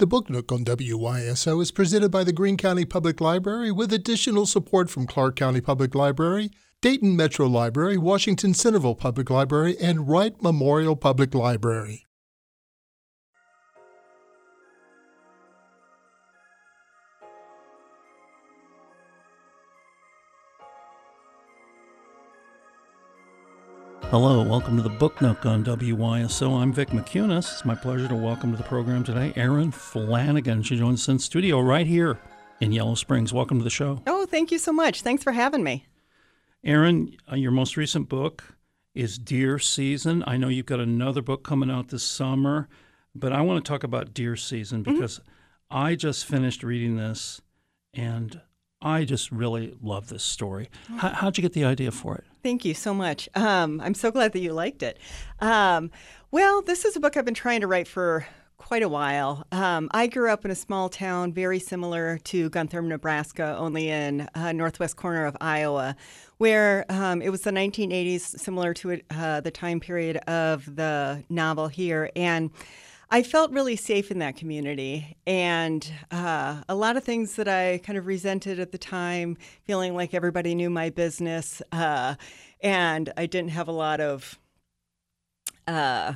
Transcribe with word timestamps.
The 0.00 0.06
Book 0.06 0.30
Nook 0.30 0.50
on 0.50 0.64
WYSO 0.64 1.60
is 1.60 1.70
presented 1.70 2.10
by 2.10 2.24
the 2.24 2.32
Greene 2.32 2.56
County 2.56 2.86
Public 2.86 3.20
Library 3.20 3.70
with 3.70 3.92
additional 3.92 4.46
support 4.46 4.88
from 4.88 5.06
Clark 5.06 5.36
County 5.36 5.60
Public 5.60 5.94
Library, 5.94 6.50
Dayton 6.80 7.14
Metro 7.14 7.46
Library, 7.46 7.98
Washington 7.98 8.54
Centerville 8.54 8.94
Public 8.94 9.28
Library, 9.28 9.76
and 9.78 10.08
Wright 10.08 10.42
Memorial 10.42 10.96
Public 10.96 11.34
Library. 11.34 12.06
Hello, 24.10 24.42
welcome 24.42 24.76
to 24.76 24.82
the 24.82 24.88
Book 24.88 25.20
Nook 25.22 25.46
on 25.46 25.64
WYSO. 25.64 26.60
I'm 26.60 26.72
Vick 26.72 26.88
Mickunas. 26.88 27.52
It's 27.52 27.64
my 27.64 27.76
pleasure 27.76 28.08
to 28.08 28.14
welcome 28.16 28.50
to 28.50 28.56
the 28.56 28.64
program 28.64 29.04
today 29.04 29.32
Erin 29.36 29.70
Flanagan. 29.70 30.62
She 30.64 30.76
joins 30.76 31.02
us 31.02 31.08
in 31.08 31.18
studio 31.20 31.60
right 31.60 31.86
here 31.86 32.18
in 32.60 32.72
Yellow 32.72 32.96
Springs. 32.96 33.32
Welcome 33.32 33.58
to 33.58 33.64
the 33.64 33.70
show. 33.70 34.02
Oh, 34.08 34.26
thank 34.26 34.50
you 34.50 34.58
so 34.58 34.72
much. 34.72 35.02
Thanks 35.02 35.22
for 35.22 35.30
having 35.32 35.62
me. 35.62 35.86
Erin, 36.64 37.16
uh, 37.30 37.36
your 37.36 37.52
most 37.52 37.76
recent 37.76 38.08
book 38.08 38.56
is 38.94 39.16
Deer 39.16 39.60
Season. 39.60 40.24
I 40.26 40.36
know 40.36 40.48
you've 40.48 40.66
got 40.66 40.80
another 40.80 41.22
book 41.22 41.44
coming 41.44 41.70
out 41.70 41.88
this 41.88 42.02
summer, 42.02 42.68
but 43.14 43.32
I 43.32 43.42
want 43.42 43.64
to 43.64 43.68
talk 43.68 43.84
about 43.84 44.12
Deer 44.12 44.34
Season 44.34 44.82
Mm-hmm. 44.82 44.94
because 44.94 45.20
I 45.70 45.94
just 45.94 46.24
finished 46.26 46.64
reading 46.64 46.96
this 46.96 47.40
and 47.94 48.40
I 48.82 49.04
just 49.04 49.30
really 49.30 49.76
love 49.82 50.08
this 50.08 50.22
story. 50.22 50.70
How, 50.96 51.10
how'd 51.10 51.36
you 51.36 51.42
get 51.42 51.52
the 51.52 51.64
idea 51.64 51.90
for 51.90 52.16
it? 52.16 52.24
Thank 52.42 52.64
you 52.64 52.72
so 52.72 52.94
much. 52.94 53.28
Um, 53.34 53.80
I'm 53.80 53.92
so 53.94 54.10
glad 54.10 54.32
that 54.32 54.40
you 54.40 54.54
liked 54.54 54.82
it. 54.82 54.98
Um, 55.40 55.90
well, 56.30 56.62
this 56.62 56.86
is 56.86 56.96
a 56.96 57.00
book 57.00 57.16
I've 57.16 57.26
been 57.26 57.34
trying 57.34 57.60
to 57.60 57.66
write 57.66 57.86
for 57.86 58.26
quite 58.56 58.82
a 58.82 58.88
while. 58.88 59.44
Um, 59.52 59.90
I 59.92 60.06
grew 60.06 60.30
up 60.30 60.44
in 60.44 60.50
a 60.50 60.54
small 60.54 60.88
town 60.88 61.32
very 61.32 61.58
similar 61.58 62.18
to 62.24 62.48
Gunther, 62.48 62.80
Nebraska, 62.82 63.56
only 63.58 63.90
in 63.90 64.28
uh, 64.34 64.52
northwest 64.52 64.96
corner 64.96 65.26
of 65.26 65.36
Iowa, 65.40 65.96
where 66.38 66.86
um, 66.88 67.20
it 67.20 67.30
was 67.30 67.42
the 67.42 67.50
1980s, 67.50 68.20
similar 68.20 68.72
to 68.74 69.00
uh, 69.10 69.40
the 69.40 69.50
time 69.50 69.80
period 69.80 70.16
of 70.26 70.74
the 70.76 71.24
novel 71.28 71.68
here, 71.68 72.10
and. 72.16 72.50
I 73.12 73.24
felt 73.24 73.50
really 73.50 73.74
safe 73.74 74.12
in 74.12 74.20
that 74.20 74.36
community, 74.36 75.16
and 75.26 75.92
uh, 76.12 76.62
a 76.68 76.76
lot 76.76 76.96
of 76.96 77.02
things 77.02 77.34
that 77.34 77.48
I 77.48 77.78
kind 77.78 77.98
of 77.98 78.06
resented 78.06 78.60
at 78.60 78.70
the 78.70 78.78
time, 78.78 79.36
feeling 79.64 79.96
like 79.96 80.14
everybody 80.14 80.54
knew 80.54 80.70
my 80.70 80.90
business, 80.90 81.60
uh, 81.72 82.14
and 82.60 83.12
I 83.16 83.26
didn't 83.26 83.50
have 83.50 83.66
a 83.66 83.72
lot 83.72 84.00
of 84.00 84.38
uh, 85.66 86.14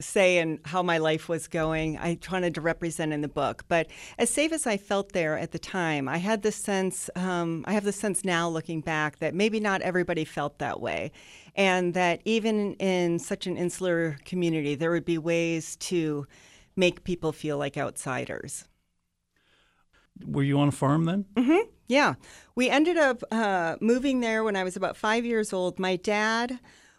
say 0.00 0.38
and 0.38 0.58
how 0.64 0.82
my 0.82 0.98
life 0.98 1.28
was 1.28 1.46
going. 1.46 1.96
I 1.98 2.18
wanted 2.30 2.54
to 2.56 2.60
represent 2.60 3.12
in 3.12 3.20
the 3.20 3.28
book, 3.28 3.64
but 3.68 3.86
as 4.18 4.28
safe 4.28 4.52
as 4.52 4.66
I 4.66 4.76
felt 4.76 5.12
there 5.12 5.38
at 5.38 5.52
the 5.52 5.58
time, 5.58 6.08
I 6.08 6.18
had 6.18 6.42
this 6.42 6.56
sense. 6.56 7.08
Um, 7.14 7.64
I 7.66 7.74
have 7.74 7.84
the 7.84 7.92
sense 7.92 8.24
now, 8.24 8.48
looking 8.48 8.80
back, 8.80 9.20
that 9.20 9.34
maybe 9.34 9.60
not 9.60 9.82
everybody 9.82 10.24
felt 10.24 10.58
that 10.58 10.80
way, 10.80 11.12
and 11.54 11.94
that 11.94 12.20
even 12.24 12.74
in 12.74 13.18
such 13.20 13.46
an 13.46 13.56
insular 13.56 14.16
community, 14.24 14.74
there 14.74 14.90
would 14.90 15.04
be 15.04 15.18
ways 15.18 15.76
to 15.76 16.26
make 16.76 17.04
people 17.04 17.30
feel 17.32 17.56
like 17.56 17.76
outsiders. 17.76 18.64
Were 20.26 20.42
you 20.42 20.58
on 20.58 20.68
a 20.68 20.72
farm 20.72 21.04
then? 21.04 21.24
Mm-hmm. 21.36 21.68
Yeah. 21.86 22.14
We 22.54 22.68
ended 22.68 22.96
up 22.96 23.22
uh, 23.30 23.76
moving 23.80 24.20
there 24.20 24.42
when 24.42 24.56
I 24.56 24.64
was 24.64 24.76
about 24.76 24.96
five 24.96 25.24
years 25.24 25.52
old. 25.52 25.78
My 25.78 25.96
dad 25.96 26.58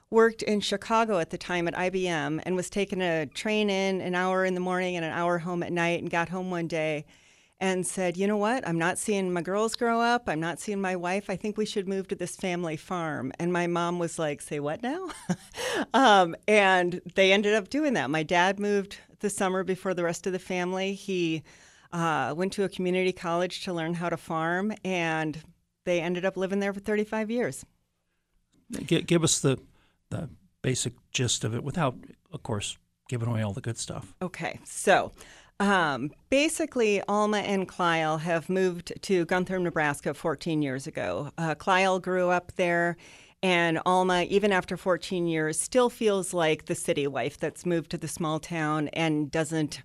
worked 0.09 0.44
in 0.44 0.59
Chicago 0.59 1.20
at 1.20 1.30
the 1.30 1.38
time 1.38 1.67
at 1.67 1.75
IBM 1.75 2.42
and 2.45 2.56
was 2.56 2.70
taking 2.70 3.02
a 3.02 3.25
train 3.25 3.70
in 3.70 4.02
an 4.02 4.16
hour 4.16 4.45
in 4.45 4.53
the 4.53 4.59
morning 4.59 4.95
and 4.95 5.06
an 5.06 5.12
hour 5.12 5.39
home 5.39 5.64
at 5.64 5.72
night 5.72 6.02
and 6.02 6.09
got 6.09 6.30
home 6.30 6.52
one 6.52 6.67
day 6.67 7.06
and 7.59 7.86
said, 7.86 8.17
You 8.17 8.28
know 8.28 8.38
what? 8.38 8.67
I'm 8.67 8.78
not 8.78 8.97
seeing 8.97 9.31
my 9.31 9.42
girls 9.42 9.75
grow 9.75 10.02
up. 10.02 10.23
I'm 10.28 10.39
not 10.39 10.59
seeing 10.59 10.81
my 10.81 10.95
wife. 10.95 11.30
I 11.30 11.36
think 11.36 11.58
we 11.58 11.66
should 11.66 11.88
move 11.88 12.08
to 12.09 12.16
this 12.16 12.36
family 12.36 12.78
farm. 12.78 13.31
And 13.39 13.52
my 13.52 13.67
mom 13.67 14.00
was 14.00 14.19
like, 14.19 14.41
Say 14.41 14.59
what 14.59 14.84
now? 14.84 15.09
um, 15.94 16.35
and 16.47 17.02
they 17.16 17.31
ended 17.31 17.53
up 17.53 17.69
doing 17.69 17.94
that. 17.94 18.09
My 18.09 18.24
dad 18.24 18.59
moved 18.59 18.97
the 19.19 19.29
summer 19.29 19.63
before 19.63 19.94
the 19.94 20.03
rest 20.03 20.28
of 20.28 20.34
the 20.34 20.40
family. 20.40 20.94
He 20.94 21.44
uh, 21.91 22.34
went 22.35 22.53
to 22.53 22.63
a 22.63 22.69
community 22.69 23.13
college 23.13 23.63
to 23.63 23.74
learn 23.74 23.94
how 23.94 24.09
to 24.09 24.18
farm, 24.18 24.74
and 24.84 25.41
they 25.85 26.02
ended 26.02 26.25
up 26.25 26.35
living 26.35 26.59
there 26.59 26.74
for 26.74 26.81
35 26.81 27.31
years. 27.31 27.66
G- 28.85 29.02
give 29.02 29.24
us 29.24 29.40
the 29.40 29.58
the 30.16 30.30
basic 30.62 30.94
gist 31.12 31.44
of 31.44 31.53
it 31.53 31.64
without, 31.64 31.96
of 32.31 32.44
course, 32.44 32.78
giving 33.09 33.28
away 33.28 33.42
all 33.42 33.53
the 33.53 33.62
good 33.62 33.78
stuff. 33.78 34.14
Okay, 34.22 34.59
so 34.64 35.12
um, 35.59 36.12
basically, 36.30 37.02
Alma 37.08 37.38
and 37.38 37.68
Kyle 37.68 38.18
have 38.18 38.50
moved 38.50 38.94
to 39.03 39.26
Gunther, 39.26 39.59
Nebraska 39.59 40.14
14 40.14 40.62
years 40.62 40.88
ago. 40.88 41.31
Uh, 41.38 41.56
Kyle 41.56 42.00
grew 42.00 42.30
up 42.30 42.52
there. 42.56 42.98
And 43.44 43.80
Alma, 43.86 44.24
even 44.24 44.52
after 44.52 44.76
14 44.76 45.28
years, 45.28 45.59
still 45.59 45.90
feels 45.90 46.34
like 46.34 46.66
the 46.66 46.74
city 46.74 47.06
wife 47.06 47.38
that's 47.38 47.66
moved 47.66 47.92
to 47.92 47.97
the 47.97 48.08
small 48.08 48.40
town 48.40 48.88
and 48.88 49.30
doesn't 49.30 49.84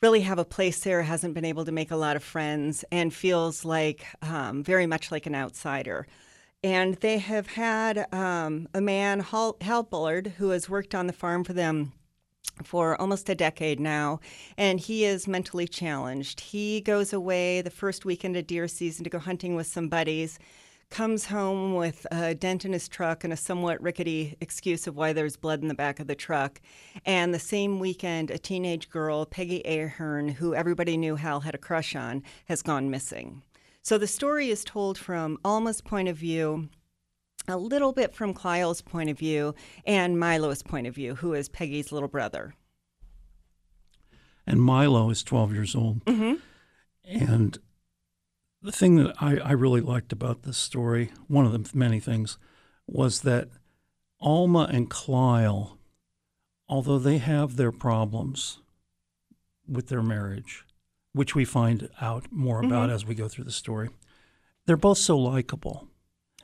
really 0.00 0.20
have 0.20 0.38
a 0.38 0.44
place 0.44 0.80
there, 0.80 1.02
hasn't 1.02 1.34
been 1.34 1.44
able 1.44 1.64
to 1.64 1.72
make 1.72 1.90
a 1.90 1.96
lot 1.96 2.16
of 2.16 2.22
friends, 2.22 2.84
and 2.92 3.12
feels 3.12 3.64
like 3.64 4.06
um, 4.22 4.62
very 4.62 4.86
much 4.86 5.10
like 5.10 5.26
an 5.26 5.34
outsider. 5.34 6.06
And 6.64 6.94
they 6.96 7.18
have 7.18 7.48
had 7.48 8.06
um, 8.14 8.68
a 8.72 8.80
man, 8.80 9.20
Hal, 9.20 9.82
Bullard, 9.90 10.34
who 10.38 10.50
has 10.50 10.68
worked 10.68 10.94
on 10.94 11.08
the 11.08 11.12
farm 11.12 11.42
for 11.42 11.52
them 11.52 11.92
for 12.62 13.00
almost 13.00 13.28
a 13.28 13.34
decade 13.34 13.80
now, 13.80 14.20
and 14.56 14.78
he 14.78 15.04
is 15.04 15.26
mentally 15.26 15.66
challenged. 15.66 16.38
He 16.40 16.80
goes 16.80 17.12
away 17.12 17.62
the 17.62 17.70
first 17.70 18.04
weekend 18.04 18.36
of 18.36 18.46
deer 18.46 18.68
season 18.68 19.02
to 19.04 19.10
go 19.10 19.18
hunting 19.18 19.56
with 19.56 19.66
some 19.66 19.88
buddies, 19.88 20.38
comes 20.90 21.26
home 21.26 21.74
with 21.74 22.06
a 22.12 22.34
dent 22.34 22.64
in 22.64 22.72
his 22.72 22.86
truck 22.86 23.24
and 23.24 23.32
a 23.32 23.36
somewhat 23.36 23.80
rickety 23.82 24.36
excuse 24.40 24.86
of 24.86 24.94
why 24.94 25.12
there's 25.12 25.36
blood 25.36 25.62
in 25.62 25.68
the 25.68 25.74
back 25.74 25.98
of 25.98 26.06
the 26.06 26.14
truck. 26.14 26.60
And 27.06 27.32
the 27.32 27.38
same 27.38 27.80
weekend, 27.80 28.30
a 28.30 28.38
teenage 28.38 28.90
girl, 28.90 29.24
Peggy 29.24 29.62
Ahern, 29.64 30.28
who 30.28 30.54
everybody 30.54 30.96
knew 30.96 31.16
Hal 31.16 31.40
had 31.40 31.54
a 31.54 31.58
crush 31.58 31.96
on, 31.96 32.22
has 32.44 32.62
gone 32.62 32.90
missing. 32.90 33.42
So 33.82 33.98
the 33.98 34.06
story 34.06 34.48
is 34.48 34.62
told 34.62 34.96
from 34.96 35.38
Alma's 35.44 35.80
point 35.80 36.08
of 36.08 36.16
view, 36.16 36.68
a 37.48 37.56
little 37.56 37.92
bit 37.92 38.14
from 38.14 38.32
Kyle's 38.32 38.80
point 38.80 39.10
of 39.10 39.18
view, 39.18 39.56
and 39.84 40.18
Milo's 40.18 40.62
point 40.62 40.86
of 40.86 40.94
view, 40.94 41.16
who 41.16 41.34
is 41.34 41.48
Peggy's 41.48 41.90
little 41.90 42.08
brother. 42.08 42.54
And 44.46 44.62
Milo 44.62 45.10
is 45.10 45.24
12 45.24 45.52
years 45.52 45.74
old. 45.74 46.04
Mm-hmm. 46.04 46.34
And 47.04 47.58
the 48.62 48.70
thing 48.70 48.96
that 48.96 49.14
I, 49.20 49.38
I 49.38 49.52
really 49.52 49.80
liked 49.80 50.12
about 50.12 50.42
this 50.42 50.56
story, 50.56 51.10
one 51.26 51.44
of 51.44 51.52
the 51.52 51.76
many 51.76 51.98
things, 51.98 52.38
was 52.86 53.22
that 53.22 53.48
Alma 54.20 54.68
and 54.70 54.88
Kyle, 54.88 55.78
although 56.68 57.00
they 57.00 57.18
have 57.18 57.56
their 57.56 57.72
problems 57.72 58.60
with 59.68 59.88
their 59.88 60.02
marriage, 60.02 60.64
which 61.12 61.34
we 61.34 61.44
find 61.44 61.88
out 62.00 62.26
more 62.30 62.60
about 62.64 62.88
Mhm. 62.88 62.92
as 62.94 63.04
we 63.06 63.14
go 63.14 63.28
through 63.28 63.44
the 63.44 63.52
story, 63.52 63.90
they're 64.66 64.76
both 64.76 64.98
so 64.98 65.18
likable. 65.18 65.88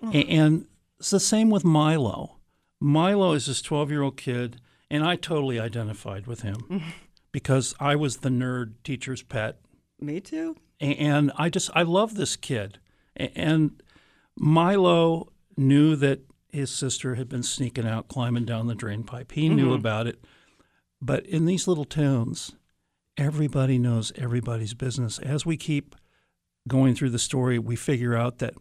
A- 0.02 0.24
And 0.26 0.66
it's 0.98 1.10
the 1.10 1.20
same 1.20 1.50
with 1.50 1.64
Milo. 1.64 2.36
Milo 2.80 3.32
is 3.32 3.46
this 3.46 3.62
12 3.62 3.90
year 3.90 4.02
old 4.02 4.16
kid, 4.16 4.60
and 4.90 5.02
I 5.04 5.16
totally 5.16 5.58
identified 5.58 6.26
with 6.26 6.42
him 6.42 6.82
because 7.32 7.74
I 7.80 7.96
was 7.96 8.18
the 8.18 8.28
nerd 8.28 8.74
teacher's 8.84 9.22
pet. 9.22 9.60
Me 10.00 10.20
too. 10.20 10.56
And 10.80 11.32
I 11.36 11.48
just, 11.50 11.70
I 11.74 11.82
love 11.82 12.14
this 12.14 12.36
kid. 12.36 12.78
And 13.16 13.82
Milo 14.36 15.32
knew 15.56 15.96
that 15.96 16.20
his 16.50 16.70
sister 16.70 17.16
had 17.16 17.28
been 17.28 17.42
sneaking 17.42 17.86
out, 17.86 18.08
climbing 18.08 18.44
down 18.44 18.68
the 18.68 18.74
drain 18.74 19.02
pipe. 19.02 19.32
He 19.32 19.48
knew 19.48 19.70
Mhm. 19.70 19.74
about 19.78 20.06
it. 20.06 20.24
But 21.02 21.26
in 21.26 21.44
these 21.46 21.66
little 21.68 21.84
towns, 21.84 22.52
everybody 23.18 23.78
knows 23.78 24.12
everybody's 24.16 24.74
business. 24.74 25.18
As 25.18 25.44
we 25.44 25.56
keep 25.56 25.94
going 26.66 26.94
through 26.94 27.10
the 27.10 27.18
story, 27.18 27.59
we 27.59 27.76
figure 27.76 28.16
out 28.16 28.38
that, 28.38 28.54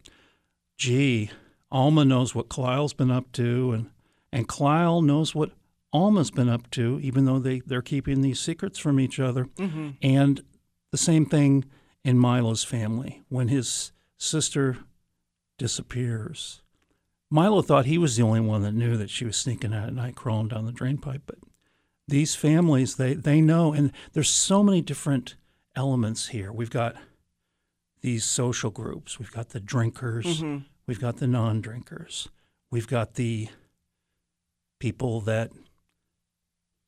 gee, 0.78 1.30
Alma 1.72 2.04
knows 2.04 2.34
what 2.36 2.50
Kyle's 2.50 2.94
been 2.94 3.12
up 3.12 3.32
to, 3.34 3.72
and 3.72 3.90
and 4.32 4.48
Kyle 4.48 5.02
knows 5.02 5.34
what 5.34 5.52
Alma's 5.94 6.32
been 6.32 6.50
up 6.50 6.70
to, 6.72 7.00
even 7.02 7.26
though 7.26 7.40
they, 7.40 7.62
they're 7.62 7.82
keeping 7.82 8.22
these 8.22 8.40
secrets 8.40 8.78
from 8.78 9.00
each 9.00 9.20
other. 9.20 9.46
Mm-hmm. 9.58 9.92
And 10.02 10.44
the 10.92 10.98
same 10.98 11.26
thing 11.26 11.66
in 12.04 12.20
Milo's 12.20 12.64
family. 12.64 13.24
When 13.30 13.48
his 13.48 13.94
sister 14.18 14.78
disappears, 15.58 16.62
Milo 17.30 17.62
thought 17.62 17.86
he 17.86 17.98
was 17.98 18.18
the 18.18 18.24
only 18.24 18.42
one 18.42 18.64
that 18.64 18.74
knew 18.74 18.98
that 18.98 19.10
she 19.10 19.26
was 19.26 19.38
sneaking 19.38 19.74
out 19.74 19.88
at 19.88 19.94
night, 19.94 20.16
crawling 20.16 20.50
down 20.50 20.66
the 20.66 20.72
drain 20.72 20.98
pipe. 20.98 21.24
But 21.26 21.40
these 22.08 22.36
families, 22.36 22.96
they, 22.96 23.14
they 23.14 23.42
know. 23.42 23.74
And 23.74 23.92
there's 24.14 24.30
so 24.30 24.64
many 24.64 24.82
different 24.82 25.36
elements 25.76 26.28
here. 26.30 26.52
We've 26.52 26.70
got 26.70 26.96
these 28.02 28.24
social 28.24 28.70
groups, 28.70 29.20
we've 29.20 29.32
got 29.32 29.50
the 29.50 29.60
drinkers, 29.60 30.42
Mm-hmm. 30.42 30.64
we've 30.86 31.00
got 31.02 31.18
the 31.18 31.28
non 31.28 31.62
drinkers, 31.62 32.30
we've 32.72 32.88
got 32.88 33.16
the 33.16 33.50
people 34.80 35.20
that 35.22 35.52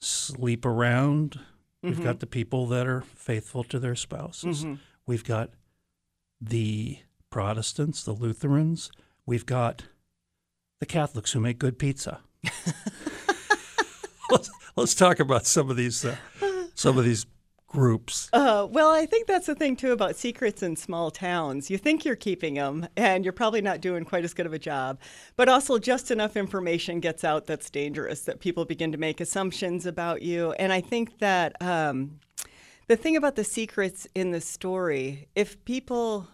sleep 0.02 0.66
around 0.66 1.40
We've 1.82 2.04
got 2.04 2.20
the 2.20 2.28
people 2.28 2.68
that 2.68 2.88
are 2.88 3.00
faithful 3.16 3.64
to 3.64 3.80
their 3.80 3.96
spouses. 3.96 4.66
We've 5.08 5.24
got 5.24 5.52
the 6.42 7.00
Protestants, 7.30 8.04
the 8.04 8.12
Lutherans. 8.12 8.92
We've 9.26 9.46
got 9.46 9.84
the 10.82 10.86
Catholics 10.86 11.32
who 11.32 11.40
make 11.40 11.58
good 11.58 11.80
pizza. 11.80 12.20
let's, 14.32 14.50
let's 14.76 14.96
talk 14.96 15.20
about 15.20 15.46
some 15.46 15.70
of 15.70 15.78
these 15.78 16.06
uh, 16.06 16.16
some 16.76 16.98
of 16.98 17.06
these 17.06 17.26
groups. 17.70 18.30
Uh, 18.34 18.68
well, 18.70 18.90
I 18.90 19.06
think 19.06 19.28
that's 19.28 19.46
the 19.46 19.56
thing 19.56 19.76
too 19.76 19.92
about 19.92 20.16
secrets 20.16 20.64
in 20.64 20.76
small 20.76 21.12
towns. 21.12 21.70
You 21.70 21.78
think 21.78 22.04
you're 22.04 22.16
keeping 22.16 22.56
them, 22.56 22.88
and 22.98 23.24
you're 23.24 23.32
probably 23.32 23.62
not 23.62 23.80
doing 23.80 24.04
quite 24.06 24.24
as 24.24 24.34
good 24.34 24.46
of 24.46 24.54
a 24.54 24.60
job. 24.60 25.00
But 25.36 25.50
also, 25.50 25.78
just 25.78 26.12
enough 26.12 26.36
information 26.36 27.00
gets 27.00 27.24
out 27.24 27.46
that's 27.46 27.70
dangerous 27.70 28.22
that 28.22 28.40
people 28.40 28.66
begin 28.66 28.92
to 28.92 28.98
make 28.98 29.22
assumptions 29.22 29.86
about 29.86 30.22
you. 30.22 30.52
And 30.54 30.74
I 30.74 30.82
think 30.82 31.20
that 31.20 31.56
um, 31.62 32.20
the 32.88 32.98
thing 32.98 33.16
about 33.16 33.36
the 33.36 33.44
secrets 33.44 34.08
in 34.16 34.32
the 34.32 34.42
story, 34.42 35.28
if 35.36 35.64
people 35.64 36.28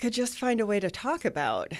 could 0.00 0.12
just 0.12 0.38
find 0.38 0.60
a 0.60 0.66
way 0.66 0.80
to 0.80 0.90
talk 0.90 1.24
about 1.24 1.72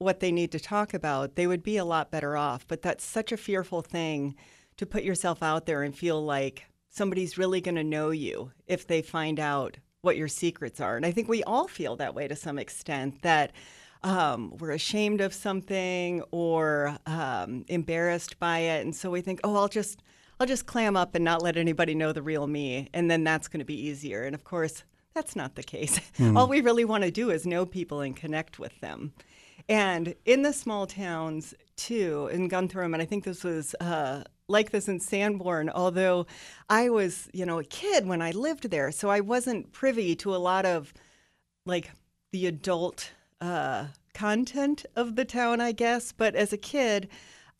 what 0.00 0.20
they 0.20 0.32
need 0.32 0.50
to 0.50 0.58
talk 0.58 0.94
about, 0.94 1.36
they 1.36 1.46
would 1.46 1.62
be 1.62 1.76
a 1.76 1.84
lot 1.84 2.10
better 2.10 2.36
off. 2.36 2.66
But 2.66 2.80
that's 2.82 3.04
such 3.04 3.32
a 3.32 3.36
fearful 3.36 3.82
thing 3.82 4.34
to 4.78 4.86
put 4.86 5.02
yourself 5.02 5.42
out 5.42 5.66
there 5.66 5.82
and 5.82 5.94
feel 5.94 6.24
like 6.24 6.64
somebody's 6.88 7.36
really 7.36 7.60
going 7.60 7.74
to 7.74 7.84
know 7.84 8.10
you 8.10 8.50
if 8.66 8.86
they 8.86 9.02
find 9.02 9.38
out 9.38 9.76
what 10.00 10.16
your 10.16 10.26
secrets 10.26 10.80
are. 10.80 10.96
And 10.96 11.04
I 11.04 11.10
think 11.10 11.28
we 11.28 11.44
all 11.44 11.68
feel 11.68 11.96
that 11.96 12.14
way 12.14 12.26
to 12.26 12.34
some 12.34 12.58
extent 12.58 13.20
that 13.20 13.52
um, 14.02 14.56
we're 14.56 14.70
ashamed 14.70 15.20
of 15.20 15.34
something 15.34 16.22
or 16.30 16.96
um, 17.04 17.66
embarrassed 17.68 18.38
by 18.38 18.60
it. 18.60 18.86
And 18.86 18.96
so 18.96 19.10
we 19.10 19.20
think, 19.20 19.40
oh, 19.44 19.54
I'll 19.54 19.68
just. 19.68 20.02
I'll 20.38 20.46
just 20.46 20.64
clam 20.64 20.96
up 20.96 21.14
and 21.14 21.22
not 21.22 21.42
let 21.42 21.58
anybody 21.58 21.94
know 21.94 22.14
the 22.14 22.22
real 22.22 22.46
me, 22.46 22.88
and 22.94 23.10
then 23.10 23.24
that's 23.24 23.46
going 23.46 23.58
to 23.58 23.66
be 23.66 23.78
easier. 23.78 24.22
And 24.22 24.34
of 24.34 24.42
course, 24.42 24.84
that's 25.12 25.36
not 25.36 25.54
the 25.54 25.62
case. 25.62 26.00
All 26.34 26.48
we 26.48 26.62
really 26.62 26.86
want 26.86 27.04
to 27.04 27.10
do 27.10 27.28
is 27.28 27.44
know 27.44 27.66
people 27.66 28.00
and 28.00 28.16
connect 28.16 28.58
with 28.58 28.72
them. 28.80 29.12
And 29.70 30.16
in 30.24 30.42
the 30.42 30.52
small 30.52 30.84
towns, 30.88 31.54
too, 31.76 32.28
in 32.32 32.48
Gunther, 32.48 32.82
and 32.82 32.96
I 32.96 33.04
think 33.04 33.22
this 33.22 33.44
was 33.44 33.76
uh, 33.76 34.24
like 34.48 34.72
this 34.72 34.88
in 34.88 34.98
Sanborn, 34.98 35.70
although 35.70 36.26
I 36.68 36.90
was, 36.90 37.28
you 37.32 37.46
know, 37.46 37.60
a 37.60 37.64
kid 37.64 38.04
when 38.04 38.20
I 38.20 38.32
lived 38.32 38.70
there, 38.70 38.90
so 38.90 39.08
I 39.08 39.20
wasn't 39.20 39.72
privy 39.72 40.16
to 40.16 40.34
a 40.34 40.38
lot 40.38 40.66
of 40.66 40.92
like 41.66 41.92
the 42.32 42.46
adult 42.46 43.12
uh, 43.40 43.86
content 44.12 44.86
of 44.96 45.14
the 45.14 45.24
town, 45.24 45.60
I 45.60 45.70
guess. 45.70 46.10
But 46.10 46.34
as 46.34 46.52
a 46.52 46.58
kid, 46.58 47.08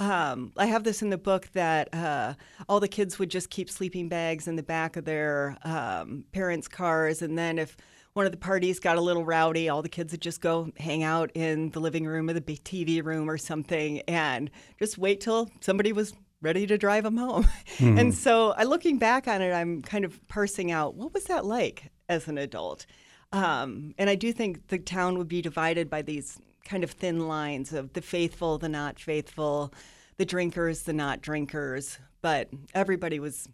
um, 0.01 0.53
I 0.57 0.67
have 0.67 0.83
this 0.83 1.03
in 1.03 1.11
the 1.11 1.19
book 1.19 1.49
that 1.53 1.95
uh, 1.95 2.35
all 2.69 2.81
the 2.81 2.89
kids 2.89 3.21
would 3.21 3.31
just 3.31 3.51
keep 3.51 3.71
sleeping 3.71 4.09
bags 4.09 4.49
in 4.49 4.57
the 4.57 4.65
back 4.65 4.97
of 4.97 5.05
their 5.05 5.57
um, 5.62 6.25
parents' 6.33 6.67
cars, 6.67 7.23
and 7.23 7.39
then 7.39 7.57
if 7.57 7.77
one 8.15 8.27
of 8.27 8.33
the 8.33 8.39
parties 8.39 8.81
got 8.81 8.99
a 8.99 9.01
little 9.01 9.25
rowdy, 9.25 9.69
all 9.69 9.83
the 9.83 9.89
kids 9.89 10.12
would 10.12 10.21
just 10.21 10.41
go 10.41 10.71
hang 10.79 11.03
out 11.03 11.31
in 11.35 11.71
the 11.71 11.81
living 11.81 12.07
room 12.07 12.29
or 12.29 12.33
the 12.33 12.41
big 12.41 12.62
TV 12.65 13.05
room 13.05 13.31
or 13.31 13.39
something, 13.39 14.01
and 14.03 14.51
just 14.79 14.99
wait 14.99 15.21
till 15.21 15.49
somebody 15.61 15.93
was 15.93 16.12
ready 16.43 16.67
to 16.67 16.77
drive 16.79 17.05
them 17.05 17.17
home. 17.17 17.47
And 17.81 18.15
so, 18.15 18.53
I 18.53 18.65
looking 18.65 18.99
back 18.99 19.27
on 19.27 19.41
it, 19.41 19.53
I'm 19.53 19.81
kind 19.81 20.05
of 20.05 20.27
parsing 20.29 20.71
out 20.71 20.95
what 20.95 21.15
was 21.15 21.25
that 21.25 21.47
like 21.47 21.91
as 22.09 22.29
an 22.29 22.37
adult. 22.37 22.85
Um, 23.33 23.95
and 23.97 24.11
I 24.11 24.17
do 24.17 24.33
think 24.33 24.69
the 24.69 24.79
town 24.79 25.17
would 25.17 25.29
be 25.29 25.41
divided 25.41 25.89
by 25.89 26.03
these 26.03 26.39
kind 26.65 26.85
of 26.85 26.91
thin 26.91 27.27
lines 27.29 27.73
of 27.73 27.93
the 27.95 28.03
faithful, 28.03 28.59
the 28.59 28.69
not 28.69 28.99
faithful, 28.99 29.73
the 30.19 30.27
drinkers, 30.27 30.83
the 30.83 30.93
not 30.93 31.23
drinkers. 31.23 31.99
But 32.21 32.51
everybody 32.75 33.19
was 33.19 33.49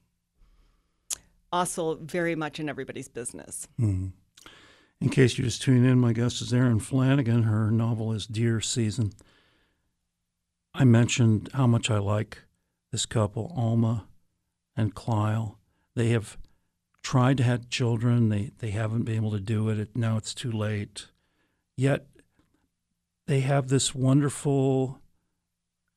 also 1.53 1.97
very 1.97 2.35
much 2.35 2.59
in 2.59 2.69
everybody's 2.69 3.09
business. 3.09 3.69
In 5.01 5.11
case 5.11 5.37
you 5.37 5.45
just 5.45 5.63
tune 5.63 5.85
in, 5.85 6.01
my 6.01 6.13
guest 6.13 6.41
is 6.41 6.53
Erin 6.53 6.81
Flanagan. 6.81 7.43
Her 7.43 7.71
novel 7.71 8.13
is 8.13 8.27
Deer 8.27 8.61
Season. 8.61 9.13
I 10.73 10.85
mentioned 10.85 11.51
how 11.53 11.67
much 11.67 11.91
I 11.91 11.99
like 11.99 12.43
this 12.93 13.07
couple, 13.07 13.53
Alma 13.57 14.07
and 14.77 14.95
Kyle. 14.95 15.59
They 15.95 16.09
have 16.09 16.39
tried 17.03 17.37
to 17.39 17.43
have 17.43 17.69
children. 17.69 18.31
They 18.31 18.53
they 18.59 18.71
haven't 18.71 19.05
been 19.05 19.17
able 19.17 19.33
to 19.33 19.41
do 19.41 19.69
it. 19.69 19.79
it. 19.79 19.97
Now 19.97 20.17
it's 20.17 20.35
too 20.35 20.51
late. 20.51 21.07
Yet 21.77 22.07
they 23.27 23.41
have 23.41 23.69
this 23.69 23.95
wonderful 23.95 25.01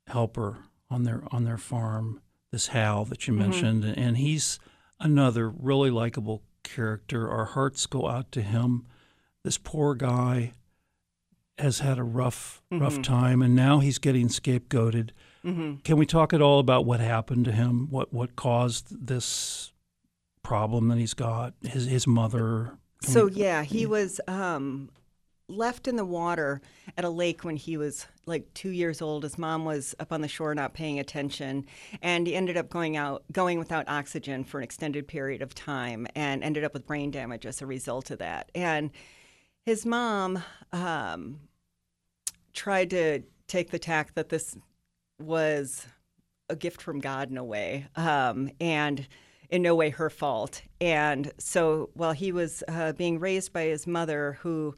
helper 0.07 0.57
on 0.89 1.03
their 1.03 1.23
on 1.31 1.45
their 1.45 1.57
farm, 1.57 2.21
this 2.51 2.67
Hal 2.67 3.05
that 3.05 3.27
you 3.27 3.33
mm-hmm. 3.33 3.43
mentioned, 3.43 3.85
and 3.85 4.17
he's 4.17 4.59
another 4.99 5.49
really 5.49 5.89
likable 5.89 6.43
character. 6.79 7.29
Our 7.29 7.45
hearts 7.45 7.85
go 7.85 8.07
out 8.07 8.31
to 8.33 8.41
him. 8.41 8.85
This 9.43 9.57
poor 9.57 9.95
guy 9.95 10.53
has 11.57 11.79
had 11.79 11.97
a 11.97 12.03
rough 12.03 12.61
rough 12.71 13.01
time, 13.01 13.41
and 13.41 13.55
now 13.55 13.79
he's 13.79 13.97
getting 13.99 14.27
scapegoated. 14.27 15.09
Can 15.43 15.97
we 15.97 16.05
talk 16.05 16.33
at 16.33 16.41
all 16.41 16.59
about 16.59 16.85
what 16.85 16.99
happened 16.99 17.45
to 17.45 17.51
him? 17.51 17.87
What 17.89 18.13
what 18.13 18.35
caused 18.35 19.07
this 19.07 19.71
problem 20.43 20.89
that 20.89 20.97
he's 20.97 21.13
got? 21.13 21.53
His 21.63 21.85
his 21.85 22.05
mother. 22.05 22.77
Can 23.03 23.11
So 23.13 23.25
we- 23.25 23.33
yeah, 23.33 23.63
he 23.63 23.85
was 23.85 24.19
um, 24.27 24.89
left 25.49 25.87
in 25.87 25.95
the 25.95 26.05
water 26.05 26.61
at 26.97 27.03
a 27.03 27.09
lake 27.09 27.43
when 27.43 27.55
he 27.55 27.75
was 27.77 28.05
like 28.25 28.53
two 28.53 28.69
years 28.69 29.01
old. 29.01 29.23
His 29.23 29.37
mom 29.37 29.65
was 29.65 29.95
up 29.99 30.13
on 30.13 30.21
the 30.21 30.27
shore 30.27 30.53
not 30.53 30.73
paying 30.73 30.99
attention, 30.99 31.65
and 32.01 32.27
he 32.27 32.35
ended 32.35 32.57
up 32.57 32.69
going 32.69 32.95
out 32.95 33.23
going 33.31 33.59
without 33.59 33.89
oxygen 33.89 34.43
for 34.43 34.59
an 34.59 34.63
extended 34.63 35.07
period 35.07 35.41
of 35.41 35.55
time, 35.55 36.07
and 36.15 36.43
ended 36.43 36.63
up 36.63 36.73
with 36.73 36.87
brain 36.87 37.11
damage 37.11 37.45
as 37.45 37.61
a 37.61 37.65
result 37.65 38.11
of 38.11 38.19
that. 38.19 38.51
And 38.53 38.91
his 39.65 39.85
mom 39.85 40.43
um, 40.71 41.39
tried 42.53 42.89
to 42.91 43.23
take 43.47 43.71
the 43.71 43.79
tack 43.79 44.13
that 44.13 44.29
this 44.29 44.55
was 45.19 45.85
a 46.49 46.55
gift 46.55 46.81
from 46.81 46.99
God 46.99 47.29
in 47.29 47.37
a 47.37 47.43
way, 47.43 47.87
um, 47.95 48.49
and 48.59 49.07
in 49.49 49.61
no 49.63 49.75
way 49.75 49.89
her 49.89 50.09
fault. 50.09 50.61
And 50.79 51.31
so 51.39 51.89
while 51.93 52.13
he 52.13 52.31
was 52.31 52.63
uh, 52.67 52.93
being 52.93 53.19
raised 53.19 53.51
by 53.51 53.63
his 53.63 53.87
mother, 53.87 54.37
who 54.41 54.75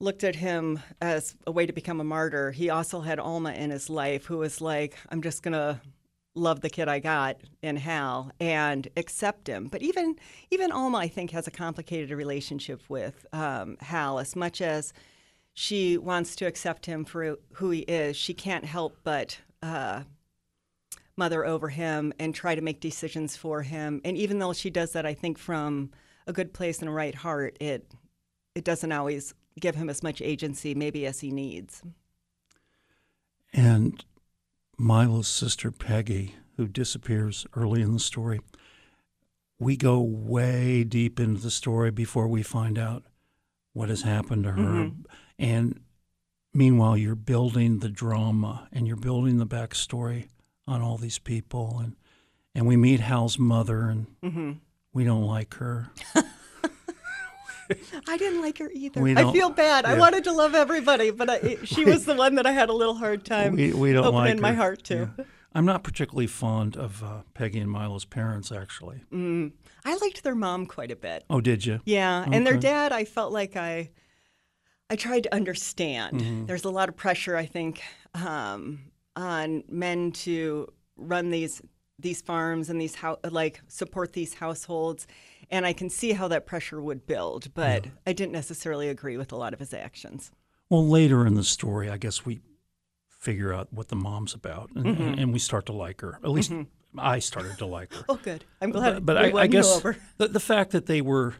looked 0.00 0.24
at 0.24 0.36
him 0.36 0.80
as 1.00 1.36
a 1.46 1.52
way 1.52 1.66
to 1.66 1.72
become 1.72 2.00
a 2.00 2.04
martyr, 2.04 2.50
he 2.50 2.70
also 2.70 3.00
had 3.00 3.18
Alma 3.18 3.52
in 3.52 3.70
his 3.70 3.90
life, 3.90 4.24
who 4.24 4.38
was 4.38 4.60
like, 4.60 4.96
I'm 5.10 5.22
just 5.22 5.42
going 5.42 5.52
to 5.52 5.80
love 6.34 6.60
the 6.60 6.70
kid 6.70 6.88
I 6.88 7.00
got 7.00 7.36
in 7.62 7.76
Hal 7.76 8.32
and 8.40 8.88
accept 8.96 9.46
him. 9.46 9.68
But 9.68 9.82
even 9.82 10.16
even 10.50 10.72
Alma, 10.72 10.98
I 10.98 11.08
think, 11.08 11.30
has 11.32 11.46
a 11.46 11.50
complicated 11.50 12.10
relationship 12.10 12.82
with 12.88 13.26
um, 13.32 13.76
Hal. 13.80 14.18
As 14.18 14.34
much 14.34 14.60
as 14.60 14.92
she 15.52 15.98
wants 15.98 16.34
to 16.36 16.46
accept 16.46 16.86
him 16.86 17.04
for 17.04 17.36
who 17.54 17.70
he 17.70 17.80
is, 17.80 18.16
she 18.16 18.32
can't 18.32 18.64
help 18.64 18.96
but 19.04 19.38
uh, 19.62 20.04
mother 21.16 21.44
over 21.44 21.68
him 21.68 22.12
and 22.18 22.34
try 22.34 22.54
to 22.54 22.62
make 22.62 22.80
decisions 22.80 23.36
for 23.36 23.62
him. 23.62 24.00
And 24.04 24.16
even 24.16 24.38
though 24.38 24.52
she 24.52 24.70
does 24.70 24.92
that, 24.92 25.04
I 25.04 25.14
think 25.14 25.36
from 25.36 25.90
a 26.26 26.32
good 26.32 26.54
place 26.54 26.78
and 26.78 26.88
a 26.88 26.92
right 26.92 27.14
heart, 27.14 27.56
it 27.60 27.92
it 28.54 28.64
doesn't 28.64 28.92
always 28.92 29.34
give 29.58 29.74
him 29.74 29.90
as 29.90 30.02
much 30.02 30.20
agency, 30.22 30.74
maybe 30.74 31.06
as 31.06 31.20
he 31.20 31.30
needs. 31.30 31.82
and 33.52 34.04
Milo's 34.78 35.28
sister 35.28 35.70
Peggy, 35.70 36.36
who 36.56 36.66
disappears 36.66 37.46
early 37.54 37.82
in 37.82 37.92
the 37.92 38.00
story. 38.00 38.40
We 39.58 39.76
go 39.76 40.00
way 40.00 40.84
deep 40.84 41.20
into 41.20 41.42
the 41.42 41.50
story 41.50 41.90
before 41.90 42.26
we 42.28 42.42
find 42.42 42.78
out 42.78 43.02
what 43.74 43.90
has 43.90 44.02
happened 44.02 44.44
to 44.44 44.52
her. 44.52 44.62
Mm-hmm. 44.62 45.02
And 45.38 45.80
meanwhile, 46.54 46.96
you're 46.96 47.14
building 47.14 47.80
the 47.80 47.90
drama 47.90 48.68
and 48.72 48.86
you're 48.86 48.96
building 48.96 49.36
the 49.36 49.46
backstory 49.46 50.28
on 50.66 50.80
all 50.80 50.96
these 50.96 51.18
people. 51.18 51.78
And, 51.78 51.96
and 52.54 52.66
we 52.66 52.76
meet 52.76 53.00
Hal's 53.00 53.38
mother, 53.38 53.82
and 53.82 54.06
mm-hmm. 54.22 54.52
we 54.94 55.04
don't 55.04 55.26
like 55.26 55.54
her. 55.54 55.90
I 58.08 58.16
didn't 58.16 58.40
like 58.40 58.58
her 58.58 58.70
either. 58.72 59.02
I 59.06 59.32
feel 59.32 59.50
bad. 59.50 59.84
I 59.84 59.98
wanted 59.98 60.24
to 60.24 60.32
love 60.32 60.54
everybody, 60.54 61.10
but 61.10 61.30
I, 61.30 61.56
she 61.64 61.84
was 61.84 62.04
the 62.04 62.14
one 62.14 62.34
that 62.36 62.46
I 62.46 62.52
had 62.52 62.68
a 62.68 62.72
little 62.72 62.94
hard 62.94 63.24
time 63.24 63.54
we, 63.54 63.72
we 63.72 63.92
don't 63.92 64.04
opening 64.04 64.34
like 64.34 64.40
my 64.40 64.52
heart 64.52 64.84
to. 64.84 65.10
Yeah. 65.16 65.24
I'm 65.52 65.66
not 65.66 65.82
particularly 65.82 66.28
fond 66.28 66.76
of 66.76 67.02
uh, 67.02 67.22
Peggy 67.34 67.58
and 67.58 67.70
Milo's 67.70 68.04
parents, 68.04 68.52
actually. 68.52 69.00
Mm. 69.12 69.52
I 69.84 69.96
liked 69.96 70.22
their 70.22 70.36
mom 70.36 70.66
quite 70.66 70.92
a 70.92 70.96
bit. 70.96 71.24
Oh, 71.28 71.40
did 71.40 71.66
you? 71.66 71.80
Yeah, 71.84 72.24
and 72.30 72.46
their 72.46 72.56
dad, 72.56 72.92
I 72.92 73.04
felt 73.04 73.32
like 73.32 73.56
I, 73.56 73.90
I 74.88 74.96
tried 74.96 75.24
to 75.24 75.34
understand. 75.34 76.20
Mm-hmm. 76.20 76.46
There's 76.46 76.64
a 76.64 76.70
lot 76.70 76.88
of 76.88 76.96
pressure, 76.96 77.36
I 77.36 77.46
think, 77.46 77.82
um, 78.14 78.92
on 79.16 79.64
men 79.68 80.12
to 80.12 80.72
run 80.96 81.30
these 81.30 81.62
these 81.98 82.22
farms 82.22 82.70
and 82.70 82.80
these 82.80 82.94
how 82.94 83.18
like 83.30 83.60
support 83.68 84.12
these 84.12 84.34
households, 84.34 85.06
and 85.50 85.66
I 85.66 85.72
can 85.72 85.90
see 85.90 86.12
how 86.12 86.28
that 86.28 86.46
pressure 86.46 86.80
would 86.80 87.06
build. 87.06 87.52
But 87.54 87.86
I 88.06 88.12
didn't 88.12 88.32
necessarily 88.32 88.88
agree 88.88 89.16
with 89.16 89.32
a 89.32 89.36
lot 89.36 89.52
of 89.52 89.58
his 89.58 89.74
actions. 89.74 90.30
Well, 90.68 90.86
later 90.86 91.26
in 91.26 91.34
the 91.34 91.44
story, 91.44 91.90
I 91.90 91.96
guess 91.96 92.24
we 92.24 92.40
figure 93.08 93.52
out 93.52 93.72
what 93.72 93.88
the 93.88 93.96
mom's 93.96 94.34
about, 94.34 94.70
and, 94.74 94.86
and 94.86 94.98
mm-hmm. 94.98 95.32
we 95.32 95.38
start 95.38 95.66
to 95.66 95.72
like 95.72 96.00
her. 96.00 96.18
At 96.22 96.30
least, 96.30 96.52
mm-hmm. 96.52 96.98
I 96.98 97.18
started 97.18 97.58
to 97.58 97.66
like 97.66 97.92
her. 97.92 98.04
Oh, 98.08 98.16
good. 98.16 98.44
I'm 98.60 98.70
glad. 98.70 99.04
but 99.04 99.06
but 99.06 99.16
I, 99.16 99.42
I 99.42 99.46
guess 99.46 99.80
the, 100.16 100.28
the 100.28 100.40
fact 100.40 100.70
that 100.70 100.86
they 100.86 101.00
were 101.00 101.34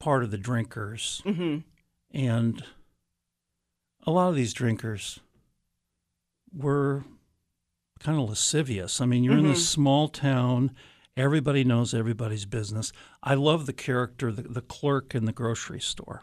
part 0.00 0.24
of 0.24 0.30
the 0.32 0.38
drinkers 0.38 1.22
hmm 1.24 1.58
and 2.12 2.62
a 4.06 4.10
lot 4.10 4.28
of 4.28 4.34
these 4.34 4.52
drinkers 4.52 5.20
were 6.52 7.04
kind 8.00 8.20
of 8.20 8.28
lascivious. 8.28 9.00
I 9.00 9.06
mean, 9.06 9.24
you're 9.24 9.38
in 9.38 9.44
this 9.48 9.58
mm-hmm. 9.58 9.82
small 9.82 10.08
town, 10.08 10.72
everybody 11.16 11.64
knows 11.64 11.94
everybody's 11.94 12.44
business. 12.46 12.92
I 13.22 13.34
love 13.34 13.66
the 13.66 13.72
character, 13.72 14.32
the, 14.32 14.42
the 14.42 14.60
clerk 14.62 15.14
in 15.14 15.24
the 15.24 15.32
grocery 15.32 15.80
store. 15.80 16.22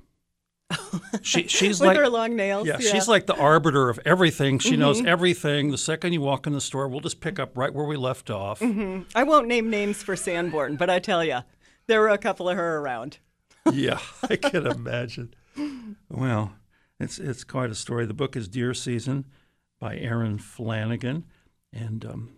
She, 1.21 1.47
she's 1.47 1.81
like, 1.81 1.97
her 1.97 2.09
long 2.09 2.35
nails. 2.35 2.67
yeah, 2.67 2.79
she's 2.79 3.07
like 3.07 3.25
the 3.25 3.35
arbiter 3.35 3.89
of 3.89 3.99
everything. 4.05 4.57
She 4.59 4.71
Mm-hmm. 4.71 4.79
knows 4.79 5.05
everything. 5.05 5.69
The 5.71 5.77
second 5.77 6.13
you 6.13 6.21
walk 6.21 6.47
in 6.47 6.53
the 6.53 6.61
store, 6.61 6.87
we'll 6.87 6.99
just 6.99 7.19
pick 7.21 7.39
up 7.39 7.57
right 7.57 7.73
where 7.73 7.85
we 7.85 7.97
left 7.97 8.29
off. 8.29 8.61
I 8.61 9.23
won't 9.23 9.47
name 9.47 9.69
names 9.69 10.01
for 10.01 10.15
Sanborn, 10.15 10.75
but 10.77 10.89
I 10.89 10.99
tell 10.99 11.23
you, 11.23 11.39
there 11.87 11.99
were 12.01 12.09
a 12.09 12.17
couple 12.17 12.49
of 12.49 12.57
her 12.57 12.77
around. 12.79 13.17
yeah, 13.71 13.99
I 14.29 14.35
can 14.35 14.65
imagine. 14.67 15.33
Well, 16.09 16.53
it's 16.99 17.19
it's 17.19 17.43
quite 17.43 17.69
a 17.71 17.75
story. 17.75 18.05
The 18.05 18.13
book 18.13 18.35
is 18.35 18.47
Deer 18.47 18.73
Season 18.73 19.25
by 19.79 19.97
Erin 19.97 20.37
Flanagan, 20.37 21.25
and 21.73 22.05
um, 22.05 22.29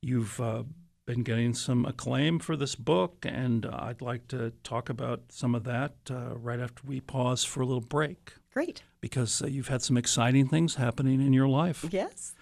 you've 0.00 0.40
uh, 0.40 0.62
been 1.06 1.22
getting 1.22 1.54
some 1.54 1.86
acclaim 1.86 2.40
for 2.40 2.56
this 2.56 2.74
book, 2.74 3.24
and 3.24 3.64
uh, 3.64 3.78
I'd 3.80 4.02
like 4.02 4.26
to 4.28 4.52
talk 4.64 4.88
about 4.88 5.22
some 5.28 5.54
of 5.54 5.62
that 5.64 5.94
uh, 6.10 6.36
right 6.36 6.58
after 6.58 6.82
we 6.84 7.00
pause 7.00 7.44
for 7.44 7.60
a 7.60 7.66
little 7.66 7.80
break 7.80 8.34
Great. 8.52 8.82
because 9.00 9.40
uh, 9.40 9.46
you've 9.46 9.68
had 9.68 9.82
some 9.82 9.96
exciting 9.96 10.48
things 10.48 10.74
happening 10.74 11.20
in 11.20 11.32
your 11.32 11.48
life. 11.48 11.86
Yes. 11.90 12.34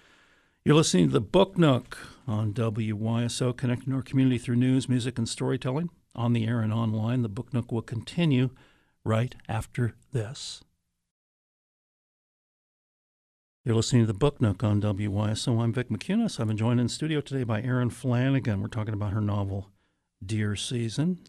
You're 0.64 0.76
listening 0.76 1.08
to 1.08 1.12
the 1.12 1.20
Book 1.20 1.58
Nook 1.58 1.98
on 2.26 2.54
WYSO, 2.54 3.54
connecting 3.54 3.92
our 3.92 4.00
community 4.00 4.38
through 4.38 4.56
news, 4.56 4.88
music, 4.88 5.18
and 5.18 5.28
storytelling. 5.28 5.90
On 6.16 6.32
the 6.32 6.46
air 6.46 6.60
and 6.60 6.72
online, 6.72 7.20
the 7.22 7.28
Book 7.28 7.52
Nook 7.52 7.70
will 7.70 7.82
continue 7.82 8.48
right 9.04 9.34
after 9.46 9.94
this. 10.12 10.62
You're 13.66 13.76
listening 13.76 14.02
to 14.02 14.06
the 14.06 14.18
Book 14.18 14.42
Nook 14.42 14.62
on 14.62 14.82
WYSO. 14.82 15.58
I'm 15.58 15.72
Vick 15.72 15.88
Mickunas. 15.88 16.38
I've 16.38 16.48
been 16.48 16.56
joined 16.58 16.80
in 16.80 16.90
studio 16.90 17.22
today 17.22 17.44
by 17.44 17.62
Erin 17.62 17.88
Flanagan. 17.88 18.60
We're 18.60 18.68
talking 18.68 18.92
about 18.92 19.14
her 19.14 19.22
novel, 19.22 19.70
Deer 20.22 20.54
Season. 20.54 21.20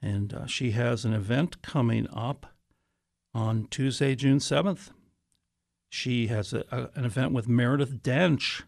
And 0.00 0.32
uh, 0.32 0.46
she 0.46 0.70
has 0.70 1.04
an 1.04 1.12
event 1.12 1.60
coming 1.60 2.08
up 2.10 2.46
on 3.34 3.66
Tuesday, 3.70 4.14
June 4.14 4.38
7th. 4.38 4.92
She 5.90 6.28
has 6.28 6.54
a, 6.54 6.64
a, 6.70 6.88
an 6.98 7.04
event 7.04 7.32
with 7.32 7.48
Meredith 7.48 8.02
Doench. 8.02 8.62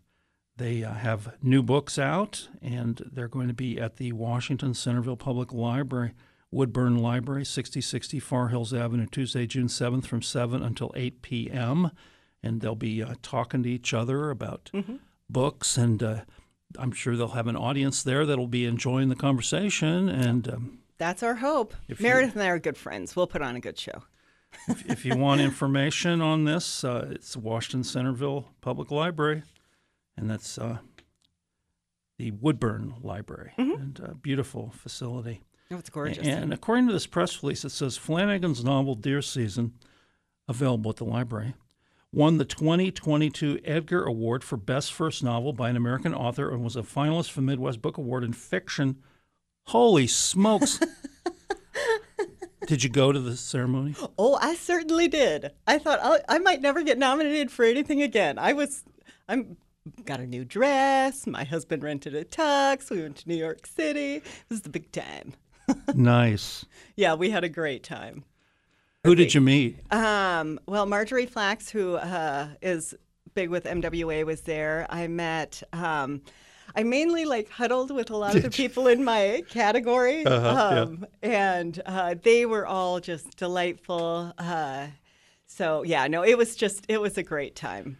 They 0.55 0.85
uh, 0.85 0.93
have 0.93 1.39
new 1.43 1.63
books 1.63 1.99
out, 1.99 2.49
and 2.61 3.03
they're 3.11 3.29
going 3.29 3.49
to 3.49 3.55
be 3.55 3.81
at 3.81 3.97
the 3.97 4.13
Washington 4.13 4.75
Centerville 4.75 5.17
Public 5.17 5.55
Library, 5.55 6.13
Woodbourne 6.51 6.99
Library, 6.99 7.47
6060 7.47 8.21
Far 8.21 8.49
Hills 8.49 8.75
Avenue, 8.75 9.07
Tuesday, 9.07 9.47
June 9.47 9.69
7th 9.69 10.05
from 10.05 10.21
7 10.21 10.63
until 10.63 10.93
8 10.95 11.23
p.m. 11.23 11.93
And 12.47 12.61
they'll 12.61 12.75
be 12.76 13.03
uh, 13.03 13.15
talking 13.23 13.62
to 13.65 13.69
each 13.69 13.93
other 13.93 14.31
about 14.31 14.71
books, 15.29 15.76
and 15.76 16.03
uh, 16.03 16.21
I'm 16.79 16.93
sure 16.93 17.17
they'll 17.17 17.29
have 17.29 17.49
an 17.49 17.57
audience 17.57 18.03
there 18.03 18.25
that'll 18.25 18.47
be 18.47 18.65
enjoying 18.65 19.09
the 19.09 19.17
conversation. 19.17 20.09
And 20.09 20.49
um, 20.49 20.79
That's 20.99 21.23
our 21.23 21.35
hope. 21.37 21.75
If 21.88 22.00
you- 22.00 22.07
Meredith 22.07 22.35
and 22.35 22.43
I 22.43 22.49
are 22.49 22.59
good 22.59 22.76
friends. 22.76 23.17
We'll 23.17 23.26
put 23.26 23.43
on 23.43 23.57
a 23.57 23.61
good 23.61 23.79
show. 23.79 24.05
if, 24.69 24.88
if 24.91 25.05
you 25.05 25.17
want 25.17 25.41
information 25.41 26.21
on 26.23 26.45
this, 26.45 26.85
uh, 26.85 27.09
it's 27.11 27.37
Washington 27.37 27.83
Centerville 27.85 28.49
Public 28.61 28.91
Library, 28.91 29.43
and 30.17 30.31
that's 30.31 30.57
uh, 30.57 30.79
the 32.19 32.31
Woodbourne 32.31 32.95
Library, 33.03 33.53
and 33.59 34.00
a 34.03 34.15
beautiful 34.15 34.71
facility. 34.75 35.43
Oh, 35.71 35.76
it's 35.76 35.91
gorgeous. 35.91 36.25
And 36.26 36.53
according 36.53 36.87
to 36.87 36.93
this 36.93 37.07
press 37.09 37.43
release, 37.43 37.65
it 37.65 37.71
says 37.71 37.97
Flanagan's 37.97 38.65
novel 38.65 38.95
Deer 38.95 39.21
Season, 39.21 39.73
available 40.49 40.91
at 40.93 40.97
the 40.97 41.05
library, 41.05 41.55
won 42.13 42.39
the 42.39 42.45
2022 42.45 43.61
Edgar 43.65 44.05
Award 44.05 44.43
for 44.45 44.57
Best 44.57 44.93
First 44.93 45.23
Novel 45.23 45.53
by 45.53 45.71
an 45.71 45.77
American 45.77 46.15
author 46.15 46.51
and 46.51 46.63
was 46.63 46.77
a 46.77 46.83
finalist 46.83 47.31
for 47.31 47.41
Midwest 47.41 47.83
Book 47.83 47.99
Award 47.99 48.25
in 48.25 48.33
fiction. 48.33 49.03
Holy 49.69 50.07
smokes! 50.07 50.81
Did 52.67 52.83
you 52.83 52.91
go 52.91 53.13
to 53.13 53.21
the 53.21 53.37
ceremony? 53.37 53.95
Oh, 54.19 54.39
I 54.43 54.57
certainly 54.57 55.07
did. 55.07 55.53
I 55.69 55.79
thought 55.79 56.01
i 56.03 56.21
I 56.29 56.39
might 56.39 56.61
never 56.61 56.83
get 56.83 56.99
nominated 56.99 57.53
for 57.53 57.65
anything 57.65 58.03
again. 58.03 58.39
I 58.39 58.55
was, 58.55 58.83
I'm 59.29 59.57
got 60.05 60.21
a 60.21 60.27
new 60.27 60.45
dress. 60.45 61.27
My 61.27 61.45
husband 61.45 61.85
rented 61.85 62.15
a 62.15 62.25
tux. 62.25 62.91
We 62.91 63.03
went 63.03 63.17
to 63.19 63.29
New 63.29 63.37
York 63.37 63.67
City. 63.67 64.17
It 64.17 64.25
was 64.49 64.63
the 64.63 64.69
big 64.69 64.91
time. 64.91 65.35
nice. 65.95 66.65
Yeah, 66.97 67.15
we 67.15 67.31
had 67.31 67.45
a 67.45 67.49
great 67.49 67.85
time. 67.85 68.25
Who 69.07 69.15
did 69.15 69.33
you 69.35 69.41
meet? 69.41 69.79
Um, 69.93 70.59
well, 70.67 70.85
Margery 70.87 71.27
Flax, 71.27 71.71
who 71.71 71.95
uh, 71.97 72.49
is 72.61 72.95
big 73.35 73.51
with 73.51 73.65
MWA, 73.65 74.25
was 74.27 74.41
there. 74.43 74.87
I 74.91 75.07
met. 75.07 75.63
Um, 75.73 76.23
I 76.75 76.83
mainly 76.83 77.25
like 77.25 77.49
huddled 77.49 77.91
with 77.91 78.11
a 78.11 78.17
lot 78.17 78.35
of 78.35 78.43
the 78.43 78.51
people 78.51 78.87
in 78.89 79.05
my 79.05 79.43
category, 79.49 80.27
Uh-huh, 80.27 80.71
yeah. 80.75 80.81
um, 80.83 81.07
and 81.23 81.81
uh, 81.87 82.17
they 82.23 82.45
were 82.47 82.67
all 82.67 83.01
just 83.01 83.37
delightful. 83.37 84.33
Uh, 84.37 84.89
so 85.47 85.83
yeah, 85.85 86.07
no, 86.09 86.23
it 86.23 86.37
was 86.37 86.57
just 86.57 86.85
it 86.89 87.01
was 87.01 87.17
a 87.17 87.23
great 87.23 87.55
time. 87.57 87.97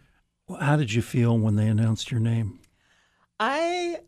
Well, 0.47 0.59
How 0.59 0.75
did 0.75 0.93
you 0.93 1.01
feel 1.01 1.37
when 1.39 1.55
they 1.55 1.67
announced 1.67 2.11
your 2.11 2.19
name? 2.19 2.59
I 3.39 3.99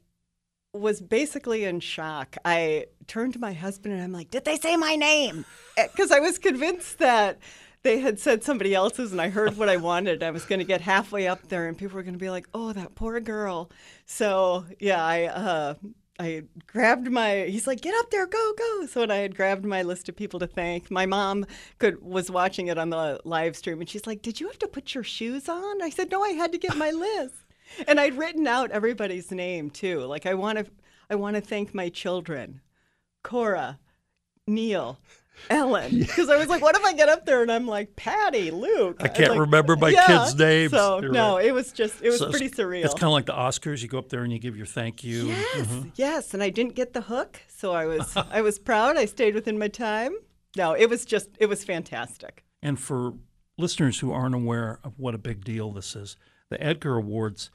was 0.74 1.02
basically 1.02 1.66
in 1.66 1.80
shock. 1.80 2.38
I 2.46 2.86
turned 3.08 3.34
to 3.34 3.40
my 3.40 3.54
husband 3.54 3.94
and 3.96 4.04
I'm 4.04 4.12
like, 4.12 4.30
"Did 4.30 4.46
they 4.46 4.58
say 4.58 4.78
my 4.78 4.96
name?" 4.96 5.46
Because 5.76 6.12
I 6.12 6.20
was 6.20 6.38
convinced 6.38 7.00
that 7.00 7.40
they 7.82 8.00
had 8.00 8.20
said 8.20 8.44
somebody 8.44 8.76
else's, 8.76 9.12
and 9.12 9.22
I 9.22 9.30
heard 9.30 9.58
what 9.58 9.70
I 9.70 9.78
wanted. 9.90 10.22
I 10.22 10.32
was 10.32 10.46
going 10.46 10.60
to 10.60 10.66
get 10.66 10.82
halfway 10.82 11.28
up 11.28 11.48
there, 11.48 11.68
and 11.68 11.78
people 11.78 11.96
were 11.96 12.04
going 12.04 12.14
to 12.14 12.20
be 12.20 12.30
like, 12.30 12.48
"Oh, 12.54 12.74
that 12.74 12.96
poor 12.96 13.20
girl." 13.20 13.72
So 14.06 14.66
yeah, 14.80 15.04
I 15.04 15.26
uh, 15.26 15.74
I 16.20 16.44
grabbed 16.68 17.10
my. 17.10 17.46
He's 17.46 17.66
like, 17.66 17.82
"Get 17.82 17.96
up 18.00 18.12
there, 18.12 18.28
go, 18.28 18.54
go!" 18.58 18.86
So 18.86 19.02
when 19.02 19.12
I 19.12 19.18
had 19.18 19.36
grabbed 19.36 19.66
my 19.66 19.82
list 19.82 20.10
of 20.10 20.16
people 20.16 20.40
to 20.40 20.48
thank, 20.48 20.92
my 20.92 21.06
mom 21.06 21.46
could 21.80 22.04
was 22.04 22.30
watching 22.30 22.68
it 22.68 22.78
on 22.78 22.90
the 22.92 23.20
live 23.24 23.56
stream, 23.56 23.80
and 23.80 23.90
she's 23.90 24.06
like, 24.06 24.22
"Did 24.22 24.40
you 24.40 24.48
have 24.48 24.60
to 24.60 24.68
put 24.68 24.94
your 24.94 25.04
shoes 25.04 25.50
on?" 25.50 25.82
I 25.82 25.90
said, 25.90 26.12
"No, 26.12 26.22
I 26.24 26.30
had 26.30 26.52
to 26.52 26.58
get 26.58 26.78
my 26.78 26.92
list." 26.92 27.46
And 27.88 28.00
I'd 28.00 28.18
written 28.18 28.48
out 28.48 28.72
everybody's 28.72 29.32
name 29.32 29.70
too. 29.70 30.02
Like 30.02 30.26
I 30.26 30.34
want 30.34 30.60
to, 30.60 30.66
I 31.10 31.16
want 31.16 31.36
to 31.36 31.42
thank 31.42 31.74
my 31.74 31.90
children, 31.90 32.62
Cora, 33.24 33.80
Neil, 34.48 35.00
Ellen, 35.50 36.00
because 36.00 36.30
I 36.30 36.38
was 36.38 36.48
like, 36.48 36.62
what 36.62 36.76
if 36.76 36.84
I 36.84 36.94
get 36.94 37.10
up 37.10 37.26
there 37.26 37.42
and 37.42 37.52
I'm 37.52 37.68
like 37.68 37.96
Patty, 37.96 38.52
Luke? 38.52 38.98
I 39.00 39.08
can't 39.08 39.32
like, 39.32 39.40
remember 39.40 39.76
my 39.76 39.90
yeah. 39.90 40.06
kids' 40.06 40.36
names. 40.36 40.72
So 40.72 41.02
You're 41.02 41.12
no, 41.12 41.36
right. 41.36 41.46
it 41.46 41.54
was 41.54 41.72
just, 41.72 42.02
it 42.02 42.10
was 42.10 42.20
So 42.20 42.30
pretty 42.30 42.50
surreal. 42.50 42.84
It's 42.84 42.94
kind 42.94 43.06
of 43.06 43.12
like 43.12 43.26
the 43.26 43.34
Oscars. 43.34 43.82
You 43.82 43.88
go 43.88 44.00
up 44.00 44.10
there 44.10 44.24
and 44.24 44.34
you 44.34 44.40
give 44.40 44.58
your 44.58 44.66
thank 44.66 45.04
you. 45.04 45.28
Yes, 45.28 45.68
mm-hmm. 45.68 45.90
yes, 45.96 46.34
and 46.34 46.44
I 46.44 46.50
didn't 46.50 46.76
get 46.76 46.94
the 46.94 47.02
hook, 47.02 47.40
so 47.48 47.72
I 47.72 47.86
was, 47.86 48.16
I 48.32 48.42
was 48.42 48.60
proud. 48.60 48.98
I 48.98 49.06
stayed 49.06 49.36
within 49.36 49.58
my 49.58 49.68
time. 49.68 50.14
No, 50.58 50.74
it 50.74 50.90
was 50.90 51.06
just, 51.06 51.30
it 51.40 51.48
was 51.48 51.64
fantastic. 51.64 52.44
And 52.62 52.80
for 52.80 53.14
listeners 53.58 54.00
who 54.00 54.12
aren't 54.12 54.36
aware 54.36 54.80
of 54.84 55.00
what 55.00 55.16
a 55.16 55.20
big 55.20 55.44
deal 55.44 55.72
this 55.72 55.96
is, 55.96 56.18
the 56.50 56.62
Edgar 56.64 56.96
Awards, 56.96 57.50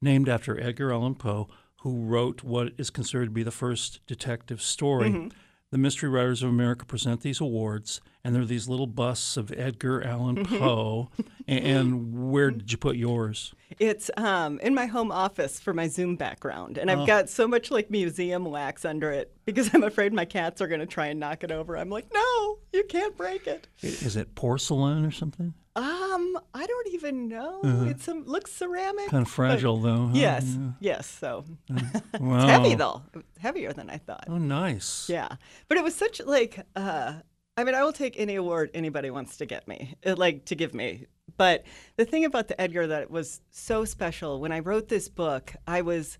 named 0.00 0.28
after 0.28 0.60
Edgar 0.60 0.92
Allan 0.92 1.14
Poe, 1.14 1.48
who 1.82 2.02
wrote 2.02 2.42
what 2.42 2.72
is 2.78 2.90
considered 2.90 3.26
to 3.26 3.30
be 3.30 3.42
the 3.42 3.50
first 3.50 4.00
detective 4.06 4.60
story. 4.62 5.10
Mm-hmm. 5.10 5.28
The 5.70 5.78
Mystery 5.78 6.08
Writers 6.08 6.42
of 6.42 6.48
America 6.48 6.86
present 6.86 7.20
these 7.20 7.40
awards, 7.42 8.00
and 8.24 8.34
there 8.34 8.40
are 8.42 8.46
these 8.46 8.68
little 8.68 8.86
busts 8.86 9.36
of 9.36 9.52
Edgar 9.52 10.02
Allan 10.02 10.36
Mm-hmm. 10.36 10.56
Poe. 10.58 11.10
And 11.50 12.30
where 12.30 12.50
did 12.50 12.70
you 12.72 12.76
put 12.76 12.96
yours? 12.96 13.54
It's 13.78 14.10
um, 14.18 14.58
in 14.60 14.74
my 14.74 14.84
home 14.84 15.10
office 15.10 15.58
for 15.58 15.72
my 15.72 15.88
Zoom 15.88 16.14
background, 16.16 16.76
and 16.76 16.90
Oh. 16.90 17.00
I've 17.00 17.06
got 17.06 17.30
so 17.30 17.48
much 17.48 17.70
like 17.70 17.90
museum 17.90 18.44
wax 18.44 18.84
under 18.84 19.10
it 19.10 19.32
because 19.46 19.70
I'm 19.74 19.82
afraid 19.82 20.12
my 20.12 20.26
cats 20.26 20.60
are 20.60 20.68
going 20.68 20.80
to 20.80 20.86
try 20.86 21.06
and 21.06 21.18
knock 21.18 21.42
it 21.44 21.50
over. 21.50 21.74
I'm 21.78 21.88
like, 21.88 22.06
no, 22.12 22.58
you 22.74 22.84
can't 22.84 23.16
break 23.16 23.46
it. 23.46 23.66
Is 23.80 24.14
it 24.16 24.34
porcelain 24.34 25.06
or 25.06 25.10
something? 25.10 25.54
Um, 25.78 26.38
I 26.54 26.66
don't 26.66 26.88
even 26.94 27.28
know. 27.28 27.60
It's 27.90 28.04
some 28.04 28.24
looks 28.24 28.50
ceramic. 28.52 29.04
Uh-huh. 29.06 29.10
Kind 29.10 29.26
of 29.26 29.32
fragile, 29.32 29.76
though. 29.80 30.06
huh? 30.06 30.12
Yes, 30.14 30.44
Yeah. 30.58 30.70
yes. 30.80 31.06
So 31.06 31.44
Wow. 31.70 32.36
it's 32.36 32.44
heavy 32.50 32.74
though, 32.74 33.02
heavier 33.38 33.72
than 33.72 33.88
I 33.88 33.98
thought. 33.98 34.24
Oh, 34.28 34.38
nice. 34.38 35.08
Yeah, 35.08 35.28
but 35.68 35.78
it 35.78 35.84
was 35.84 35.94
such 35.94 36.20
like 36.24 36.66
uh, 36.74 37.14
I 37.56 37.64
mean, 37.64 37.74
I 37.74 37.82
will 37.84 37.92
take 37.92 38.18
any 38.18 38.34
award 38.36 38.70
anybody 38.74 39.10
wants 39.10 39.36
to 39.38 39.46
get 39.46 39.66
me, 39.68 39.94
uh, 40.06 40.14
like 40.16 40.44
to 40.46 40.54
give 40.54 40.74
me. 40.74 41.06
But 41.36 41.64
the 41.96 42.04
thing 42.04 42.24
about 42.24 42.48
the 42.48 42.60
Edgar 42.60 42.86
that 42.88 43.10
was 43.10 43.40
so 43.50 43.84
special 43.84 44.40
when 44.40 44.50
I 44.52 44.58
wrote 44.60 44.88
this 44.88 45.08
book, 45.08 45.54
I 45.66 45.82
was 45.82 46.18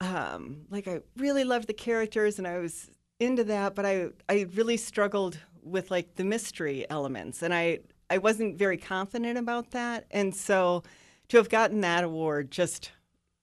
um, 0.00 0.66
like 0.70 0.86
I 0.88 1.00
really 1.16 1.44
loved 1.44 1.66
the 1.68 1.72
characters 1.74 2.38
and 2.38 2.46
I 2.46 2.58
was 2.58 2.90
into 3.18 3.44
that, 3.44 3.74
but 3.74 3.86
I 3.86 4.08
I 4.28 4.46
really 4.54 4.76
struggled 4.76 5.38
with 5.62 5.90
like 5.90 6.16
the 6.16 6.24
mystery 6.24 6.84
elements, 6.90 7.42
and 7.42 7.54
I 7.54 7.80
I 8.08 8.18
wasn't 8.18 8.58
very 8.58 8.76
confident 8.76 9.38
about 9.38 9.70
that, 9.72 10.06
and 10.10 10.34
so 10.34 10.82
to 11.28 11.36
have 11.36 11.48
gotten 11.48 11.80
that 11.80 12.04
award 12.04 12.50
just 12.50 12.92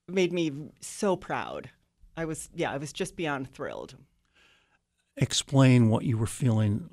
made 0.08 0.32
me 0.32 0.52
so 0.80 1.16
proud. 1.16 1.70
I 2.16 2.24
was 2.24 2.48
yeah, 2.54 2.70
I 2.70 2.76
was 2.76 2.92
just 2.92 3.16
beyond 3.16 3.52
thrilled. 3.52 3.96
Explain 5.16 5.90
what 5.90 6.04
you 6.04 6.16
were 6.16 6.26
feeling 6.26 6.90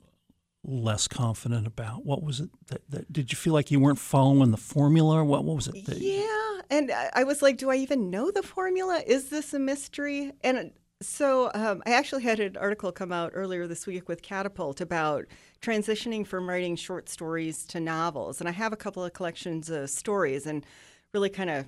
less 0.63 1.07
confident 1.07 1.65
about. 1.65 2.05
What 2.05 2.21
was 2.23 2.39
it 2.39 2.49
that, 2.67 2.81
that 2.89 3.11
did 3.11 3.31
you 3.31 3.35
feel 3.35 3.53
like 3.53 3.71
you 3.71 3.79
weren't 3.79 3.99
following 3.99 4.51
the 4.51 4.57
formula? 4.57 5.23
What 5.23 5.43
what 5.43 5.55
was 5.55 5.67
it? 5.67 5.85
That, 5.85 5.97
yeah, 5.97 6.61
and 6.69 6.91
I, 6.91 7.09
I 7.15 7.23
was 7.23 7.41
like, 7.41 7.57
do 7.57 7.69
I 7.69 7.75
even 7.75 8.09
know 8.09 8.31
the 8.31 8.43
formula? 8.43 9.01
Is 9.05 9.29
this 9.29 9.53
a 9.53 9.59
mystery? 9.59 10.33
And 10.41 10.71
so 11.01 11.51
um, 11.53 11.81
I 11.85 11.91
actually 11.91 12.23
had 12.23 12.39
an 12.39 12.57
article 12.57 12.91
come 12.91 13.11
out 13.11 13.31
earlier 13.33 13.67
this 13.67 13.87
week 13.87 14.07
with 14.07 14.21
Catapult 14.21 14.81
about 14.81 15.25
transitioning 15.61 16.25
from 16.25 16.47
writing 16.47 16.75
short 16.75 17.09
stories 17.09 17.65
to 17.67 17.79
novels, 17.79 18.39
and 18.39 18.47
I 18.47 18.51
have 18.51 18.71
a 18.71 18.77
couple 18.77 19.03
of 19.03 19.13
collections 19.13 19.69
of 19.69 19.89
stories, 19.89 20.45
and 20.45 20.65
really 21.13 21.29
kind 21.29 21.49
of 21.49 21.65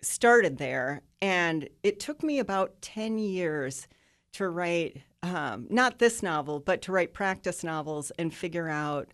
started 0.00 0.58
there. 0.58 1.02
And 1.20 1.68
it 1.82 2.00
took 2.00 2.22
me 2.22 2.38
about 2.38 2.80
ten 2.80 3.18
years 3.18 3.88
to 4.32 4.48
write 4.48 5.02
um, 5.22 5.66
not 5.68 5.98
this 5.98 6.22
novel, 6.22 6.60
but 6.60 6.82
to 6.82 6.92
write 6.92 7.12
practice 7.12 7.64
novels 7.64 8.10
and 8.18 8.32
figure 8.32 8.68
out 8.68 9.08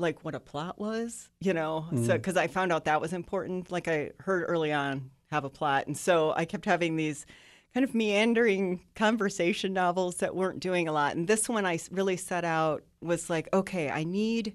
like 0.00 0.24
what 0.24 0.34
a 0.34 0.40
plot 0.40 0.78
was, 0.78 1.28
you 1.40 1.52
know. 1.52 1.86
Mm. 1.92 2.06
So 2.06 2.14
because 2.14 2.36
I 2.36 2.46
found 2.48 2.72
out 2.72 2.84
that 2.86 3.00
was 3.00 3.12
important. 3.12 3.70
Like 3.70 3.88
I 3.88 4.10
heard 4.20 4.44
early 4.48 4.72
on, 4.72 5.10
have 5.30 5.44
a 5.44 5.50
plot, 5.50 5.86
and 5.86 5.96
so 5.96 6.32
I 6.36 6.44
kept 6.44 6.64
having 6.64 6.96
these 6.96 7.26
kind 7.74 7.84
of 7.84 7.94
meandering 7.94 8.80
conversation 8.94 9.72
novels 9.72 10.16
that 10.16 10.36
weren't 10.36 10.60
doing 10.60 10.86
a 10.86 10.92
lot. 10.92 11.16
And 11.16 11.26
this 11.26 11.48
one 11.48 11.66
I 11.66 11.80
really 11.90 12.16
set 12.16 12.44
out 12.44 12.84
was 13.02 13.28
like, 13.28 13.48
okay, 13.52 13.90
I 13.90 14.04
need 14.04 14.54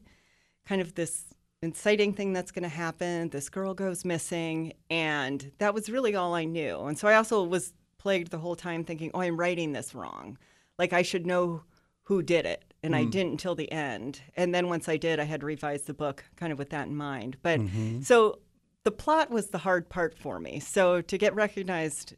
kind 0.66 0.82
of 0.82 0.96
this 0.96 1.26
inciting 1.62 2.14
thing 2.14 2.32
that's 2.32 2.52
going 2.52 2.64
to 2.64 2.70
happen. 2.70 3.30
This 3.30 3.50
girl 3.50 3.74
goes 3.74 4.06
missing, 4.06 4.74
and 4.90 5.52
that 5.58 5.74
was 5.74 5.90
really 5.90 6.16
all 6.16 6.34
I 6.34 6.46
knew. 6.46 6.80
And 6.84 6.98
so 6.98 7.10
I 7.10 7.16
also 7.16 7.44
was 7.44 7.74
plagued 7.98 8.32
the 8.32 8.38
whole 8.38 8.56
time 8.56 8.86
thinking, 8.86 9.12
oh, 9.14 9.20
I'm 9.20 9.38
writing 9.38 9.74
this 9.74 9.94
wrong. 9.94 10.38
Like 10.78 10.94
I 10.94 11.02
should 11.02 11.28
know 11.28 11.64
who 12.04 12.24
did 12.24 12.46
it. 12.46 12.64
And 12.82 12.94
mm. 12.94 13.00
I 13.00 13.04
didn't 13.04 13.34
until 13.34 13.56
the 13.56 13.70
end. 13.70 14.22
And 14.38 14.56
then 14.56 14.70
once 14.70 14.88
I 14.88 14.96
did, 14.96 15.20
I 15.20 15.26
had 15.26 15.42
to 15.42 15.46
revise 15.46 15.82
the 15.82 15.94
book 15.94 16.24
kind 16.38 16.54
of 16.54 16.58
with 16.58 16.70
that 16.70 16.88
in 16.88 16.96
mind. 16.96 17.36
But 17.42 17.60
mm-hmm. 17.60 18.02
so 18.02 18.40
the 18.86 18.92
plot 18.92 19.30
was 19.30 19.48
the 19.48 19.58
hard 19.58 19.90
part 19.90 20.18
for 20.18 20.40
me. 20.40 20.62
So 20.62 21.02
to 21.02 21.18
get 21.18 21.36
recognized 21.36 22.16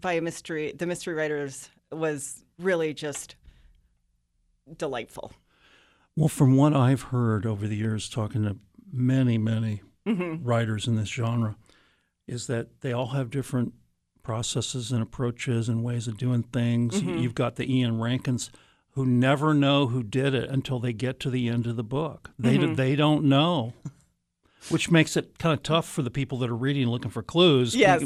by 0.00 0.14
a 0.14 0.20
mystery, 0.20 0.72
the 0.72 0.86
mystery 0.86 1.14
writers 1.14 1.70
was 1.92 2.44
really 2.58 2.94
just 2.94 3.36
delightful. 4.76 5.32
Well, 6.16 6.28
from 6.28 6.56
what 6.56 6.74
I've 6.74 7.02
heard 7.02 7.44
over 7.44 7.66
the 7.66 7.76
years, 7.76 8.08
talking 8.08 8.44
to 8.44 8.56
many, 8.92 9.38
many 9.38 9.82
mm-hmm. 10.06 10.44
writers 10.44 10.86
in 10.86 10.96
this 10.96 11.08
genre, 11.08 11.56
is 12.26 12.46
that 12.46 12.80
they 12.80 12.92
all 12.92 13.08
have 13.08 13.30
different 13.30 13.74
processes 14.22 14.90
and 14.92 15.02
approaches 15.02 15.68
and 15.68 15.84
ways 15.84 16.08
of 16.08 16.16
doing 16.16 16.42
things. 16.42 17.00
Mm-hmm. 17.00 17.18
You've 17.18 17.34
got 17.34 17.56
the 17.56 17.72
Ian 17.72 18.00
Rankins 18.00 18.50
who 18.92 19.04
never 19.04 19.52
know 19.52 19.88
who 19.88 20.02
did 20.02 20.34
it 20.34 20.48
until 20.48 20.78
they 20.78 20.92
get 20.92 21.18
to 21.20 21.30
the 21.30 21.48
end 21.48 21.66
of 21.66 21.76
the 21.76 21.84
book. 21.84 22.30
They 22.38 22.56
mm-hmm. 22.56 22.74
they 22.74 22.96
don't 22.96 23.24
know. 23.24 23.74
Which 24.70 24.90
makes 24.90 25.16
it 25.16 25.38
kind 25.38 25.52
of 25.52 25.62
tough 25.62 25.86
for 25.86 26.00
the 26.00 26.10
people 26.10 26.38
that 26.38 26.48
are 26.48 26.56
reading 26.56 26.88
looking 26.88 27.10
for 27.10 27.22
clues. 27.22 27.76
Yes. 27.76 28.02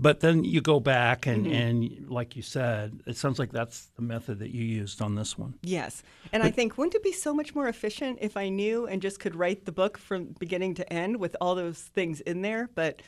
But 0.00 0.20
then 0.20 0.42
you 0.42 0.60
go 0.60 0.80
back 0.80 1.26
and, 1.26 1.44
mm-hmm. 1.44 1.54
and 1.54 2.10
like 2.10 2.34
you 2.34 2.42
said, 2.42 3.00
it 3.06 3.16
sounds 3.16 3.38
like 3.38 3.52
that's 3.52 3.90
the 3.96 4.02
method 4.02 4.38
that 4.38 4.50
you 4.50 4.64
used 4.64 5.02
on 5.02 5.16
this 5.16 5.36
one. 5.36 5.54
Yes. 5.62 6.02
And 6.32 6.42
but, 6.42 6.48
I 6.48 6.50
think 6.50 6.78
wouldn't 6.78 6.94
it 6.94 7.02
be 7.02 7.12
so 7.12 7.34
much 7.34 7.54
more 7.54 7.68
efficient 7.68 8.18
if 8.22 8.36
I 8.38 8.48
knew 8.48 8.86
and 8.86 9.02
just 9.02 9.20
could 9.20 9.34
write 9.34 9.66
the 9.66 9.72
book 9.72 9.98
from 9.98 10.34
beginning 10.38 10.74
to 10.76 10.92
end 10.92 11.18
with 11.18 11.36
all 11.40 11.54
those 11.54 11.78
things 11.78 12.20
in 12.22 12.40
there? 12.40 12.70
But 12.74 13.02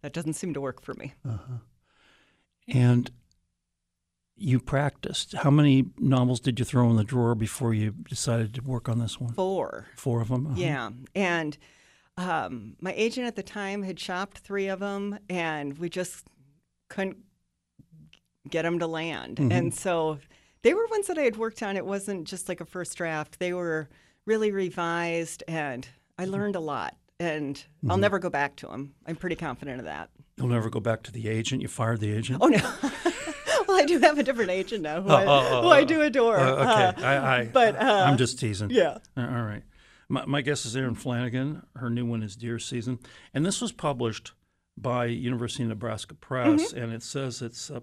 that 0.00 0.14
doesn't 0.14 0.34
seem 0.34 0.54
to 0.54 0.60
work 0.60 0.80
for 0.80 0.94
me. 0.94 1.12
Uh-huh. 1.28 1.58
And 2.68 3.10
you 4.34 4.60
practiced. 4.60 5.34
How 5.34 5.50
many 5.50 5.86
novels 5.98 6.40
did 6.40 6.58
you 6.58 6.64
throw 6.64 6.90
in 6.90 6.96
the 6.96 7.04
drawer 7.04 7.34
before 7.34 7.74
you 7.74 7.90
decided 7.90 8.54
to 8.54 8.62
work 8.62 8.88
on 8.88 8.98
this 8.98 9.20
one? 9.20 9.32
Four. 9.34 9.88
Four 9.96 10.20
of 10.20 10.28
them? 10.28 10.46
Uh-huh. 10.46 10.56
Yeah. 10.56 10.90
And 11.14 11.56
um, 12.16 12.76
my 12.80 12.92
agent 12.94 13.26
at 13.26 13.36
the 13.36 13.42
time 13.42 13.82
had 13.82 14.00
shopped 14.00 14.38
three 14.38 14.68
of 14.68 14.80
them, 14.80 15.18
and 15.28 15.76
we 15.78 15.88
just 15.88 16.26
couldn't 16.88 17.18
get 18.48 18.62
them 18.62 18.78
to 18.78 18.86
land. 18.86 19.36
Mm-hmm. 19.36 19.52
And 19.52 19.74
so 19.74 20.18
they 20.62 20.74
were 20.74 20.86
ones 20.86 21.06
that 21.08 21.18
I 21.18 21.22
had 21.22 21.36
worked 21.36 21.62
on. 21.62 21.76
It 21.76 21.84
wasn't 21.84 22.26
just 22.26 22.48
like 22.48 22.60
a 22.60 22.64
first 22.64 22.96
draft, 22.96 23.38
they 23.38 23.52
were 23.52 23.88
really 24.24 24.50
revised, 24.50 25.44
and 25.46 25.88
I 26.18 26.24
mm-hmm. 26.24 26.32
learned 26.32 26.56
a 26.56 26.60
lot. 26.60 26.96
And 27.18 27.56
mm-hmm. 27.56 27.90
I'll 27.90 27.96
never 27.96 28.18
go 28.18 28.28
back 28.28 28.56
to 28.56 28.66
them. 28.66 28.94
I'm 29.06 29.16
pretty 29.16 29.36
confident 29.36 29.78
of 29.78 29.86
that. 29.86 30.10
You'll 30.36 30.48
never 30.48 30.68
go 30.68 30.80
back 30.80 31.02
to 31.04 31.12
the 31.12 31.28
agent. 31.28 31.62
You 31.62 31.68
fired 31.68 32.00
the 32.00 32.12
agent. 32.12 32.40
Oh 32.42 32.48
no. 32.48 32.58
well, 33.66 33.78
I 33.78 33.84
do 33.86 33.98
have 34.00 34.18
a 34.18 34.22
different 34.22 34.50
agent 34.50 34.82
now, 34.82 35.00
who, 35.00 35.08
oh, 35.08 35.14
I, 35.14 35.24
oh, 35.24 35.62
who 35.62 35.68
I, 35.68 35.84
do 35.84 36.02
adore. 36.02 36.38
Uh, 36.38 36.50
okay, 36.50 37.02
uh, 37.02 37.06
I, 37.06 37.38
I, 37.38 37.44
but 37.46 37.76
uh, 37.76 38.04
I'm 38.06 38.18
just 38.18 38.38
teasing. 38.38 38.70
Yeah. 38.70 38.98
Uh, 39.16 39.20
all 39.20 39.42
right. 39.42 39.62
My, 40.08 40.24
my 40.24 40.40
guest 40.40 40.66
is 40.66 40.76
Erin 40.76 40.94
Flanagan. 40.94 41.66
Her 41.76 41.90
new 41.90 42.06
one 42.06 42.22
is 42.22 42.36
Deer 42.36 42.58
Season, 42.58 42.98
and 43.34 43.44
this 43.44 43.60
was 43.60 43.72
published 43.72 44.32
by 44.76 45.06
University 45.06 45.62
of 45.62 45.70
Nebraska 45.70 46.14
Press, 46.14 46.72
mm-hmm. 46.72 46.78
and 46.82 46.92
it 46.92 47.02
says 47.02 47.42
it's 47.42 47.70
uh, 47.70 47.80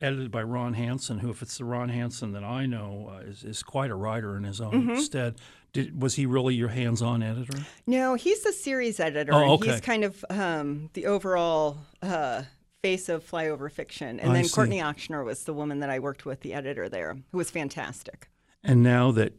edited 0.00 0.30
by 0.30 0.42
Ron 0.42 0.74
Hansen, 0.74 1.18
who, 1.18 1.30
if 1.30 1.42
it's 1.42 1.58
the 1.58 1.64
Ron 1.64 1.88
Hansen 1.88 2.32
that 2.32 2.44
I 2.44 2.66
know, 2.66 3.12
uh, 3.12 3.18
is, 3.18 3.44
is 3.44 3.62
quite 3.62 3.90
a 3.90 3.94
writer 3.94 4.36
in 4.36 4.44
his 4.44 4.60
own 4.60 4.72
mm-hmm. 4.72 4.96
stead. 4.96 5.36
Did, 5.72 6.00
was 6.02 6.16
he 6.16 6.26
really 6.26 6.54
your 6.54 6.68
hands-on 6.68 7.22
editor? 7.22 7.58
No, 7.86 8.14
he's 8.14 8.42
the 8.42 8.52
series 8.52 9.00
editor. 9.00 9.32
Oh, 9.32 9.52
okay. 9.52 9.72
He's 9.72 9.80
kind 9.80 10.04
of 10.04 10.24
um, 10.28 10.90
the 10.92 11.06
overall 11.06 11.78
uh, 12.02 12.42
face 12.82 13.08
of 13.08 13.24
flyover 13.28 13.70
fiction. 13.70 14.20
And 14.20 14.30
I 14.30 14.34
then 14.34 14.44
see. 14.44 14.54
Courtney 14.54 14.80
Ochsner 14.80 15.24
was 15.24 15.44
the 15.44 15.54
woman 15.54 15.80
that 15.80 15.88
I 15.88 15.98
worked 15.98 16.26
with, 16.26 16.40
the 16.40 16.52
editor 16.52 16.88
there, 16.88 17.16
who 17.30 17.38
was 17.38 17.50
fantastic. 17.50 18.28
And 18.62 18.82
now 18.82 19.12
that 19.12 19.34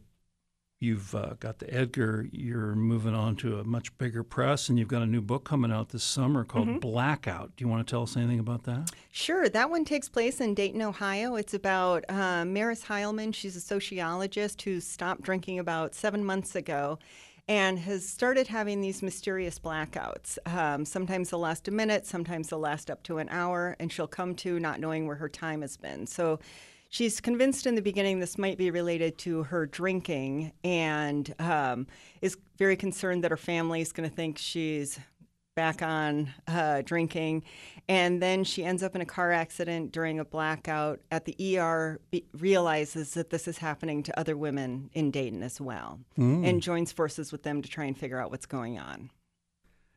you've 0.80 1.14
uh, 1.14 1.34
got 1.40 1.58
the 1.58 1.72
Edgar, 1.72 2.28
you're 2.30 2.74
moving 2.74 3.14
on 3.14 3.36
to 3.36 3.58
a 3.58 3.64
much 3.64 3.96
bigger 3.98 4.22
press, 4.22 4.68
and 4.68 4.78
you've 4.78 4.88
got 4.88 5.02
a 5.02 5.06
new 5.06 5.20
book 5.20 5.44
coming 5.44 5.72
out 5.72 5.88
this 5.88 6.04
summer 6.04 6.44
called 6.44 6.68
mm-hmm. 6.68 6.78
Blackout. 6.78 7.52
Do 7.56 7.64
you 7.64 7.68
want 7.68 7.86
to 7.86 7.90
tell 7.90 8.02
us 8.02 8.16
anything 8.16 8.38
about 8.38 8.64
that? 8.64 8.90
Sure. 9.10 9.48
That 9.48 9.70
one 9.70 9.84
takes 9.84 10.08
place 10.08 10.40
in 10.40 10.54
Dayton, 10.54 10.82
Ohio. 10.82 11.36
It's 11.36 11.54
about 11.54 12.04
uh, 12.08 12.44
Maris 12.44 12.84
Heilman. 12.84 13.34
She's 13.34 13.56
a 13.56 13.60
sociologist 13.60 14.62
who 14.62 14.80
stopped 14.80 15.22
drinking 15.22 15.58
about 15.58 15.94
seven 15.94 16.24
months 16.24 16.54
ago 16.54 16.98
and 17.46 17.78
has 17.78 18.08
started 18.08 18.46
having 18.46 18.80
these 18.80 19.02
mysterious 19.02 19.58
blackouts. 19.58 20.38
Um, 20.46 20.84
sometimes 20.84 21.30
they'll 21.30 21.40
last 21.40 21.68
a 21.68 21.70
minute, 21.70 22.06
sometimes 22.06 22.48
they'll 22.48 22.58
last 22.58 22.90
up 22.90 23.02
to 23.04 23.18
an 23.18 23.28
hour, 23.28 23.76
and 23.78 23.92
she'll 23.92 24.06
come 24.06 24.34
to 24.36 24.58
not 24.58 24.80
knowing 24.80 25.06
where 25.06 25.16
her 25.16 25.28
time 25.28 25.60
has 25.60 25.76
been. 25.76 26.06
So 26.06 26.38
she's 26.94 27.20
convinced 27.20 27.66
in 27.66 27.74
the 27.74 27.82
beginning 27.82 28.20
this 28.20 28.38
might 28.38 28.56
be 28.56 28.70
related 28.70 29.18
to 29.18 29.42
her 29.42 29.66
drinking 29.66 30.52
and 30.62 31.34
um, 31.40 31.88
is 32.22 32.36
very 32.56 32.76
concerned 32.76 33.24
that 33.24 33.32
her 33.32 33.36
family 33.36 33.80
is 33.80 33.90
going 33.90 34.08
to 34.08 34.14
think 34.14 34.38
she's 34.38 35.00
back 35.56 35.82
on 35.82 36.32
uh, 36.46 36.82
drinking. 36.82 37.42
And 37.88 38.22
then 38.22 38.44
she 38.44 38.64
ends 38.64 38.84
up 38.84 38.94
in 38.94 39.00
a 39.00 39.06
car 39.06 39.32
accident 39.32 39.90
during 39.90 40.20
a 40.20 40.24
blackout 40.24 41.00
at 41.10 41.24
the 41.24 41.58
ER, 41.58 42.00
be- 42.12 42.26
realizes 42.38 43.14
that 43.14 43.30
this 43.30 43.48
is 43.48 43.58
happening 43.58 44.04
to 44.04 44.18
other 44.18 44.36
women 44.36 44.88
in 44.92 45.10
Dayton 45.10 45.42
as 45.42 45.60
well, 45.60 45.98
mm. 46.16 46.48
and 46.48 46.62
joins 46.62 46.92
forces 46.92 47.32
with 47.32 47.42
them 47.42 47.60
to 47.60 47.68
try 47.68 47.86
and 47.86 47.98
figure 47.98 48.20
out 48.20 48.30
what's 48.30 48.46
going 48.46 48.78
on. 48.78 49.10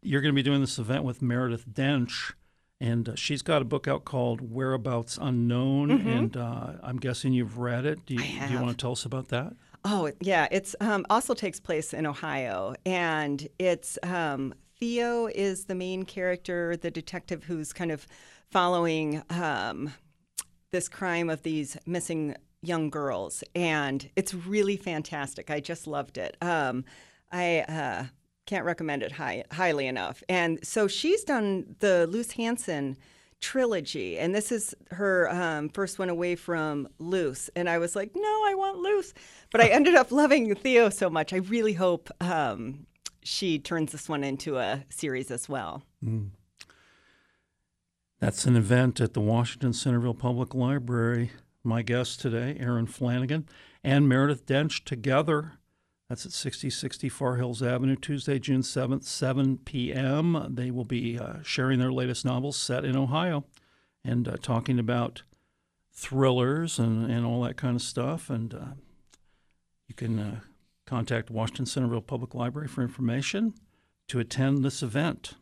You're 0.02 0.22
going 0.22 0.34
to 0.34 0.36
be 0.36 0.44
doing 0.44 0.62
this 0.62 0.80
event 0.80 1.04
with 1.04 1.22
Meredith 1.22 1.68
Doench 1.70 2.34
and 2.80 3.10
uh, 3.10 3.16
she's 3.16 3.42
got 3.42 3.62
a 3.62 3.66
book 3.66 3.88
out 3.88 4.06
called 4.06 4.42
Whereabouts 4.42 5.18
Unknown, 5.20 5.90
mm-hmm. 5.90 6.08
and 6.08 6.38
uh, 6.38 6.74
I'm 6.84 6.98
guessing 6.98 7.34
you've 7.34 7.58
read 7.58 7.86
it. 7.86 8.06
Do 8.06 8.14
you, 8.14 8.20
do 8.20 8.54
you, 8.54 8.60
want 8.60 8.72
to 8.72 8.78
tell 8.78 8.92
us 8.92 9.06
about 9.06 9.30
that? 9.30 9.54
Oh 9.84 10.12
yeah, 10.20 10.48
it's 10.52 10.76
um, 10.80 11.06
also 11.10 11.34
takes 11.34 11.60
place 11.60 11.94
in 11.94 12.06
Ohio, 12.06 12.76
and 12.86 13.48
it's 13.58 13.98
um, 14.04 14.54
Theo 14.80 15.28
is 15.28 15.66
the 15.66 15.76
main 15.76 16.04
character, 16.04 16.78
the 16.78 16.92
detective 16.92 17.46
who's 17.46 17.74
kind 17.74 17.92
of 17.92 18.06
following 18.52 19.24
um, 19.30 19.94
this 20.72 20.88
crime 20.88 21.30
of 21.30 21.44
these 21.44 21.78
missing 21.86 22.36
young 22.62 22.90
girls, 22.90 23.44
and 23.56 24.10
it's 24.16 24.34
really 24.34 24.78
fantastic. 24.78 25.50
I 25.50 25.60
just 25.60 25.88
loved 25.88 26.18
it. 26.18 26.38
Um, 26.42 26.86
I 27.32 27.62
uh, 27.62 28.06
can't 28.48 28.66
recommend 28.66 29.04
it 29.04 29.12
high, 29.12 29.44
highly 29.52 29.86
enough. 29.86 30.24
And 30.28 30.58
so 30.66 30.88
she's 30.88 31.24
done 31.24 31.76
the 31.80 32.08
Luce 32.08 32.32
Hansen 32.32 32.98
trilogy, 33.40 34.18
and 34.18 34.34
this 34.34 34.52
is 34.52 34.74
her 34.92 35.30
um, 35.30 35.70
first 35.70 36.00
one 36.00 36.10
away 36.10 36.36
from 36.36 36.88
Luce. 36.98 37.50
And 37.56 37.70
I 37.70 37.78
was 37.78 37.96
like, 37.96 38.12
no, 38.16 38.22
I 38.48 38.56
want 38.56 38.80
Luce. 38.80 39.14
But 39.52 39.62
I 39.62 39.68
ended 39.68 39.94
up 39.94 40.12
loving 40.12 40.56
Theo 40.56 40.90
so 40.90 41.10
much. 41.10 41.34
I 41.34 41.38
really 41.38 41.74
hope 41.74 42.10
um, 42.20 42.88
she 43.22 43.60
turns 43.60 43.92
this 43.92 44.10
one 44.10 44.24
into 44.24 44.58
a 44.58 44.84
series 44.90 45.30
as 45.30 45.48
well. 45.48 45.84
Mm. 46.04 46.30
That's 48.20 48.46
an 48.46 48.56
event 48.56 49.00
at 49.00 49.14
the 49.14 49.22
Washington 49.22 49.74
Centerville 49.74 50.16
Public 50.16 50.56
Library. 50.56 51.32
My 51.64 51.84
guests 51.84 52.18
today, 52.18 52.58
Erin 52.60 52.88
Flanagan 52.88 53.48
and 53.84 54.10
Meredith 54.10 54.46
Doench, 54.46 54.84
together 54.86 55.57
that's 56.10 56.26
at 56.26 56.32
6060 56.32 57.10
Far 57.10 57.36
Hills 57.36 57.62
Avenue, 57.62 57.96
Tuesday, 57.96 58.40
June 58.40 58.62
7th, 58.62 59.04
7 59.04 59.58
p.m. 59.60 60.48
They 60.50 60.72
will 60.72 60.86
be 60.86 61.20
uh, 61.20 61.42
sharing 61.44 61.80
their 61.80 61.92
latest 61.92 62.24
novels 62.26 62.56
set 62.58 62.86
in 62.86 62.96
Ohio 62.96 63.44
and 64.06 64.28
uh, 64.28 64.38
talking 64.42 64.80
about 64.80 65.24
thrillers 65.94 66.80
and, 66.80 67.10
and 67.12 67.26
all 67.26 67.42
that 67.42 67.58
kind 67.58 67.76
of 67.76 67.82
stuff. 67.82 68.30
And 68.30 68.54
uh, 68.54 68.66
you 69.88 69.96
can 69.96 70.20
uh, 70.20 70.40
contact 70.86 71.30
Washington 71.30 71.66
Centerville 71.66 72.02
Public 72.02 72.34
Library 72.34 72.68
for 72.68 72.82
information 72.82 73.54
to 74.08 74.20
attend 74.20 74.64
this 74.64 74.82
event. 74.82 75.34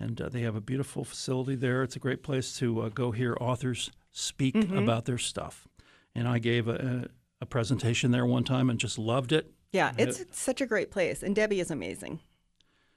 And 0.00 0.20
uh, 0.20 0.28
they 0.28 0.42
have 0.42 0.54
a 0.56 0.60
beautiful 0.60 1.04
facility 1.04 1.56
there. 1.56 1.82
It's 1.82 1.96
a 1.96 2.00
great 2.00 2.22
place 2.22 2.56
to 2.58 2.82
uh, 2.82 2.88
go 2.88 3.10
hear 3.10 3.36
authors 3.40 3.90
speak 4.12 4.54
Mm-hmm. 4.54 4.78
about 4.78 5.04
their 5.04 5.18
stuff. 5.18 5.68
And 6.14 6.26
I 6.26 6.38
gave 6.38 6.66
a, 6.66 7.08
a, 7.40 7.42
a 7.42 7.46
presentation 7.46 8.10
there 8.10 8.24
one 8.26 8.42
time 8.44 8.70
and 8.70 8.78
just 8.80 8.98
loved 8.98 9.32
it. 9.32 9.52
Yeah, 9.72 9.92
it's 9.98 10.24
such 10.30 10.60
a 10.60 10.66
great 10.66 10.90
place. 10.90 11.22
And 11.22 11.36
Debbie 11.36 11.60
is 11.60 11.70
amazing. 11.70 12.20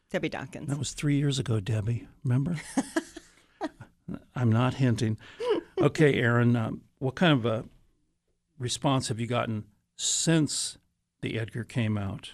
Debbie 0.10 0.30
Dawkins. 0.30 0.70
That 0.70 0.80
was 0.80 0.92
three 0.92 1.18
years 1.18 1.40
ago, 1.40 1.60
Debbie. 1.60 2.08
Remember? 2.24 2.58
I'm 4.36 4.52
not 4.52 4.76
hinting. 4.76 5.18
Okay, 5.80 6.16
Erin, 6.16 6.56
um, 6.56 6.82
what 7.00 7.16
kind 7.16 7.34
of 7.34 7.46
a 7.46 7.66
response 8.60 9.08
have 9.08 9.20
you 9.20 9.28
gotten 9.28 9.66
since 9.96 10.78
the 11.22 11.40
Edgar 11.40 11.64
came 11.64 11.98
out 11.98 12.34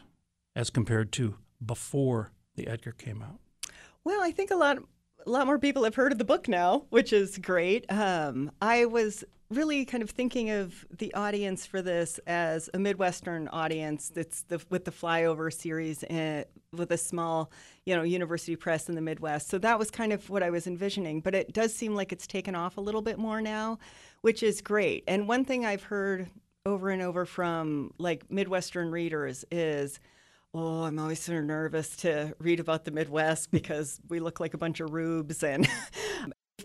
as 0.55 0.69
compared 0.69 1.11
to 1.13 1.35
before 1.63 2.31
the 2.55 2.67
Edgar 2.67 2.91
came 2.91 3.21
out? 3.21 3.39
Well, 4.03 4.21
I 4.21 4.31
think 4.31 4.51
a 4.51 4.55
lot 4.55 4.77
a 5.25 5.29
lot 5.29 5.45
more 5.45 5.59
people 5.59 5.83
have 5.83 5.95
heard 5.95 6.11
of 6.11 6.17
the 6.17 6.23
book 6.23 6.47
now, 6.47 6.85
which 6.89 7.11
is 7.11 7.37
great. 7.37 7.85
Um, 7.91 8.51
I 8.61 8.85
was 8.85 9.23
really 9.49 9.85
kind 9.85 10.03
of 10.03 10.09
thinking 10.09 10.49
of 10.49 10.85
the 10.97 11.13
audience 11.13 11.65
for 11.65 11.81
this 11.81 12.19
as 12.27 12.69
a 12.73 12.79
Midwestern 12.79 13.47
audience 13.49 14.09
that's 14.09 14.43
the, 14.43 14.61
with 14.69 14.85
the 14.85 14.91
Flyover 14.91 15.53
series 15.53 16.03
uh, 16.03 16.43
with 16.73 16.91
a 16.91 16.97
small, 16.97 17.51
you 17.85 17.95
know, 17.95 18.03
university 18.03 18.55
press 18.55 18.89
in 18.89 18.95
the 18.95 19.01
Midwest. 19.01 19.49
So 19.49 19.57
that 19.59 19.79
was 19.79 19.89
kind 19.89 20.11
of 20.11 20.29
what 20.29 20.43
I 20.43 20.49
was 20.49 20.67
envisioning. 20.67 21.21
But 21.21 21.33
it 21.33 21.53
does 21.53 21.73
seem 21.73 21.95
like 21.95 22.11
it's 22.11 22.27
taken 22.27 22.55
off 22.55 22.77
a 22.77 22.81
little 22.81 23.01
bit 23.01 23.17
more 23.17 23.41
now, 23.41 23.79
which 24.21 24.43
is 24.43 24.61
great. 24.61 25.03
And 25.07 25.27
one 25.27 25.45
thing 25.45 25.65
I've 25.65 25.83
heard 25.83 26.27
over 26.65 26.89
and 26.89 27.01
over 27.01 27.25
from 27.25 27.93
like 27.97 28.29
Midwestern 28.29 28.91
readers 28.91 29.45
is, 29.49 29.99
Oh, 30.53 30.83
I'm 30.83 30.97
always 30.97 31.21
so 31.21 31.39
nervous 31.39 31.95
to 31.97 32.33
read 32.39 32.59
about 32.59 32.85
the 32.85 32.91
Midwest 32.91 33.51
because 33.51 33.99
we 34.09 34.19
look 34.19 34.39
like 34.39 34.53
a 34.53 34.57
bunch 34.57 34.79
of 34.79 34.91
rubes. 34.91 35.43
And 35.43 35.67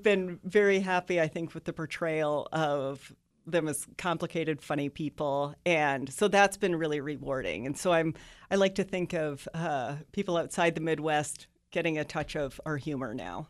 Been 0.02 0.40
very 0.42 0.80
happy, 0.80 1.20
I 1.20 1.28
think, 1.28 1.54
with 1.54 1.64
the 1.64 1.72
portrayal 1.72 2.48
of 2.52 3.14
them 3.46 3.68
as 3.68 3.86
complicated, 3.98 4.60
funny 4.60 4.88
people. 4.88 5.54
And 5.64 6.12
so 6.12 6.28
that's 6.28 6.56
been 6.56 6.76
really 6.76 7.00
rewarding. 7.00 7.66
And 7.66 7.76
so 7.78 7.92
I'm, 7.92 8.14
I 8.50 8.56
like 8.56 8.74
to 8.76 8.84
think 8.84 9.12
of 9.12 9.48
uh, 9.54 9.96
people 10.12 10.36
outside 10.36 10.74
the 10.74 10.80
Midwest 10.80 11.46
getting 11.70 11.98
a 11.98 12.04
touch 12.04 12.36
of 12.36 12.60
our 12.66 12.76
humor 12.76 13.14
now. 13.14 13.48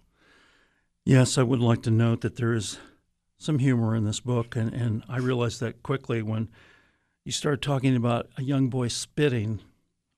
Yes, 1.04 1.38
I 1.38 1.42
would 1.42 1.60
like 1.60 1.82
to 1.82 1.90
note 1.90 2.20
that 2.20 2.36
there 2.36 2.52
is 2.52 2.78
some 3.38 3.58
humor 3.58 3.96
in 3.96 4.04
this 4.04 4.20
book, 4.20 4.54
and, 4.54 4.72
and 4.72 5.02
I 5.08 5.18
realized 5.18 5.60
that 5.60 5.82
quickly 5.82 6.22
when 6.22 6.48
you 7.24 7.32
started 7.32 7.62
talking 7.62 7.96
about 7.96 8.28
a 8.36 8.42
young 8.42 8.68
boy 8.68 8.88
spitting 8.88 9.60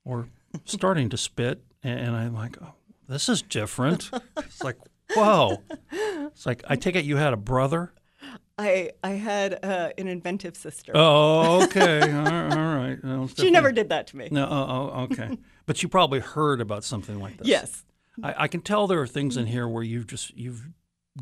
or 0.05 0.29
starting 0.65 1.09
to 1.11 1.17
spit, 1.17 1.63
and, 1.83 2.01
and 2.01 2.17
I'm 2.17 2.35
like, 2.35 2.59
oh, 2.61 2.75
this 3.09 3.29
is 3.29 3.41
different. 3.43 4.11
It's 4.37 4.63
like, 4.63 4.77
whoa. 5.15 5.63
It's 6.35 6.47
like, 6.47 6.65
I 6.67 6.75
take 6.75 6.97
it 6.97 7.05
you 7.05 7.17
had 7.17 7.33
a 7.33 7.37
brother? 7.37 7.93
I, 8.59 8.91
I 9.03 9.11
had 9.11 9.65
uh, 9.65 9.91
an 9.99 10.09
inventive 10.09 10.57
sister. 10.57 10.93
Oh, 10.95 11.65
okay. 11.65 12.01
all 12.13 12.25
right. 12.25 12.53
All 12.53 12.77
right. 12.77 12.99
Well, 13.05 13.29
she 13.29 13.51
never 13.51 13.73
did 13.73 13.89
that 13.91 14.09
to 14.09 14.17
me. 14.17 14.29
No, 14.31 14.47
oh, 14.47 14.93
oh, 14.95 15.03
okay. 15.05 15.39
But 15.67 15.83
you 15.83 15.89
probably 15.89 16.21
heard 16.21 16.61
about 16.61 16.85
something 16.85 17.19
like 17.19 17.39
this. 17.39 17.49
Yes. 17.49 17.85
I, 18.23 18.35
I 18.41 18.49
can 18.49 18.61
tell 18.61 18.87
there 18.87 19.01
are 19.01 19.07
things 19.07 19.39
in 19.39 19.47
here 19.47 19.67
where 19.67 19.83
you've 19.83 20.07
just 20.07 20.37
you've 20.37 20.69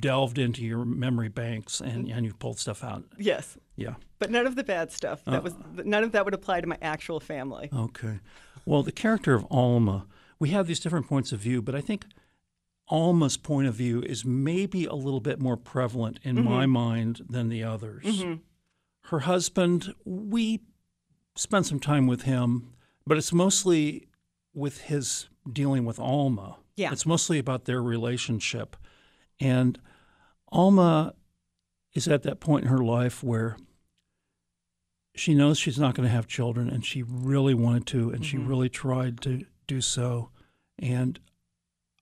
delved 0.00 0.36
into 0.36 0.64
your 0.64 0.84
memory 0.84 1.28
banks 1.28 1.80
and, 1.80 2.06
mm-hmm. 2.06 2.16
and 2.16 2.26
you've 2.26 2.40
pulled 2.40 2.58
stuff 2.58 2.82
out. 2.82 3.04
Yes. 3.16 3.56
Yeah. 3.76 3.94
But 4.18 4.32
none 4.32 4.46
of 4.46 4.56
the 4.56 4.64
bad 4.64 4.90
stuff. 4.90 5.24
That 5.26 5.44
was 5.44 5.52
uh, 5.52 5.82
none 5.84 6.02
of 6.02 6.10
that 6.10 6.24
would 6.24 6.34
apply 6.34 6.60
to 6.60 6.66
my 6.66 6.78
actual 6.82 7.20
family. 7.20 7.70
Okay. 7.72 8.18
Well, 8.64 8.82
the 8.82 8.90
character 8.90 9.34
of 9.34 9.46
Alma, 9.48 10.06
we 10.40 10.50
have 10.50 10.66
these 10.66 10.80
different 10.80 11.08
points 11.08 11.30
of 11.30 11.38
view, 11.38 11.62
but 11.62 11.76
I 11.76 11.80
think 11.80 12.04
Alma's 12.90 13.36
point 13.36 13.68
of 13.68 13.74
view 13.74 14.02
is 14.02 14.24
maybe 14.24 14.84
a 14.84 14.94
little 14.94 15.20
bit 15.20 15.40
more 15.40 15.56
prevalent 15.56 16.18
in 16.22 16.36
mm-hmm. 16.36 16.48
my 16.48 16.66
mind 16.66 17.22
than 17.28 17.48
the 17.48 17.62
others. 17.62 18.04
Mm-hmm. 18.04 18.34
Her 19.06 19.20
husband, 19.20 19.94
we 20.04 20.60
spent 21.36 21.66
some 21.66 21.80
time 21.80 22.06
with 22.06 22.22
him, 22.22 22.74
but 23.06 23.16
it's 23.16 23.32
mostly 23.32 24.08
with 24.54 24.82
his 24.82 25.28
dealing 25.50 25.84
with 25.84 25.98
Alma. 25.98 26.56
Yeah. 26.76 26.92
It's 26.92 27.06
mostly 27.06 27.38
about 27.38 27.64
their 27.64 27.82
relationship. 27.82 28.76
And 29.40 29.78
Alma 30.50 31.14
is 31.94 32.08
at 32.08 32.22
that 32.22 32.40
point 32.40 32.64
in 32.64 32.70
her 32.70 32.78
life 32.78 33.22
where 33.22 33.56
she 35.14 35.34
knows 35.34 35.58
she's 35.58 35.78
not 35.78 35.94
going 35.94 36.08
to 36.08 36.14
have 36.14 36.26
children 36.26 36.68
and 36.68 36.84
she 36.84 37.02
really 37.02 37.54
wanted 37.54 37.86
to 37.86 38.10
and 38.10 38.24
she 38.24 38.36
mm-hmm. 38.36 38.48
really 38.48 38.68
tried 38.68 39.20
to 39.20 39.44
do 39.66 39.80
so 39.80 40.30
and 40.78 41.18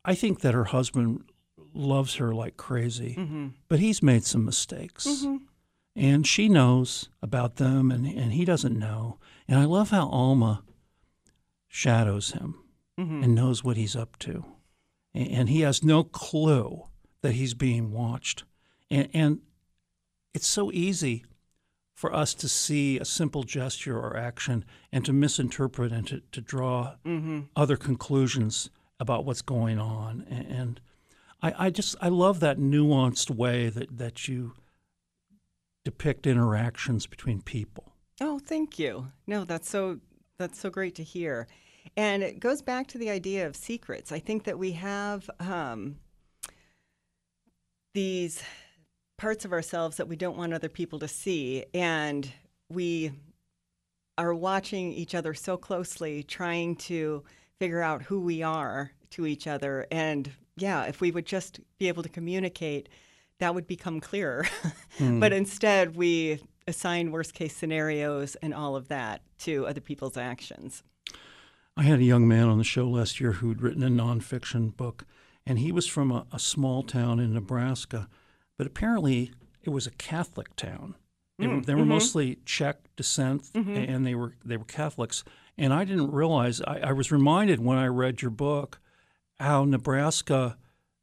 i 0.04 0.14
think 0.14 0.40
that 0.40 0.54
her 0.54 0.64
husband 0.64 1.22
loves 1.74 2.16
her 2.16 2.34
like 2.34 2.56
crazy 2.56 3.14
mm-hmm. 3.18 3.48
but 3.68 3.78
he's 3.78 4.02
made 4.02 4.24
some 4.24 4.44
mistakes. 4.44 5.06
Mm-hmm. 5.06 5.36
And 5.96 6.26
she 6.26 6.48
knows 6.48 7.08
about 7.20 7.56
them 7.56 7.90
and, 7.90 8.06
and 8.06 8.32
he 8.32 8.44
doesn't 8.44 8.78
know. 8.78 9.18
And 9.48 9.58
i 9.58 9.64
love 9.64 9.90
how 9.90 10.08
alma 10.08 10.62
shadows 11.68 12.32
him 12.32 12.56
mm-hmm. 12.98 13.22
and 13.22 13.34
knows 13.34 13.62
what 13.62 13.76
he's 13.76 13.96
up 13.96 14.18
to. 14.20 14.44
And, 15.14 15.28
and 15.28 15.48
he 15.48 15.60
has 15.60 15.84
no 15.84 16.04
clue 16.04 16.86
that 17.22 17.32
he's 17.32 17.54
being 17.54 17.92
watched. 17.92 18.44
And, 18.90 19.08
and 19.12 19.40
it's 20.34 20.48
so 20.48 20.70
easy 20.72 21.24
for 21.94 22.14
us 22.14 22.32
to 22.34 22.48
see 22.48 22.98
a 22.98 23.04
simple 23.04 23.42
gesture 23.42 23.98
or 23.98 24.16
action 24.16 24.64
and 24.90 25.04
to 25.04 25.12
misinterpret 25.12 25.92
and 25.92 26.06
to, 26.06 26.22
to 26.32 26.40
draw 26.40 26.94
other 27.54 27.76
conclusions 27.76 28.70
about 29.00 29.24
what's 29.24 29.42
going 29.42 29.80
on. 29.80 30.24
And, 30.30 30.80
I, 31.42 31.66
I 31.66 31.70
just 31.70 31.96
I 32.00 32.08
love 32.08 32.40
that 32.40 32.58
nuanced 32.58 33.30
way 33.30 33.70
that, 33.70 33.96
that 33.98 34.28
you 34.28 34.52
depict 35.84 36.26
interactions 36.26 37.06
between 37.06 37.40
people. 37.40 37.94
Oh, 38.20 38.38
thank 38.38 38.78
you. 38.78 39.06
No, 39.26 39.44
that's 39.44 39.68
so 39.68 40.00
that's 40.38 40.60
so 40.60 40.70
great 40.70 40.94
to 40.96 41.02
hear. 41.02 41.48
And 41.96 42.22
it 42.22 42.40
goes 42.40 42.62
back 42.62 42.86
to 42.88 42.98
the 42.98 43.10
idea 43.10 43.46
of 43.46 43.56
secrets. 43.56 44.12
I 44.12 44.18
think 44.18 44.44
that 44.44 44.58
we 44.58 44.72
have 44.72 45.30
um, 45.40 45.96
these 47.94 48.42
parts 49.16 49.44
of 49.44 49.52
ourselves 49.52 49.96
that 49.96 50.08
we 50.08 50.16
don't 50.16 50.36
want 50.36 50.52
other 50.52 50.68
people 50.68 50.98
to 50.98 51.08
see, 51.08 51.64
and 51.72 52.30
we 52.68 53.12
are 54.18 54.34
watching 54.34 54.92
each 54.92 55.14
other 55.14 55.32
so 55.32 55.56
closely, 55.56 56.22
trying 56.22 56.76
to 56.76 57.24
figure 57.61 57.83
out 57.83 58.03
who 58.03 58.20
we 58.20 58.42
are 58.42 58.90
to 59.11 59.27
each 59.27 59.46
other. 59.46 59.87
And 59.92 60.33
yeah, 60.57 60.85
if 60.85 61.01
we 61.01 61.11
would 61.11 61.27
just 61.27 61.61
be 61.79 61.88
able 61.88 62.03
to 62.03 62.09
communicate, 62.09 62.88
that 63.38 63.55
would 63.55 63.66
become 63.66 64.01
clearer. 64.01 64.46
but 64.99 65.33
hmm. 65.33 65.37
instead, 65.37 65.94
we 65.94 66.40
assign 66.66 67.12
worst 67.12 67.35
case 67.35 67.55
scenarios 67.55 68.35
and 68.37 68.55
all 68.55 68.77
of 68.77 68.88
that 68.88 69.20
to 69.40 69.66
other 69.66 69.81
people's 69.81 70.16
actions. 70.16 70.83
I 71.77 71.83
had 71.83 72.01
a 72.01 72.05
young 72.05 72.27
man 72.27 72.49
on 72.49 72.59
the 72.59 72.64
show 72.64 72.88
last 72.88 73.20
year 73.20 73.33
who'd 73.33 73.62
written 73.62 73.83
a 73.83 73.88
nonfiction 73.88 74.75
book, 74.75 75.05
and 75.46 75.59
he 75.59 75.70
was 75.70 75.87
from 75.87 76.11
a, 76.11 76.27
a 76.33 76.38
small 76.38 76.83
town 76.83 77.20
in 77.20 77.35
Nebraska, 77.35 78.09
but 78.57 78.66
apparently 78.66 79.33
it 79.62 79.70
was 79.70 79.87
a 79.87 79.92
Catholic 79.92 80.57
town. 80.57 80.94
They 81.38 81.46
hmm, 81.46 81.57
were, 81.57 81.61
they 81.62 81.75
were 81.75 81.81
mm-hmm. 81.81 81.88
mostly 81.90 82.38
Czech 82.44 82.79
descent, 82.96 83.44
mm-hmm. 83.53 83.77
and 83.77 84.07
they 84.07 84.14
were 84.14 84.35
they 84.44 84.57
were 84.57 84.64
Catholics. 84.64 85.25
And 85.61 85.75
I 85.75 85.85
didn't 85.85 86.11
realize. 86.11 86.62
I, 86.62 86.79
I 86.79 86.92
was 86.92 87.12
reminded 87.12 87.61
when 87.61 87.77
I 87.77 87.85
read 87.87 88.23
your 88.23 88.31
book 88.31 88.81
how 89.38 89.64
Nebraska 89.64 90.57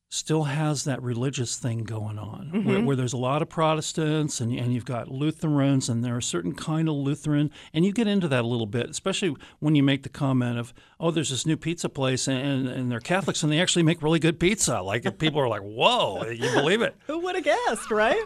still 0.09 0.43
has 0.45 0.85
that 0.85 1.01
religious 1.03 1.57
thing 1.57 1.83
going 1.83 2.17
on, 2.17 2.63
where, 2.63 2.81
where 2.81 2.95
there's 2.95 3.11
a 3.11 3.17
lot 3.17 3.41
of 3.41 3.49
Protestants 3.49 4.39
and, 4.39 4.53
and 4.53 4.73
you've 4.73 4.85
got 4.85 5.09
Lutherans, 5.09 5.89
and 5.89 6.03
there 6.03 6.15
are 6.15 6.21
certain 6.21 6.53
kind 6.55 6.87
of 6.87 6.95
Lutheran, 6.95 7.51
and 7.73 7.83
you 7.83 7.91
get 7.91 8.07
into 8.07 8.27
that 8.29 8.45
a 8.45 8.47
little 8.47 8.65
bit, 8.65 8.89
especially 8.89 9.35
when 9.59 9.75
you 9.75 9.83
make 9.83 10.03
the 10.03 10.09
comment 10.09 10.57
of, 10.57 10.73
oh, 10.97 11.11
there's 11.11 11.29
this 11.29 11.45
new 11.45 11.57
pizza 11.57 11.89
place, 11.89 12.27
and, 12.27 12.69
and 12.69 12.89
they're 12.89 13.01
Catholics, 13.01 13.43
and 13.43 13.51
they 13.51 13.59
actually 13.59 13.83
make 13.83 14.01
really 14.01 14.19
good 14.19 14.39
pizza. 14.39 14.81
Like 14.81 15.17
people 15.19 15.41
are 15.41 15.49
like, 15.49 15.61
whoa, 15.61 16.23
you 16.23 16.51
believe 16.51 16.81
it? 16.81 16.95
Who 17.07 17.19
would 17.19 17.35
have 17.35 17.43
guessed, 17.43 17.91
right? 17.91 18.23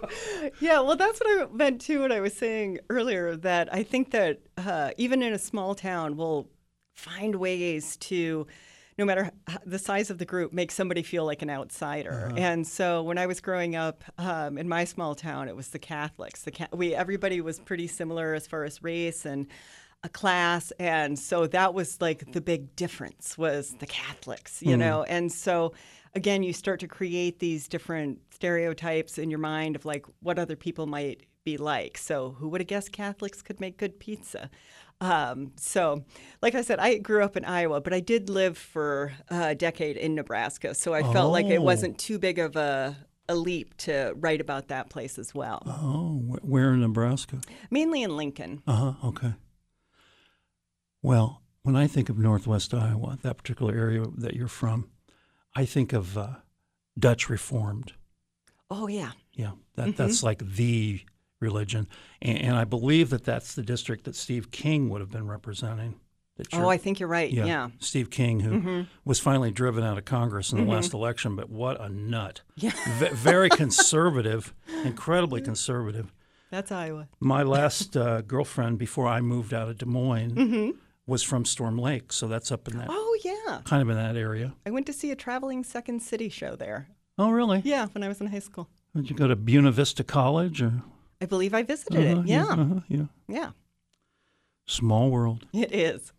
yeah, 0.60 0.82
well, 0.82 0.96
that's 0.96 1.20
what 1.20 1.50
I 1.50 1.52
meant 1.52 1.82
too 1.82 2.02
when 2.02 2.12
I 2.12 2.20
was 2.20 2.34
saying 2.34 2.78
earlier 2.92 3.36
that 3.38 3.74
I 3.74 3.82
think 3.82 4.12
that 4.12 4.40
uh, 4.56 4.92
even 4.98 5.24
in 5.24 5.34
a 5.34 5.40
small 5.40 5.74
town, 5.74 6.16
we'll 6.16 6.48
find 6.94 7.36
ways 7.36 7.98
to, 7.98 8.46
no 9.02 9.06
matter 9.06 9.32
the 9.66 9.80
size 9.80 10.12
of 10.12 10.20
the 10.20 10.26
group, 10.26 10.54
make 10.54 10.72
somebody 10.72 11.02
feel 11.02 11.26
like 11.26 11.42
an 11.42 11.50
outsider. 11.50 12.32
And 12.38 12.68
so 12.68 13.02
when 13.02 13.18
I 13.18 13.26
was 13.26 13.42
growing 13.42 13.76
up 13.76 14.04
um, 14.20 14.60
in 14.60 14.70
my 14.70 14.84
small 14.84 15.16
town, 15.16 15.48
it 15.50 15.56
was 15.56 15.70
the 15.70 15.80
Catholics. 15.80 16.44
The 16.44 16.70
we 16.72 16.94
everybody 16.94 17.42
was 17.42 17.60
pretty 17.60 17.88
similar 17.88 18.36
as 18.36 18.46
far 18.46 18.64
as 18.64 18.84
race 18.84 19.26
and 19.26 19.48
a 20.04 20.10
class 20.10 20.72
and 20.80 21.18
so 21.18 21.46
that 21.46 21.76
was 21.76 22.02
like 22.02 22.32
the 22.32 22.42
big 22.42 22.76
difference 22.76 23.38
was 23.38 23.76
the 23.78 23.86
catholics 23.86 24.60
you 24.64 24.76
know 24.76 25.04
and 25.04 25.32
so 25.32 25.74
again 26.16 26.42
you 26.42 26.54
start 26.54 26.80
to 26.80 26.88
create 26.88 27.38
these 27.38 27.68
different 27.68 28.20
stereotypes 28.34 29.20
in 29.20 29.30
your 29.30 29.38
mind 29.38 29.76
of 29.76 29.86
like 29.86 30.08
what 30.24 30.40
other 30.40 30.56
people 30.56 30.88
might 30.88 31.22
be 31.44 31.58
like. 31.58 31.98
So 31.98 32.36
who 32.40 32.50
would 32.50 32.62
have 32.62 32.68
guessed 32.68 32.92
Catholics 32.92 33.42
could 33.42 33.60
make 33.60 33.78
good 33.78 34.00
pizza? 34.00 34.50
Um, 35.02 35.52
so, 35.58 36.06
like 36.42 36.56
I 36.56 36.62
said, 36.62 36.80
I 36.80 37.00
grew 37.00 37.24
up 37.24 37.36
in 37.36 37.44
Iowa, 37.44 37.82
but 37.82 37.92
I 37.94 38.00
did 38.00 38.30
live 38.30 38.58
for 38.58 39.12
a 39.30 39.56
decade 39.56 39.98
in 39.98 40.16
Nebraska. 40.16 40.74
So 40.76 40.94
I 40.94 41.02
felt 41.12 41.32
like 41.34 41.48
it 41.48 41.58
Oh. 41.58 41.64
wasn't 41.64 41.98
too 41.98 42.20
big 42.20 42.38
of 42.40 42.56
a, 42.56 42.96
a 43.28 43.36
leap 43.36 43.76
to 43.78 44.14
write 44.18 44.40
about 44.42 44.68
that 44.68 44.90
place 44.90 45.18
as 45.18 45.34
well. 45.34 45.64
Oh, 45.66 46.20
wh- 46.20 46.48
where 46.48 46.72
in 46.74 46.82
Nebraska? 46.82 47.42
Mainly 47.72 48.04
in 48.04 48.16
Lincoln. 48.16 48.62
Uh 48.68 48.94
huh. 48.94 49.08
Okay. 49.10 49.34
Well, 51.02 51.42
when 51.64 51.76
I 51.76 51.88
think 51.88 52.10
of 52.10 52.18
Northwest 52.18 52.74
Iowa, 52.74 53.18
that 53.24 53.38
particular 53.38 53.74
area 53.74 54.04
that 54.18 54.36
you're 54.36 54.48
from, 54.48 54.90
I 55.56 55.66
think 55.66 55.94
of 55.94 56.18
uh, 56.18 56.28
Dutch 56.98 57.30
Reformed. 57.30 57.94
Oh, 58.70 58.88
yeah. 58.88 59.12
Yeah, 59.34 59.52
that 59.76 59.98
that's 59.98 60.22
like 60.24 60.44
the 60.56 61.02
religion, 61.42 61.88
and, 62.22 62.38
and 62.40 62.56
I 62.56 62.64
believe 62.64 63.10
that 63.10 63.26
that's 63.26 63.54
the 63.56 63.64
district 63.64 64.06
that 64.06 64.16
Steve 64.16 64.52
King 64.52 64.90
would 64.90 65.02
have 65.02 65.12
been 65.12 65.28
representing. 65.28 65.96
That 66.38 66.48
Oh, 66.54 66.70
I 66.70 66.78
think 66.78 67.00
you're 67.02 67.10
right. 67.10 67.30
Yeah. 67.30 67.44
Mm-hmm. 67.68 67.76
Steve 67.80 68.10
King, 68.10 68.40
who 68.40 68.86
was 69.04 69.20
finally 69.20 69.52
driven 69.52 69.84
out 69.84 69.98
of 69.98 70.06
Congress 70.06 70.54
in 70.54 70.64
the 70.66 70.72
last 70.72 70.94
election, 70.94 71.36
but 71.36 71.50
what 71.50 71.80
a 71.82 71.90
nut! 71.90 72.42
Yeah. 72.56 72.72
V- 73.00 73.10
very 73.10 73.50
conservative, 73.86 74.54
incredibly 74.86 75.42
conservative. 75.42 76.14
That's 76.50 76.72
Iowa. 76.72 77.08
My 77.20 77.44
last 77.58 77.98
uh, 77.98 78.22
girlfriend 78.22 78.78
before 78.78 79.08
I 79.08 79.22
moved 79.22 79.54
out 79.54 79.68
of 79.70 79.78
Des 79.78 79.86
Moines 79.86 80.74
was 81.06 81.24
from 81.24 81.44
Storm 81.46 81.78
Lake, 81.78 82.14
so 82.14 82.28
that's 82.28 82.52
up 82.52 82.68
in 82.68 82.78
that 82.78 82.88
Oh, 82.90 83.18
yeah. 83.24 83.60
kind 83.66 83.82
of 83.82 83.90
in 83.90 83.96
that 83.98 84.16
area. 84.16 84.54
I 84.66 84.72
went 84.72 84.86
to 84.86 84.94
see 84.94 85.12
a 85.12 85.16
traveling 85.16 85.64
Second 85.64 86.02
City 86.02 86.30
show 86.30 86.56
there. 86.56 86.88
Oh, 87.18 87.30
really? 87.32 87.62
Yeah, 87.66 87.88
when 87.92 88.04
I 88.04 88.08
was 88.08 88.22
in 88.22 88.28
high 88.28 88.40
school. 88.40 88.70
Did 88.96 89.10
you 89.10 89.16
go 89.16 89.28
to 89.28 89.36
Buena 89.36 89.72
Vista 89.72 90.04
College 90.04 90.62
or? 90.62 90.82
I 91.22 91.26
believe 91.26 91.54
I 91.54 91.64
visited 91.64 92.08
Uh-huh, 92.08 92.22
it. 92.22 92.28
Yeah. 92.28 92.46
uh-huh, 92.46 92.80
yeah. 92.88 93.06
Yeah. 93.28 93.50
Small 94.66 95.10
world. 95.12 95.46
It 95.54 95.72
is. 95.74 96.12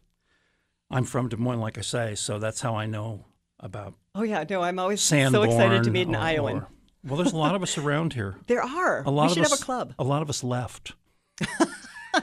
I'm 0.90 1.04
from 1.04 1.28
Des 1.28 1.36
Moines, 1.36 1.60
like 1.60 1.78
I 1.78 1.80
say, 1.80 2.14
so 2.14 2.38
that's 2.38 2.60
how 2.60 2.74
I 2.76 2.86
know 2.86 3.24
about 3.60 3.94
Oh, 4.14 4.22
yeah. 4.22 4.44
No, 4.48 4.62
I'm 4.62 4.78
always 4.78 5.00
Sanborn. 5.00 5.32
so 5.50 5.56
excited 5.56 5.84
to 5.84 5.90
meet 5.90 6.06
an 6.08 6.14
or- 6.14 6.18
Iowan. 6.18 6.56
or- 6.58 6.68
well, 7.04 7.16
there's 7.16 7.32
a 7.32 7.36
lot 7.36 7.54
of 7.54 7.62
us 7.62 7.76
around 7.78 8.12
here. 8.12 8.36
There 8.46 8.62
are. 8.62 9.02
A 9.04 9.10
lot 9.10 9.24
we 9.24 9.30
of 9.30 9.34
should 9.34 9.44
us, 9.46 9.50
have 9.52 9.60
a 9.60 9.64
club. 9.64 9.94
A 9.98 10.04
lot 10.04 10.22
of 10.22 10.28
us 10.30 10.44
left. 10.44 10.92
I 11.40 12.20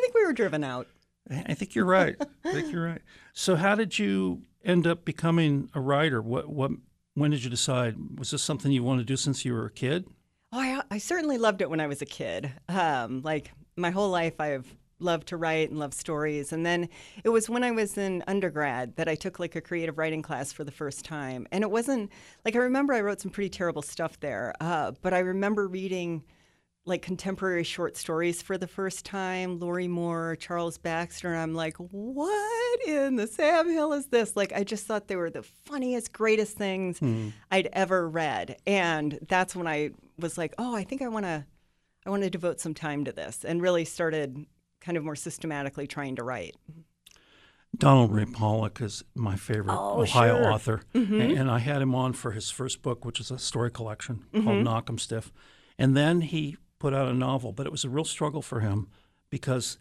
think 0.00 0.14
we 0.14 0.24
were 0.24 0.32
driven 0.32 0.64
out. 0.64 0.86
I 1.30 1.44
I 1.50 1.54
think 1.54 1.74
you're 1.74 1.84
right. 1.86 2.16
I 2.44 2.52
think 2.52 2.72
you're 2.72 2.84
right. 2.84 3.00
So, 3.32 3.56
how 3.56 3.74
did 3.74 3.98
you 3.98 4.42
end 4.64 4.86
up 4.86 5.04
becoming 5.04 5.70
a 5.74 5.80
writer? 5.80 6.20
What, 6.20 6.48
what, 6.48 6.72
when 7.14 7.30
did 7.30 7.44
you 7.44 7.50
decide? 7.50 7.96
Was 8.18 8.32
this 8.32 8.42
something 8.42 8.72
you 8.72 8.82
wanted 8.82 9.02
to 9.02 9.06
do 9.06 9.16
since 9.16 9.44
you 9.44 9.54
were 9.54 9.64
a 9.66 9.70
kid? 9.70 10.06
Oh, 10.52 10.60
I, 10.60 10.82
I 10.90 10.98
certainly 10.98 11.38
loved 11.38 11.62
it 11.62 11.70
when 11.70 11.80
I 11.80 11.86
was 11.86 12.02
a 12.02 12.06
kid. 12.06 12.52
Um, 12.68 13.22
like 13.22 13.52
my 13.76 13.90
whole 13.90 14.10
life, 14.10 14.38
I've 14.38 14.76
loved 14.98 15.28
to 15.28 15.36
write 15.36 15.70
and 15.70 15.78
love 15.78 15.94
stories. 15.94 16.52
And 16.52 16.64
then 16.64 16.88
it 17.24 17.30
was 17.30 17.48
when 17.48 17.64
I 17.64 17.70
was 17.70 17.96
in 17.98 18.22
undergrad 18.28 18.96
that 18.96 19.08
I 19.08 19.14
took 19.14 19.40
like 19.40 19.56
a 19.56 19.60
creative 19.60 19.98
writing 19.98 20.22
class 20.22 20.52
for 20.52 20.62
the 20.62 20.70
first 20.70 21.04
time. 21.04 21.46
And 21.50 21.64
it 21.64 21.70
wasn't 21.70 22.12
like 22.44 22.54
I 22.54 22.58
remember 22.58 22.92
I 22.92 23.00
wrote 23.00 23.20
some 23.20 23.30
pretty 23.30 23.48
terrible 23.48 23.82
stuff 23.82 24.20
there, 24.20 24.54
uh, 24.60 24.92
but 25.00 25.14
I 25.14 25.20
remember 25.20 25.66
reading 25.66 26.22
like 26.84 27.00
contemporary 27.00 27.62
short 27.62 27.96
stories 27.96 28.42
for 28.42 28.58
the 28.58 28.66
first 28.66 29.04
time, 29.04 29.60
Lorrie 29.60 29.86
Moore, 29.88 30.36
Charles 30.40 30.78
Baxter, 30.78 31.32
and 31.32 31.40
I'm 31.40 31.54
like, 31.54 31.76
what 31.76 32.88
in 32.88 33.14
the 33.14 33.28
Sam 33.28 33.70
Hill 33.70 33.92
is 33.92 34.06
this? 34.06 34.36
Like, 34.36 34.52
I 34.52 34.64
just 34.64 34.84
thought 34.86 35.06
they 35.06 35.14
were 35.14 35.30
the 35.30 35.44
funniest, 35.44 36.12
greatest 36.12 36.56
things 36.56 37.00
I'd 37.52 37.68
ever 37.72 38.08
read, 38.08 38.56
and 38.66 39.16
that's 39.28 39.54
when 39.54 39.68
I 39.68 39.90
was 40.22 40.38
like, 40.38 40.54
oh, 40.58 40.74
I 40.74 40.84
think 40.84 41.02
I 41.02 41.08
want 41.08 41.26
to, 41.26 41.44
I 42.06 42.10
want 42.10 42.22
to 42.22 42.30
devote 42.30 42.60
some 42.60 42.74
time 42.74 43.04
to 43.04 43.12
this, 43.12 43.44
and 43.44 43.60
really 43.60 43.84
started 43.84 44.46
kind 44.80 44.96
of 44.96 45.04
more 45.04 45.16
systematically 45.16 45.86
trying 45.86 46.16
to 46.16 46.24
write. 46.24 46.56
Donald 47.76 48.12
Ray 48.12 48.26
Pollock 48.26 48.80
is 48.80 49.02
my 49.14 49.36
favorite 49.36 49.74
Oh, 49.78 50.02
Ohio 50.02 50.36
sure. 50.36 50.52
author, 50.52 50.82
mm-hmm. 50.94 51.20
A- 51.20 51.34
and 51.34 51.50
I 51.50 51.58
had 51.58 51.80
him 51.80 51.94
on 51.94 52.12
for 52.12 52.32
his 52.32 52.50
first 52.50 52.82
book, 52.82 53.04
which 53.04 53.18
is 53.18 53.30
a 53.30 53.38
story 53.38 53.70
collection 53.70 54.24
mm-hmm. 54.32 54.44
called 54.44 54.64
Knockemstiff, 54.64 55.30
and 55.78 55.96
then 55.96 56.20
he 56.20 56.56
put 56.78 56.92
out 56.92 57.08
a 57.08 57.14
novel, 57.14 57.52
but 57.52 57.66
it 57.66 57.72
was 57.72 57.84
a 57.84 57.88
real 57.88 58.04
struggle 58.04 58.42
for 58.42 58.60
him 58.60 58.88
because 59.30 59.78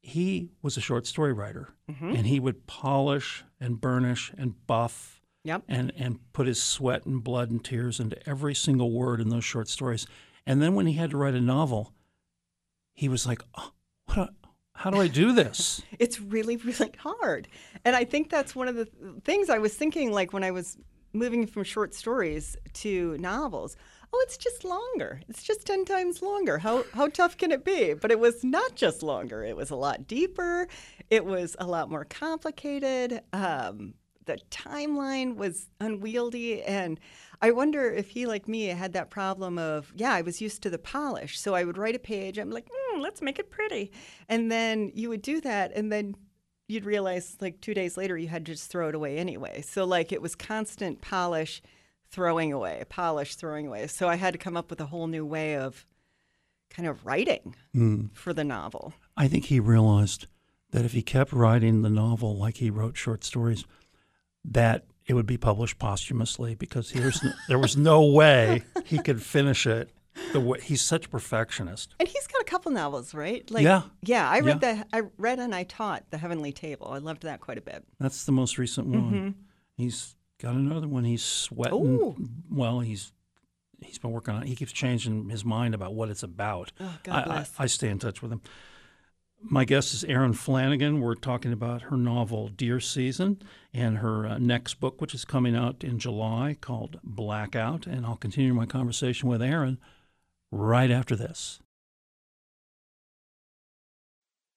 he 0.00 0.50
was 0.62 0.76
a 0.76 0.80
short 0.80 1.06
story 1.06 1.32
writer, 1.32 1.70
mm-hmm. 1.90 2.10
and 2.10 2.26
he 2.26 2.40
would 2.40 2.66
polish 2.66 3.44
and 3.60 3.80
burnish 3.80 4.32
and 4.38 4.54
buff 4.66 5.13
Yep. 5.44 5.64
and 5.68 5.92
and 5.96 6.18
put 6.32 6.46
his 6.46 6.62
sweat 6.62 7.04
and 7.04 7.22
blood 7.22 7.50
and 7.50 7.62
tears 7.62 8.00
into 8.00 8.16
every 8.28 8.54
single 8.54 8.90
word 8.90 9.20
in 9.20 9.28
those 9.28 9.44
short 9.44 9.68
stories. 9.68 10.06
And 10.46 10.60
then 10.62 10.74
when 10.74 10.86
he 10.86 10.94
had 10.94 11.10
to 11.10 11.16
write 11.16 11.34
a 11.34 11.40
novel, 11.40 11.92
he 12.94 13.08
was 13.08 13.26
like, 13.26 13.42
oh, 13.56 13.72
"What? 14.06 14.14
do- 14.16 14.48
how 14.76 14.90
do 14.90 15.00
I 15.00 15.08
do 15.08 15.32
this?" 15.32 15.82
It's 15.98 16.20
really, 16.20 16.56
really 16.56 16.92
hard. 16.98 17.48
And 17.84 17.94
I 17.94 18.04
think 18.04 18.30
that's 18.30 18.54
one 18.56 18.68
of 18.68 18.74
the 18.74 18.88
things 19.24 19.48
I 19.50 19.58
was 19.58 19.74
thinking, 19.74 20.12
like 20.12 20.32
when 20.32 20.42
I 20.44 20.50
was 20.50 20.76
moving 21.12 21.46
from 21.46 21.62
short 21.64 21.94
stories 21.94 22.56
to 22.74 23.16
novels. 23.18 23.76
Oh, 24.12 24.20
it's 24.26 24.36
just 24.36 24.64
longer. 24.64 25.20
It's 25.28 25.42
just 25.42 25.64
10 25.66 25.84
times 25.84 26.22
longer. 26.22 26.58
How, 26.58 26.84
how 26.92 27.08
tough 27.08 27.36
can 27.36 27.50
it 27.52 27.64
be? 27.64 27.94
But 27.94 28.10
it 28.10 28.18
was 28.18 28.44
not 28.44 28.74
just 28.74 29.02
longer, 29.02 29.42
it 29.44 29.56
was 29.56 29.70
a 29.70 29.76
lot 29.76 30.06
deeper, 30.06 30.68
it 31.10 31.24
was 31.24 31.56
a 31.58 31.66
lot 31.66 31.90
more 31.90 32.04
complicated. 32.04 33.20
Um, 33.32 33.94
the 34.26 34.38
timeline 34.50 35.36
was 35.36 35.68
unwieldy. 35.80 36.62
And 36.62 36.98
I 37.42 37.50
wonder 37.50 37.90
if 37.90 38.10
he, 38.10 38.26
like 38.26 38.48
me, 38.48 38.66
had 38.66 38.92
that 38.94 39.10
problem 39.10 39.58
of, 39.58 39.92
yeah, 39.96 40.12
I 40.12 40.22
was 40.22 40.40
used 40.40 40.62
to 40.62 40.70
the 40.70 40.78
polish. 40.78 41.38
So 41.38 41.54
I 41.54 41.64
would 41.64 41.78
write 41.78 41.96
a 41.96 42.00
page, 42.00 42.38
I'm 42.38 42.50
like, 42.50 42.68
mm, 42.68 43.00
let's 43.00 43.22
make 43.22 43.38
it 43.38 43.50
pretty. 43.50 43.92
And 44.28 44.50
then 44.50 44.90
you 44.94 45.08
would 45.08 45.22
do 45.22 45.40
that, 45.42 45.72
and 45.74 45.92
then 45.92 46.14
you'd 46.68 46.86
realize, 46.86 47.36
like, 47.40 47.60
two 47.60 47.74
days 47.74 47.96
later, 47.96 48.16
you 48.16 48.28
had 48.28 48.46
to 48.46 48.52
just 48.52 48.70
throw 48.70 48.88
it 48.88 48.94
away 48.94 49.18
anyway. 49.18 49.60
So, 49.60 49.84
like, 49.84 50.12
it 50.12 50.22
was 50.22 50.34
constant 50.34 51.02
polish, 51.02 51.60
throwing 52.10 52.52
away, 52.52 52.84
polish, 52.88 53.34
throwing 53.34 53.66
away. 53.66 53.86
So 53.88 54.08
I 54.08 54.14
had 54.14 54.32
to 54.32 54.38
come 54.38 54.56
up 54.56 54.70
with 54.70 54.80
a 54.80 54.86
whole 54.86 55.08
new 55.08 55.26
way 55.26 55.56
of 55.56 55.84
kind 56.70 56.88
of 56.88 57.04
writing 57.04 57.54
for 58.14 58.32
the 58.32 58.44
novel. 58.44 58.94
I 59.16 59.28
think 59.28 59.46
he 59.46 59.60
realized 59.60 60.26
that 60.70 60.84
if 60.84 60.92
he 60.92 61.02
kept 61.02 61.32
writing 61.32 61.82
the 61.82 61.90
novel 61.90 62.36
like 62.36 62.56
he 62.56 62.70
wrote 62.70 62.96
short 62.96 63.24
stories, 63.24 63.64
that 64.44 64.84
it 65.06 65.14
would 65.14 65.26
be 65.26 65.36
published 65.36 65.78
posthumously 65.78 66.54
because 66.54 66.94
no, 66.94 67.32
there 67.48 67.58
was 67.58 67.76
no 67.76 68.04
way 68.04 68.62
he 68.84 68.98
could 68.98 69.22
finish 69.22 69.66
it. 69.66 69.90
The 70.32 70.38
way 70.40 70.60
he's 70.60 70.80
such 70.80 71.06
a 71.06 71.08
perfectionist. 71.08 71.94
And 71.98 72.08
he's 72.08 72.26
got 72.28 72.40
a 72.40 72.44
couple 72.44 72.70
novels, 72.70 73.14
right? 73.14 73.48
Like, 73.50 73.64
Yeah. 73.64 73.82
yeah. 74.02 74.30
I 74.30 74.38
read 74.40 74.60
the 74.60 74.86
I 74.92 75.02
read 75.18 75.40
and 75.40 75.52
I 75.52 75.64
taught 75.64 76.04
the 76.10 76.18
Heavenly 76.18 76.52
Table. 76.52 76.86
I 76.88 76.98
loved 76.98 77.22
that 77.22 77.40
quite 77.40 77.58
a 77.58 77.62
bit. 77.62 77.84
That's 77.98 78.24
the 78.24 78.30
most 78.32 78.56
recent 78.56 78.86
one. 78.86 79.02
Mm-hmm. 79.02 79.28
He's 79.76 80.14
got 80.40 80.54
another 80.54 80.86
one. 80.86 81.02
He's 81.04 81.24
sweating. 81.24 81.78
Ooh. 81.98 82.16
Well, 82.48 82.78
he's 82.78 83.12
he's 83.80 83.98
been 83.98 84.12
working 84.12 84.34
on. 84.34 84.42
it. 84.44 84.48
He 84.48 84.54
keeps 84.54 84.70
changing 84.72 85.30
his 85.30 85.44
mind 85.44 85.74
about 85.74 85.94
what 85.94 86.08
it's 86.10 86.22
about. 86.22 86.70
Oh, 86.78 86.96
God 87.02 87.14
I, 87.16 87.20
I, 87.22 87.24
bless. 87.24 87.52
I 87.58 87.66
stay 87.66 87.88
in 87.88 87.98
touch 87.98 88.22
with 88.22 88.30
him. 88.30 88.40
My 89.46 89.66
guest 89.66 89.92
is 89.92 90.04
Erin 90.04 90.32
Flanagan. 90.32 91.00
We're 91.00 91.14
talking 91.14 91.52
about 91.52 91.82
her 91.82 91.98
novel 91.98 92.48
Deer 92.48 92.80
Season 92.80 93.42
and 93.74 93.98
her 93.98 94.26
uh, 94.26 94.38
next 94.38 94.80
book, 94.80 95.02
which 95.02 95.14
is 95.14 95.26
coming 95.26 95.54
out 95.54 95.84
in 95.84 95.98
July, 95.98 96.56
called 96.58 96.98
Blackout. 97.04 97.86
And 97.86 98.06
I'll 98.06 98.16
continue 98.16 98.54
my 98.54 98.64
conversation 98.64 99.28
with 99.28 99.42
Erin 99.42 99.78
right 100.50 100.90
after 100.90 101.14
this. 101.14 101.60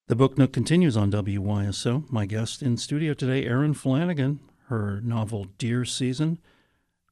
The 0.08 0.16
Book 0.16 0.38
Nook 0.38 0.54
continues 0.54 0.96
on 0.96 1.12
WYSO. 1.12 2.10
My 2.10 2.26
guest 2.26 2.64
in 2.64 2.78
studio 2.78 3.14
today, 3.14 3.46
Erin 3.46 3.74
Flanagan. 3.74 4.40
Her 4.68 5.02
novel 5.02 5.48
Deer 5.58 5.84
Season 5.84 6.40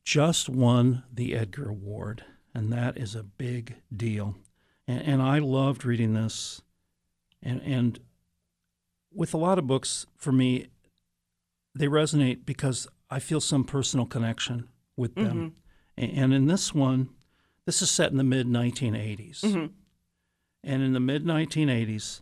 just 0.05 0.47
won 0.47 1.03
the 1.13 1.35
Edgar 1.35 1.69
Award, 1.69 2.23
and 2.53 2.71
that 2.71 2.97
is 2.97 3.15
a 3.15 3.23
big 3.23 3.75
deal. 3.93 4.37
And, 4.87 5.01
and 5.01 5.21
I 5.21 5.39
loved 5.39 5.83
reading 5.83 6.13
this. 6.13 6.61
And, 7.45 7.61
and 7.61 7.99
with 9.13 9.33
a 9.33 9.37
lot 9.37 9.59
of 9.59 9.67
books, 9.67 10.05
for 10.17 10.31
me, 10.31 10.67
they 11.73 11.87
resonate 11.87 12.45
because 12.45 12.87
I 13.09 13.19
feel 13.19 13.39
some 13.39 13.63
personal 13.63 14.05
connection 14.05 14.67
with 14.97 15.15
them. 15.15 15.55
Mm-hmm. 15.99 16.17
A- 16.17 16.21
And 16.21 16.33
in 16.33 16.47
this 16.47 16.73
one, 16.73 17.09
this 17.65 17.81
is 17.81 17.91
set 17.91 18.11
in 18.11 18.17
the 18.17 18.23
mid 18.23 18.47
1980s. 18.47 19.41
Mm-hmm. 19.41 19.65
And 20.63 20.83
in 20.83 20.93
the 20.93 20.99
mid 20.99 21.23
1980s, 21.23 22.21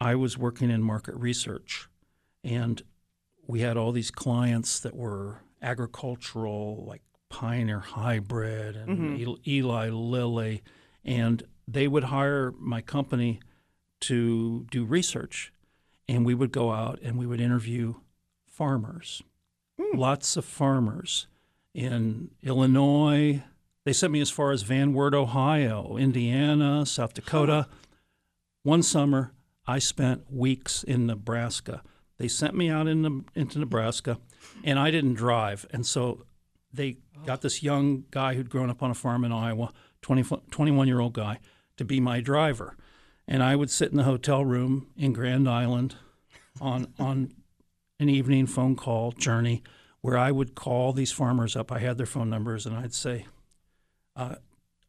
I 0.00 0.14
was 0.14 0.36
working 0.36 0.70
in 0.70 0.82
market 0.82 1.14
research, 1.14 1.88
and 2.42 2.82
we 3.46 3.60
had 3.60 3.76
all 3.76 3.92
these 3.92 4.10
clients 4.10 4.80
that 4.80 4.96
were 4.96 5.42
agricultural, 5.62 6.84
like 6.88 7.02
Pioneer 7.28 7.80
Hybrid 7.80 8.76
and 8.76 8.88
mm-hmm. 8.98 9.24
El- 9.24 9.38
Eli 9.46 9.90
Lilly, 9.90 10.62
and 11.04 11.42
they 11.68 11.86
would 11.86 12.04
hire 12.04 12.52
my 12.58 12.80
company 12.80 13.40
to 14.00 14.66
do 14.70 14.84
research, 14.84 15.52
and 16.08 16.24
we 16.24 16.34
would 16.34 16.52
go 16.52 16.72
out 16.72 16.98
and 17.02 17.18
we 17.18 17.26
would 17.26 17.40
interview 17.40 17.94
farmers, 18.46 19.22
hmm. 19.78 19.96
lots 19.96 20.36
of 20.36 20.44
farmers 20.44 21.26
in 21.74 22.30
Illinois, 22.42 23.42
They 23.84 23.92
sent 23.94 24.12
me 24.12 24.20
as 24.20 24.30
far 24.30 24.52
as 24.52 24.62
Van 24.62 24.92
Wert, 24.92 25.14
Ohio, 25.14 25.96
Indiana, 25.96 26.84
South 26.84 27.14
Dakota. 27.14 27.66
One 28.62 28.82
summer, 28.82 29.32
I 29.66 29.78
spent 29.78 30.30
weeks 30.30 30.82
in 30.82 31.06
Nebraska. 31.06 31.82
They 32.18 32.28
sent 32.28 32.54
me 32.54 32.68
out 32.68 32.86
in, 32.86 33.24
into 33.34 33.58
Nebraska, 33.58 34.18
and 34.62 34.78
I 34.78 34.90
didn't 34.90 35.14
drive. 35.14 35.66
And 35.70 35.86
so 35.86 36.26
they 36.72 36.98
oh. 37.16 37.24
got 37.24 37.40
this 37.40 37.62
young 37.62 38.04
guy 38.10 38.34
who'd 38.34 38.50
grown 38.50 38.68
up 38.68 38.82
on 38.82 38.90
a 38.90 38.94
farm 38.94 39.24
in 39.24 39.32
Iowa, 39.32 39.72
20, 40.02 40.24
21 40.50 40.86
year 40.86 41.00
old 41.00 41.14
guy, 41.14 41.38
to 41.78 41.84
be 41.84 42.00
my 42.00 42.20
driver. 42.20 42.76
And 43.30 43.44
I 43.44 43.54
would 43.54 43.70
sit 43.70 43.92
in 43.92 43.96
the 43.96 44.02
hotel 44.02 44.44
room 44.44 44.88
in 44.96 45.12
Grand 45.12 45.48
Island 45.48 45.94
on, 46.60 46.92
on 46.98 47.32
an 48.00 48.08
evening 48.08 48.46
phone 48.46 48.74
call 48.74 49.12
journey 49.12 49.62
where 50.00 50.18
I 50.18 50.32
would 50.32 50.56
call 50.56 50.92
these 50.92 51.12
farmers 51.12 51.54
up. 51.54 51.70
I 51.70 51.78
had 51.78 51.96
their 51.96 52.06
phone 52.06 52.28
numbers, 52.28 52.66
and 52.66 52.76
I'd 52.76 52.94
say, 52.94 53.26
uh, 54.16 54.34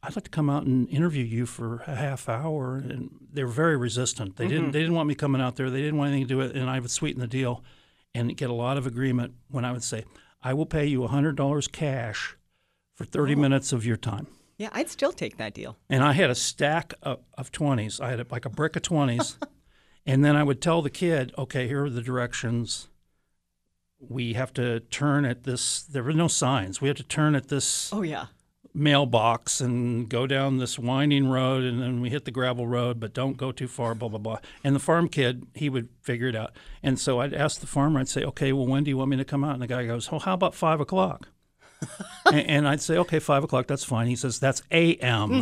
I'd 0.02 0.16
like 0.16 0.24
to 0.24 0.30
come 0.30 0.50
out 0.50 0.64
and 0.64 0.88
interview 0.88 1.22
you 1.22 1.46
for 1.46 1.84
a 1.86 1.94
half 1.94 2.28
hour. 2.28 2.76
And 2.76 3.10
they 3.32 3.44
were 3.44 3.50
very 3.50 3.76
resistant. 3.76 4.36
They 4.36 4.48
didn't. 4.48 4.72
They 4.72 4.80
didn't 4.80 4.94
want 4.94 5.08
me 5.08 5.14
coming 5.14 5.40
out 5.40 5.54
there. 5.54 5.70
They 5.70 5.80
didn't 5.80 5.98
want 5.98 6.08
anything 6.08 6.26
to 6.26 6.34
do 6.34 6.38
with 6.38 6.50
it. 6.50 6.56
And 6.56 6.68
I 6.68 6.80
would 6.80 6.90
sweeten 6.90 7.20
the 7.20 7.28
deal, 7.28 7.62
and 8.12 8.36
get 8.36 8.50
a 8.50 8.54
lot 8.54 8.76
of 8.76 8.86
agreement 8.86 9.34
when 9.48 9.64
I 9.64 9.70
would 9.70 9.84
say, 9.84 10.04
"I 10.42 10.54
will 10.54 10.66
pay 10.66 10.86
you 10.86 11.06
hundred 11.06 11.36
dollars 11.36 11.68
cash 11.68 12.36
for 12.94 13.04
thirty 13.04 13.36
minutes 13.36 13.72
of 13.72 13.86
your 13.86 13.96
time." 13.96 14.26
Yeah, 14.58 14.68
I'd 14.72 14.88
still 14.90 15.12
take 15.12 15.38
that 15.38 15.54
deal. 15.54 15.76
And 15.88 16.02
I 16.04 16.12
had 16.12 16.30
a 16.30 16.34
stack 16.34 16.94
of, 17.02 17.20
of 17.36 17.50
20s. 17.52 18.00
I 18.00 18.10
had 18.10 18.20
a, 18.20 18.26
like 18.30 18.44
a 18.44 18.50
brick 18.50 18.76
of 18.76 18.82
20s. 18.82 19.36
and 20.06 20.24
then 20.24 20.36
I 20.36 20.42
would 20.44 20.60
tell 20.60 20.82
the 20.82 20.90
kid, 20.90 21.32
okay, 21.36 21.66
here 21.66 21.84
are 21.84 21.90
the 21.90 22.02
directions. 22.02 22.88
We 23.98 24.34
have 24.34 24.52
to 24.54 24.80
turn 24.80 25.24
at 25.24 25.44
this. 25.44 25.82
There 25.82 26.02
were 26.02 26.12
no 26.12 26.28
signs. 26.28 26.80
We 26.80 26.88
had 26.88 26.96
to 26.98 27.02
turn 27.04 27.34
at 27.34 27.48
this 27.48 27.92
Oh 27.92 28.02
yeah. 28.02 28.26
mailbox 28.74 29.60
and 29.60 30.08
go 30.08 30.26
down 30.26 30.58
this 30.58 30.78
winding 30.78 31.28
road. 31.28 31.62
And 31.64 31.80
then 31.80 32.00
we 32.00 32.10
hit 32.10 32.24
the 32.24 32.30
gravel 32.30 32.66
road, 32.66 32.98
but 33.00 33.14
don't 33.14 33.36
go 33.36 33.52
too 33.52 33.68
far, 33.68 33.94
blah, 33.94 34.08
blah, 34.08 34.18
blah. 34.18 34.38
And 34.64 34.74
the 34.76 34.80
farm 34.80 35.08
kid, 35.08 35.46
he 35.54 35.68
would 35.68 35.88
figure 36.02 36.28
it 36.28 36.36
out. 36.36 36.52
And 36.82 36.98
so 36.98 37.20
I'd 37.20 37.34
ask 37.34 37.60
the 37.60 37.66
farmer, 37.66 38.00
I'd 38.00 38.08
say, 38.08 38.24
okay, 38.24 38.52
well, 38.52 38.66
when 38.66 38.84
do 38.84 38.90
you 38.90 38.96
want 38.96 39.10
me 39.10 39.16
to 39.18 39.24
come 39.24 39.44
out? 39.44 39.54
And 39.54 39.62
the 39.62 39.66
guy 39.68 39.86
goes, 39.86 40.10
well, 40.10 40.20
how 40.20 40.34
about 40.34 40.54
five 40.54 40.80
o'clock? 40.80 41.28
and, 42.26 42.46
and 42.46 42.68
I'd 42.68 42.80
say, 42.80 42.96
okay, 42.98 43.18
five 43.18 43.44
o'clock, 43.44 43.66
that's 43.66 43.84
fine. 43.84 44.06
He 44.06 44.16
says, 44.16 44.38
that's 44.38 44.62
a.m. 44.70 45.32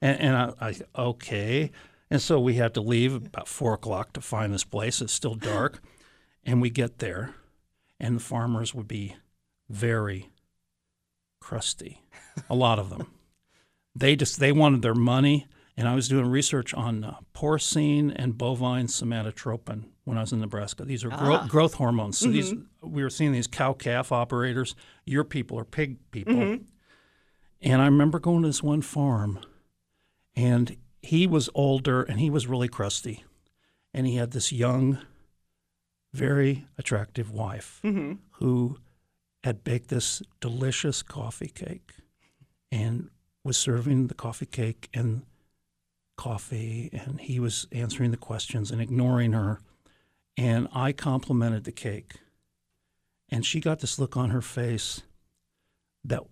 And, 0.00 0.20
and 0.20 0.36
I, 0.36 0.52
I, 0.60 0.74
okay. 1.00 1.70
And 2.10 2.22
so 2.22 2.38
we 2.38 2.54
had 2.54 2.74
to 2.74 2.80
leave 2.80 3.14
about 3.14 3.48
four 3.48 3.74
o'clock 3.74 4.12
to 4.12 4.20
find 4.20 4.52
this 4.52 4.64
place. 4.64 5.00
It's 5.00 5.12
still 5.12 5.34
dark. 5.34 5.82
And 6.44 6.62
we 6.62 6.70
get 6.70 6.98
there, 6.98 7.34
and 7.98 8.16
the 8.16 8.22
farmers 8.22 8.72
would 8.72 8.86
be 8.86 9.16
very 9.68 10.30
crusty, 11.40 12.02
a 12.48 12.54
lot 12.54 12.78
of 12.78 12.90
them. 12.90 13.08
They 13.98 14.14
just 14.14 14.38
they 14.40 14.52
wanted 14.52 14.82
their 14.82 14.94
money, 14.94 15.46
and 15.74 15.88
I 15.88 15.94
was 15.94 16.06
doing 16.06 16.26
research 16.26 16.74
on 16.74 17.02
uh, 17.02 17.14
porcine 17.34 18.12
and 18.14 18.36
bovine 18.36 18.88
somatotropin 18.88 19.84
when 20.06 20.16
I 20.16 20.20
was 20.20 20.32
in 20.32 20.40
Nebraska. 20.40 20.84
These 20.84 21.04
are 21.04 21.10
gro- 21.10 21.34
ah. 21.34 21.46
growth 21.48 21.74
hormones. 21.74 22.16
So 22.16 22.30
these 22.30 22.54
mm-hmm. 22.54 22.90
we 22.90 23.02
were 23.02 23.10
seeing 23.10 23.32
these 23.32 23.48
cow 23.48 23.72
calf 23.72 24.12
operators. 24.12 24.74
Your 25.04 25.24
people 25.24 25.58
are 25.58 25.64
pig 25.64 25.98
people, 26.12 26.34
mm-hmm. 26.34 26.62
and 27.60 27.82
I 27.82 27.86
remember 27.86 28.18
going 28.18 28.42
to 28.42 28.48
this 28.48 28.62
one 28.62 28.82
farm, 28.82 29.40
and 30.34 30.76
he 31.02 31.26
was 31.26 31.50
older 31.54 32.02
and 32.02 32.20
he 32.20 32.30
was 32.30 32.46
really 32.46 32.68
crusty, 32.68 33.24
and 33.92 34.06
he 34.06 34.14
had 34.14 34.30
this 34.30 34.52
young, 34.52 34.98
very 36.14 36.66
attractive 36.78 37.30
wife 37.32 37.80
mm-hmm. 37.84 38.14
who 38.32 38.78
had 39.42 39.64
baked 39.64 39.88
this 39.88 40.22
delicious 40.40 41.02
coffee 41.02 41.48
cake 41.48 41.94
and 42.70 43.10
was 43.42 43.56
serving 43.56 44.06
the 44.06 44.14
coffee 44.14 44.46
cake 44.46 44.88
and 44.94 45.22
coffee. 46.16 46.90
And 46.92 47.20
he 47.20 47.40
was 47.40 47.66
answering 47.72 48.12
the 48.12 48.16
questions 48.16 48.70
and 48.70 48.80
ignoring 48.80 49.32
her 49.32 49.60
and 50.36 50.68
I 50.72 50.92
complimented 50.92 51.64
the 51.64 51.72
cake 51.72 52.14
and 53.30 53.44
she 53.44 53.60
got 53.60 53.80
this 53.80 53.98
look 53.98 54.16
on 54.16 54.30
her 54.30 54.42
face 54.42 55.02
that 56.04 56.22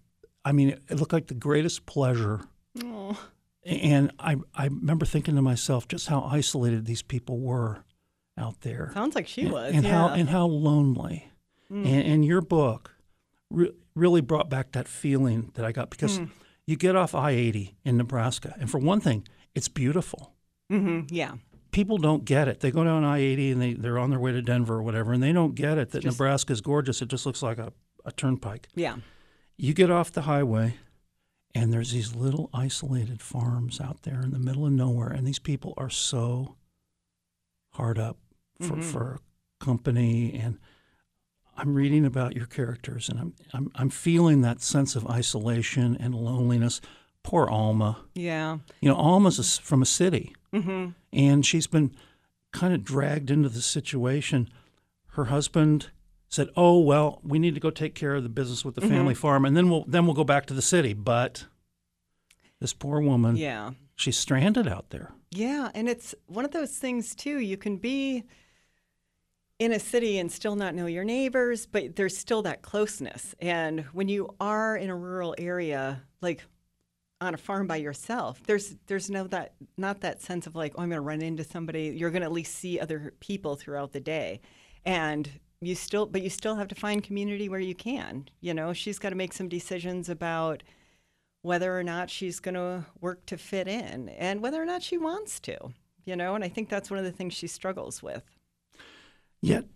I 0.45 0.53
mean 0.53 0.71
it 0.89 0.99
looked 0.99 1.13
like 1.13 1.27
the 1.29 1.35
greatest 1.35 1.87
pleasure 1.87 2.43
Oh. 2.83 3.19
and 3.65 4.11
I 4.19 4.37
I 4.55 4.67
remember 4.67 5.07
thinking 5.07 5.37
to 5.37 5.43
myself 5.43 5.87
just 5.89 6.09
how 6.09 6.23
isolated 6.23 6.87
these 6.87 7.03
people 7.03 7.39
were 7.41 7.85
out 8.37 8.61
there 8.63 8.91
Sounds 8.95 9.15
like 9.15 9.29
she 9.29 9.47
was. 9.47 9.73
and 9.75 9.85
yeah. 9.85 9.91
how 9.91 10.09
and 10.15 10.29
how 10.29 10.47
lonely. 10.47 11.31
And, 11.71 11.87
and 11.87 12.25
your 12.25 12.41
book 12.41 12.95
re- 13.51 13.73
really 13.97 14.21
brought 14.21 14.49
back 14.49 14.73
that 14.73 14.87
feeling 14.87 15.51
that 15.55 15.65
I 15.65 15.73
got 15.73 15.91
because 15.91 16.21
you 16.67 16.77
get 16.77 16.95
off 16.95 17.15
I 17.17 17.31
eighty 17.33 17.75
in 17.85 17.97
Nebraska, 17.97 18.55
and 18.61 18.71
for 18.71 18.79
one 18.79 19.01
thing, 19.01 19.27
it's 19.57 19.69
beautiful. 19.69 20.35
Mhm, 20.71 21.09
yeah. 21.11 21.33
People 21.75 21.99
don't 21.99 22.25
get 22.25 22.47
it. 22.47 22.61
They 22.61 22.71
go 22.71 22.85
down 22.85 23.05
I 23.05 23.19
eighty 23.19 23.51
and 23.51 23.61
they 23.61 23.75
they're 23.75 23.99
on 23.99 24.11
their 24.11 24.21
way 24.21 24.31
to 24.31 24.41
Denver 24.41 24.77
or 24.77 24.83
whatever, 24.83 25.13
and 25.13 25.21
they 25.21 25.33
don't 25.33 25.57
get 25.57 25.77
it 25.77 25.91
that 25.91 26.03
Just- 26.03 26.19
Nebraska 26.19 26.53
is 26.53 26.61
gorgeous. 26.61 27.03
It 27.03 27.09
just 27.09 27.27
looks 27.27 27.43
like 27.43 27.59
a, 27.59 27.73
a 28.05 28.13
turnpike. 28.13 28.69
Yeah. 28.75 28.97
You 29.57 29.75
get 29.75 29.91
off 29.91 30.13
the 30.13 30.23
highway, 30.23 30.77
and 31.55 31.73
there's 31.73 31.91
these 31.91 32.15
little 32.15 32.49
isolated 32.55 33.21
farms 33.21 33.81
out 33.81 34.03
there 34.03 34.23
in 34.23 34.31
the 34.31 34.39
middle 34.39 34.67
of 34.67 34.73
nowhere, 34.73 35.09
and 35.09 35.27
these 35.27 35.41
people 35.41 35.75
are 35.77 35.91
so 35.91 36.57
hard 37.71 37.99
up 37.99 38.19
for, 38.61 38.77
mm-hmm. 38.77 38.81
for 38.81 39.19
company. 39.59 40.33
And 40.41 40.59
I'm 41.57 41.75
reading 41.75 42.05
about 42.05 42.37
your 42.37 42.47
characters, 42.47 43.09
and 43.09 43.19
I'm, 43.19 43.35
I'm 43.53 43.71
I'm 43.75 43.91
feeling 43.91 44.43
that 44.43 44.61
sense 44.61 44.97
of 44.97 45.07
isolation 45.09 45.97
and 45.99 46.15
loneliness. 46.15 46.81
Poor 47.25 47.49
Alma. 47.49 48.05
Yeah. 48.15 48.59
You 48.81 48.91
know, 48.91 48.97
Alma's 48.97 49.39
a 49.39 49.63
from 49.63 49.83
a 49.83 49.87
city, 49.87 50.35
hmm 50.63 50.89
and 51.13 51.45
she's 51.47 51.67
been 51.67 51.95
kind 52.53 52.73
of 52.75 52.85
dragged 52.85 53.31
into 53.31 53.49
the 53.49 53.63
situation. 53.63 54.49
Her 55.09 55.27
husband 55.27 55.91
said, 56.29 56.49
"Oh 56.57 56.81
well, 56.81 57.21
we 57.23 57.39
need 57.39 57.55
to 57.55 57.61
go 57.61 57.71
take 57.71 57.95
care 57.95 58.15
of 58.15 58.23
the 58.23 58.29
business 58.29 58.65
with 58.65 58.75
the 58.75 58.81
family 58.81 59.15
farm, 59.15 59.45
and 59.45 59.57
then 59.57 59.69
we'll 59.71 59.85
then 59.87 60.07
we'll 60.07 60.15
go 60.15 60.25
back 60.25 60.47
to 60.47 60.55
the 60.55 60.63
city." 60.63 60.93
But 60.93 61.47
this 62.61 62.73
poor 62.73 63.01
woman, 63.01 63.37
Yeah. 63.37 63.73
she's 63.97 64.17
stranded 64.17 64.67
out 64.67 64.91
there. 64.91 65.13
Yeah, 65.31 65.71
and 65.75 65.89
it's 65.89 66.15
one 66.27 66.45
of 66.45 66.53
those 66.53 66.77
things 66.79 67.15
too. 67.15 67.39
You 67.39 67.57
can 67.57 67.77
be 67.77 68.25
in 69.59 69.73
a 69.73 69.79
city 69.79 70.19
and 70.19 70.31
still 70.33 70.57
not 70.57 70.75
know 70.75 70.87
your 70.87 71.05
neighbors, 71.05 71.67
but 71.67 71.95
there's 71.97 72.17
still 72.17 72.43
that 72.43 72.63
closeness. 72.63 73.35
And 73.41 73.83
when 73.93 74.09
you 74.09 74.35
are 74.41 74.77
in 74.77 74.91
a 74.91 74.97
rural 74.97 75.35
area, 75.39 76.03
like 76.21 76.45
on 77.25 77.35
a 77.35 77.39
farm 77.39 77.67
by 77.67 77.77
yourself, 77.77 78.41
there's 78.45 78.77
there's 78.87 79.11
no 79.11 79.27
that 79.29 79.55
not 79.77 80.01
that 80.01 80.23
sense 80.23 80.47
of 80.47 80.55
like, 80.55 80.73
oh, 80.77 80.83
I'm 80.83 80.89
going 80.89 80.99
to 80.99 81.01
run 81.01 81.23
into 81.23 81.45
somebody. 81.45 81.95
You're 81.97 82.11
going 82.11 82.23
to 82.23 82.27
at 82.27 82.33
least 82.33 82.55
see 82.55 82.79
other 82.79 83.15
people 83.21 83.57
throughout 83.57 83.93
the 83.93 84.01
day, 84.01 84.41
and 84.85 85.29
you 85.61 85.75
still, 85.75 86.07
but 86.07 86.23
you 86.23 86.31
still 86.31 86.57
have 86.57 86.69
to 86.69 86.75
find 86.75 87.03
community 87.03 87.49
where 87.49 87.61
you 87.61 87.75
can. 87.75 88.29
You 88.41 88.55
know, 88.55 88.73
she's 88.73 88.99
got 88.99 89.11
to 89.11 89.17
make 89.17 89.33
some 89.33 89.49
decisions 89.49 90.09
about 90.09 90.63
whether 91.43 91.79
or 91.79 91.83
not 91.83 92.11
she's 92.11 92.41
going 92.41 92.55
to 92.55 92.87
work 93.01 93.27
to 93.27 93.37
fit 93.37 93.69
in 93.69 94.09
and 94.11 94.41
whether 94.41 94.63
or 94.63 94.65
not 94.65 94.83
she 94.83 94.97
wants 94.97 95.39
to, 95.41 95.57
you 96.07 96.17
know, 96.17 96.35
and 96.35 96.43
I 96.43 96.49
think 96.49 96.71
that's 96.71 96.91
one 96.91 96.99
of 96.99 97.05
the 97.05 97.13
things 97.13 97.35
she 97.35 97.47
struggles 97.47 98.03
with. 98.03 98.23
Yet, 99.43 99.67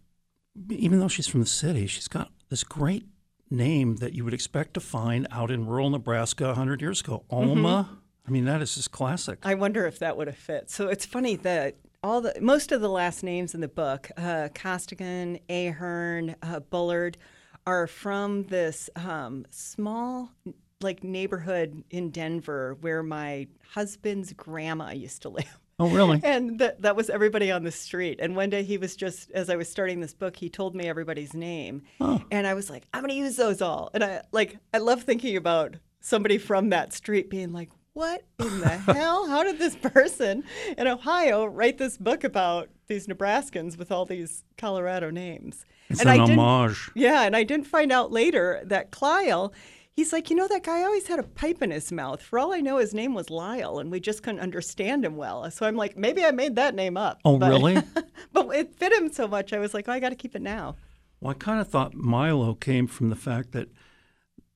even 0.71 0.99
though 0.99 1.09
she's 1.09 1.27
from 1.27 1.41
the 1.41 1.47
city, 1.47 1.87
she's 1.87 2.09
got 2.09 2.31
this 2.49 2.65
great 2.65 3.05
name 3.51 3.97
that 3.97 4.13
you 4.13 4.25
would 4.25 4.35
expect 4.35 4.75
to 4.75 4.81
find 4.81 5.27
out 5.31 5.51
in 5.51 5.67
rural 5.67 5.91
Nebraska 5.91 6.47
100 6.47 6.81
years 6.81 7.01
ago. 7.01 7.25
Alma. 7.31 7.99
I 8.27 8.31
mean, 8.31 8.45
that 8.45 8.61
is 8.61 8.75
just 8.75 8.91
classic. 8.91 9.39
I 9.43 9.55
wonder 9.55 9.87
if 9.87 9.99
that 10.01 10.17
would 10.17 10.27
have 10.27 10.37
fit. 10.37 10.71
So 10.71 10.89
it's 10.89 11.07
funny 11.07 11.37
that 11.37 11.77
all 12.03 12.21
the 12.21 12.35
most 12.41 12.73
of 12.73 12.81
the 12.81 12.89
last 12.91 13.23
names 13.23 13.55
in 13.55 13.61
the 13.61 13.69
book, 13.69 14.11
uh, 14.17 14.49
Costigan, 14.55 15.39
Ahern, 15.49 16.37
uh, 16.43 16.61
Bullard, 16.61 17.17
are 17.67 17.87
from 17.87 18.45
this 18.45 18.91
um, 18.97 19.47
small 19.51 20.31
like 20.81 21.03
neighborhood 21.03 21.83
in 21.91 22.11
Denver 22.11 22.77
where 22.81 23.03
my 23.03 23.47
husband's 23.73 24.33
grandma 24.33 24.91
used 24.91 25.23
to 25.23 25.29
live. 25.29 25.59
Oh, 25.79 25.89
really? 25.91 26.21
And 26.25 26.59
that, 26.59 26.83
that 26.83 26.97
was 26.97 27.11
everybody 27.11 27.51
on 27.51 27.65
the 27.65 27.71
street. 27.73 28.19
And 28.21 28.35
one 28.37 28.51
day 28.51 28.63
he 28.63 28.79
was 28.79 28.97
just, 28.97 29.31
as 29.33 29.49
I 29.51 29.57
was 29.57 29.69
starting 29.69 30.01
this 30.01 30.15
book, 30.15 30.37
he 30.37 30.49
told 30.49 30.75
me 30.75 30.89
everybody's 30.89 31.35
name. 31.35 31.83
Oh. 32.01 32.23
And 32.31 32.47
I 32.47 32.55
was 32.55 32.69
like, 32.71 32.85
I'm 32.93 33.03
going 33.03 33.11
to 33.11 33.17
use 33.17 33.37
those 33.37 33.63
all. 33.63 33.91
And 33.95 34.03
I 34.05 34.23
like, 34.33 34.59
I 34.75 34.79
love 34.79 35.03
thinking 35.03 35.37
about 35.37 35.77
somebody 36.01 36.39
from 36.39 36.71
that 36.71 36.93
street 36.93 37.31
being 37.31 37.53
like, 37.53 37.71
what 37.95 38.23
in 38.39 38.61
the 38.61 38.69
hell? 38.95 39.27
How 39.29 39.43
did 39.43 39.59
this 39.59 39.75
person 39.75 40.45
in 40.77 40.87
Ohio 40.87 41.45
write 41.47 41.79
this 41.79 41.97
book 41.99 42.23
about 42.23 42.69
these 42.87 43.07
Nebraskans 43.09 43.77
with 43.77 43.91
all 43.91 44.05
these 44.05 44.45
Colorado 44.57 45.11
names? 45.11 45.67
It's 45.91 46.01
and 46.01 46.09
an 46.09 46.21
I 46.21 46.25
didn't- 46.27 46.39
homage. 46.39 46.91
yeah, 46.95 47.23
and 47.23 47.35
I 47.35 47.43
didn't 47.43 47.67
find 47.67 47.91
out 47.91 48.13
later 48.13 48.61
that 48.67 48.97
Lyle, 49.03 49.53
he's 49.99 50.13
like, 50.13 50.31
you 50.31 50.37
know, 50.37 50.47
that 50.47 50.63
guy 50.63 50.85
always 50.85 51.09
had 51.09 51.19
a 51.19 51.25
pipe 51.25 51.61
in 51.61 51.73
his 51.73 51.91
mouth. 51.91 52.23
For 52.23 52.39
all 52.39 52.55
I 52.55 52.61
know, 52.61 52.79
his 52.79 52.95
name 52.95 53.15
was 53.15 53.31
Lyle, 53.31 53.81
and 53.81 53.91
we 53.91 53.99
just 53.99 54.23
couldn't 54.23 54.39
understand 54.39 55.05
him 55.05 55.17
well. 55.17 55.51
So 55.51 55.67
I'm 55.67 55.75
like, 55.75 55.97
maybe 55.97 56.25
I 56.25 56.31
made 56.31 56.55
that 56.55 56.77
name 56.77 56.97
up. 56.97 57.19
Oh, 57.25 57.37
but, 57.37 57.49
really? 57.49 57.83
but 58.33 58.47
it 58.55 58.77
fit 58.77 58.93
him 58.93 59.13
so 59.13 59.27
much. 59.27 59.53
I 59.53 59.59
was 59.59 59.75
like, 59.75 59.89
oh, 59.89 59.93
I 59.93 59.99
got 59.99 60.11
to 60.11 60.15
keep 60.15 60.37
it 60.37 60.43
now. 60.43 60.77
Well, 61.21 61.33
I 61.33 61.35
kind 61.35 61.61
of 61.61 61.67
thought 61.67 61.95
Milo 61.95 62.55
came 62.55 62.87
from 62.87 63.09
the 63.09 63.17
fact 63.17 63.51
that 63.53 63.71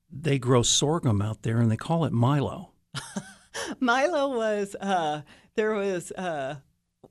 they 0.09 0.39
grow 0.39 0.63
sorghum 0.63 1.21
out 1.21 1.41
there 1.41 1.59
and 1.59 1.69
they 1.69 1.75
call 1.75 2.05
it 2.05 2.13
Milo. 2.13 2.71
Milo 3.81 4.37
was 4.37 4.77
uh, 4.79 5.23
there 5.55 5.73
was 5.73 6.13
uh, 6.13 6.55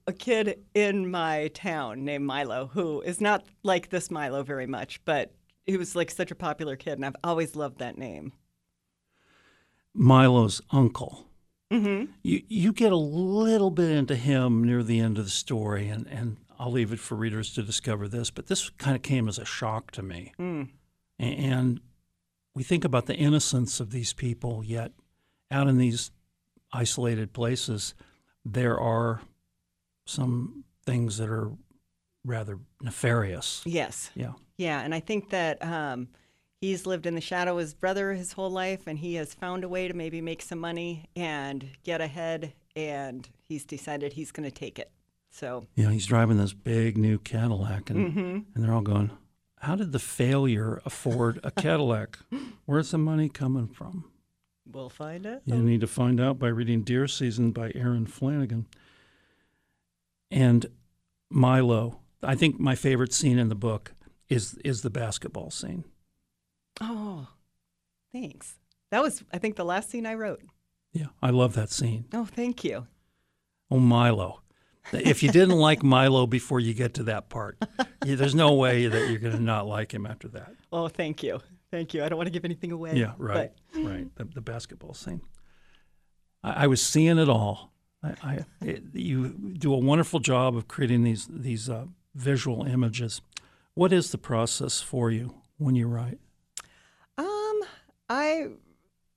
a 0.07 0.13
kid 0.15 0.59
in 0.73 1.11
my 1.11 1.51
town 1.53 2.07
named 2.07 2.25
Milo 2.25 2.71
who 2.73 3.03
is 3.03 3.21
not 3.21 3.45
like 3.63 3.91
this 3.91 4.11
Milo 4.11 4.43
very 4.43 4.67
much, 4.67 5.05
but 5.05 5.35
he 5.67 5.77
was 5.77 5.95
like 5.95 6.11
such 6.11 6.31
a 6.31 6.37
popular 6.37 6.77
kid, 6.77 6.95
and 6.95 7.05
I've 7.05 7.17
always 7.23 7.57
loved 7.57 7.79
that 7.79 7.99
name. 7.99 8.33
Milo's 9.95 10.61
uncle. 10.71 11.27
Mm-hmm. 11.71 12.13
You 12.23 12.43
you 12.49 12.73
get 12.73 12.93
a 12.93 12.97
little 12.97 13.71
bit 13.71 13.91
into 13.91 14.17
him 14.17 14.65
near 14.65 14.83
the 14.83 15.01
end 15.01 15.19
of 15.19 15.25
the 15.25 15.31
story, 15.31 15.89
and, 15.89 16.07
and 16.07 16.37
I'll 16.59 16.71
leave 16.73 16.93
it 16.93 17.01
for 17.01 17.15
readers 17.15 17.53
to 17.55 17.63
discover 17.63 18.09
this. 18.09 18.31
But 18.31 18.47
this 18.47 18.71
kind 18.71 18.95
of 18.95 19.03
came 19.03 19.29
as 19.29 19.39
a 19.39 19.45
shock 19.45 19.91
to 19.93 20.03
me, 20.03 20.33
Mm. 20.39 20.69
And 21.19 21.81
we 22.55 22.65
think 22.65 22.85
about 22.85 23.07
the 23.07 23.15
innocence 23.15 23.79
of 23.79 23.91
these 23.91 24.13
people, 24.13 24.65
yet 24.65 24.93
out 25.51 25.69
in 25.69 25.79
these 25.79 26.11
isolated 26.73 27.33
places, 27.33 27.95
there 28.45 28.79
are 28.79 29.23
some 30.05 30.65
things 30.85 31.19
that 31.19 31.29
are 31.29 31.53
rather 32.25 32.59
nefarious. 32.81 33.63
Yes. 33.65 34.11
Yeah. 34.15 34.33
Yeah, 34.57 34.81
and 34.83 34.95
I 34.95 35.01
think 35.01 35.31
that 35.31 35.65
um, 35.65 36.09
he's 36.61 36.87
lived 36.87 37.07
in 37.07 37.15
the 37.15 37.21
shadow 37.21 37.53
of 37.55 37.59
his 37.61 37.75
brother 37.75 38.13
his 38.13 38.33
whole 38.33 38.51
life, 38.51 38.87
and 38.87 38.99
he 38.99 39.15
has 39.15 39.35
found 39.35 39.65
a 39.65 39.69
way 39.69 39.89
to 39.89 39.95
maybe 39.95 40.21
make 40.21 40.43
some 40.43 40.59
money 40.59 41.07
and 41.17 41.67
get 41.83 42.01
ahead, 42.01 42.53
and 42.77 43.29
he's 43.49 43.65
decided 43.65 44.13
he's 44.13 44.31
going 44.31 44.49
to 44.49 44.55
take 44.55 44.79
it. 44.79 44.91
So, 45.31 45.67
You 45.75 45.85
know, 45.85 45.91
he's 45.91 46.07
driving 46.07 46.37
this 46.37 46.53
big 46.53 46.97
new 46.99 47.19
Cadillac, 47.19 47.91
and, 47.91 48.15
mhm. 48.15 48.45
and 48.55 48.65
they're 48.65 48.75
all 48.75 48.83
going, 48.83 49.11
How 49.59 49.75
did 49.75 49.91
the 49.93 49.99
failure 49.99 50.81
afford 50.85 51.41
a 51.43 51.51
Cadillac? 51.51 52.19
Where's 52.67 52.91
the 52.91 52.99
money 52.99 53.29
coming 53.29 53.67
from? 53.69 54.05
we'll 54.71 54.89
find 54.89 55.27
out. 55.27 55.43
You 55.45 55.57
need 55.57 55.81
to 55.83 55.87
find 55.87 56.21
out 56.21 56.39
by 56.39 56.49
reading 56.49 56.83
Deer 56.83 57.07
Season 57.07 57.51
by 57.51 57.73
Erin 57.75 58.07
Flanagan. 58.07 58.67
And 60.31 60.67
Milo, 61.31 62.01
I 62.23 62.35
think 62.35 62.59
my 62.61 62.75
favorite 62.75 63.13
scene 63.13 63.39
in 63.39 63.49
the 63.49 63.55
book 63.55 63.95
is 64.29 64.55
is 64.65 64.83
the 64.83 64.91
basketball 64.91 65.51
scene. 65.51 65.85
Oh, 66.81 67.29
thanks. 68.13 68.55
That 68.91 69.03
was, 69.03 69.23
I 69.33 69.39
think, 69.39 69.57
the 69.57 69.65
last 69.65 69.91
scene 69.91 70.07
I 70.07 70.15
wrote. 70.15 70.43
Yeah, 70.93 71.07
I 71.23 71.31
love 71.31 71.55
that 71.55 71.71
scene. 71.71 72.05
Oh, 72.13 72.25
thank 72.27 72.63
you. 72.65 72.87
Oh, 73.71 73.79
Milo. 73.79 74.43
If 74.93 75.23
you 75.23 75.31
didn't 75.31 75.57
like 75.59 75.83
Milo 75.97 76.27
before 76.27 76.61
you 76.61 76.75
get 76.75 76.95
to 76.95 77.05
that 77.05 77.29
part, 77.31 77.57
you, 78.05 78.17
there's 78.17 78.35
no 78.35 78.53
way 78.55 78.87
that 78.89 79.09
you're 79.09 79.19
going 79.19 79.35
to 79.37 79.43
not 79.43 79.67
like 79.67 79.93
him 79.95 80.05
after 80.07 80.29
that. 80.29 80.53
Oh, 80.73 80.89
thank 80.89 81.23
you. 81.23 81.41
Thank 81.71 81.95
you. 81.95 82.05
I 82.05 82.09
don't 82.11 82.19
want 82.19 82.27
to 82.27 82.31
give 82.33 82.45
anything 82.45 82.73
away. 82.73 82.95
Yeah, 82.97 83.13
right, 83.17 83.53
but- 83.73 83.83
right. 83.85 84.15
The, 84.17 84.25
the 84.25 84.41
basketball 84.43 84.93
scene. 84.93 85.23
I, 86.43 86.65
I 86.65 86.67
was 86.67 86.83
seeing 86.83 87.19
it 87.19 87.29
all. 87.31 87.73
I, 88.03 88.15
I 88.23 88.39
it, 88.61 88.83
you 88.93 89.29
do 89.57 89.73
a 89.73 89.79
wonderful 89.79 90.21
job 90.21 90.57
of 90.57 90.69
creating 90.69 91.05
these 91.05 91.27
these 91.31 91.71
uh, 91.71 91.87
visual 92.15 92.65
images. 92.65 93.21
What 93.75 93.93
is 93.93 94.11
the 94.11 94.19
process 94.19 94.81
for 94.81 95.11
you 95.11 95.35
when 95.59 95.75
you 95.75 95.87
write? 95.87 96.19
Um, 97.17 97.61
I 98.09 98.49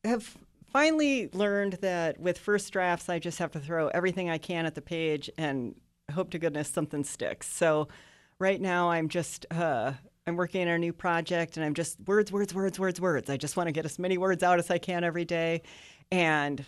have 0.04 0.38
finally 0.72 1.30
learned 1.34 1.74
that 1.82 2.20
with 2.20 2.38
first 2.38 2.72
drafts, 2.72 3.10
I 3.10 3.20
just 3.20 3.40
have 3.40 3.52
to 3.52 3.60
throw 3.60 3.88
everything 3.90 4.30
I 4.30 4.38
can 4.38 4.66
at 4.66 4.76
the 4.76 4.82
page 4.82 5.30
and 5.38 5.76
hope 6.14 6.32
to 6.32 6.40
goodness 6.40 6.70
something 6.70 7.04
sticks. 7.04 7.48
So 7.48 7.88
right 8.40 8.60
now, 8.60 8.92
I'm 8.92 9.10
just 9.10 9.46
uh, 9.52 9.94
I'm 10.28 10.36
working 10.36 10.62
on 10.64 10.68
a 10.68 10.78
new 10.78 10.94
project, 10.94 11.58
and 11.58 11.66
I'm 11.66 11.74
just 11.74 11.98
words, 12.08 12.32
words, 12.32 12.54
words, 12.54 12.80
words, 12.80 13.00
words. 13.00 13.30
I 13.30 13.38
just 13.38 13.58
want 13.58 13.68
to 13.68 13.72
get 13.72 13.86
as 13.86 14.00
many 14.00 14.18
words 14.18 14.44
out 14.44 14.60
as 14.60 14.72
I 14.72 14.78
can 14.78 15.04
every 15.04 15.26
day, 15.26 15.62
and 16.12 16.64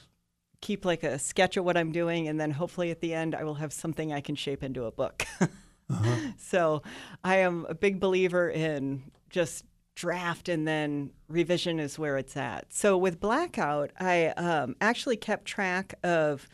keep 0.62 0.86
like 0.86 1.04
a 1.04 1.20
sketch 1.20 1.58
of 1.58 1.66
what 1.66 1.78
I'm 1.78 1.92
doing, 1.92 2.28
and 2.28 2.40
then 2.40 2.52
hopefully 2.52 2.92
at 2.92 3.02
the 3.02 3.14
end, 3.14 3.36
I 3.36 3.44
will 3.44 3.56
have 3.56 3.74
something 3.74 4.14
I 4.14 4.22
can 4.22 4.36
shape 4.36 4.64
into 4.64 4.86
a 4.86 4.92
book. 4.92 5.26
So 6.38 6.82
I 7.24 7.38
am 7.38 7.66
a 7.68 7.76
big 7.76 8.00
believer 8.00 8.50
in 8.50 9.12
just 9.30 9.66
draft 9.96 10.48
and 10.48 10.68
then 10.68 11.12
revision 11.28 11.80
is 11.80 12.00
where 12.00 12.18
it's 12.18 12.38
at. 12.38 12.72
So 12.72 12.98
with 12.98 13.20
Blackout, 13.20 13.92
I 14.00 14.28
um, 14.28 14.76
actually 14.80 15.18
kept 15.18 15.46
track 15.46 15.96
of 16.04 16.48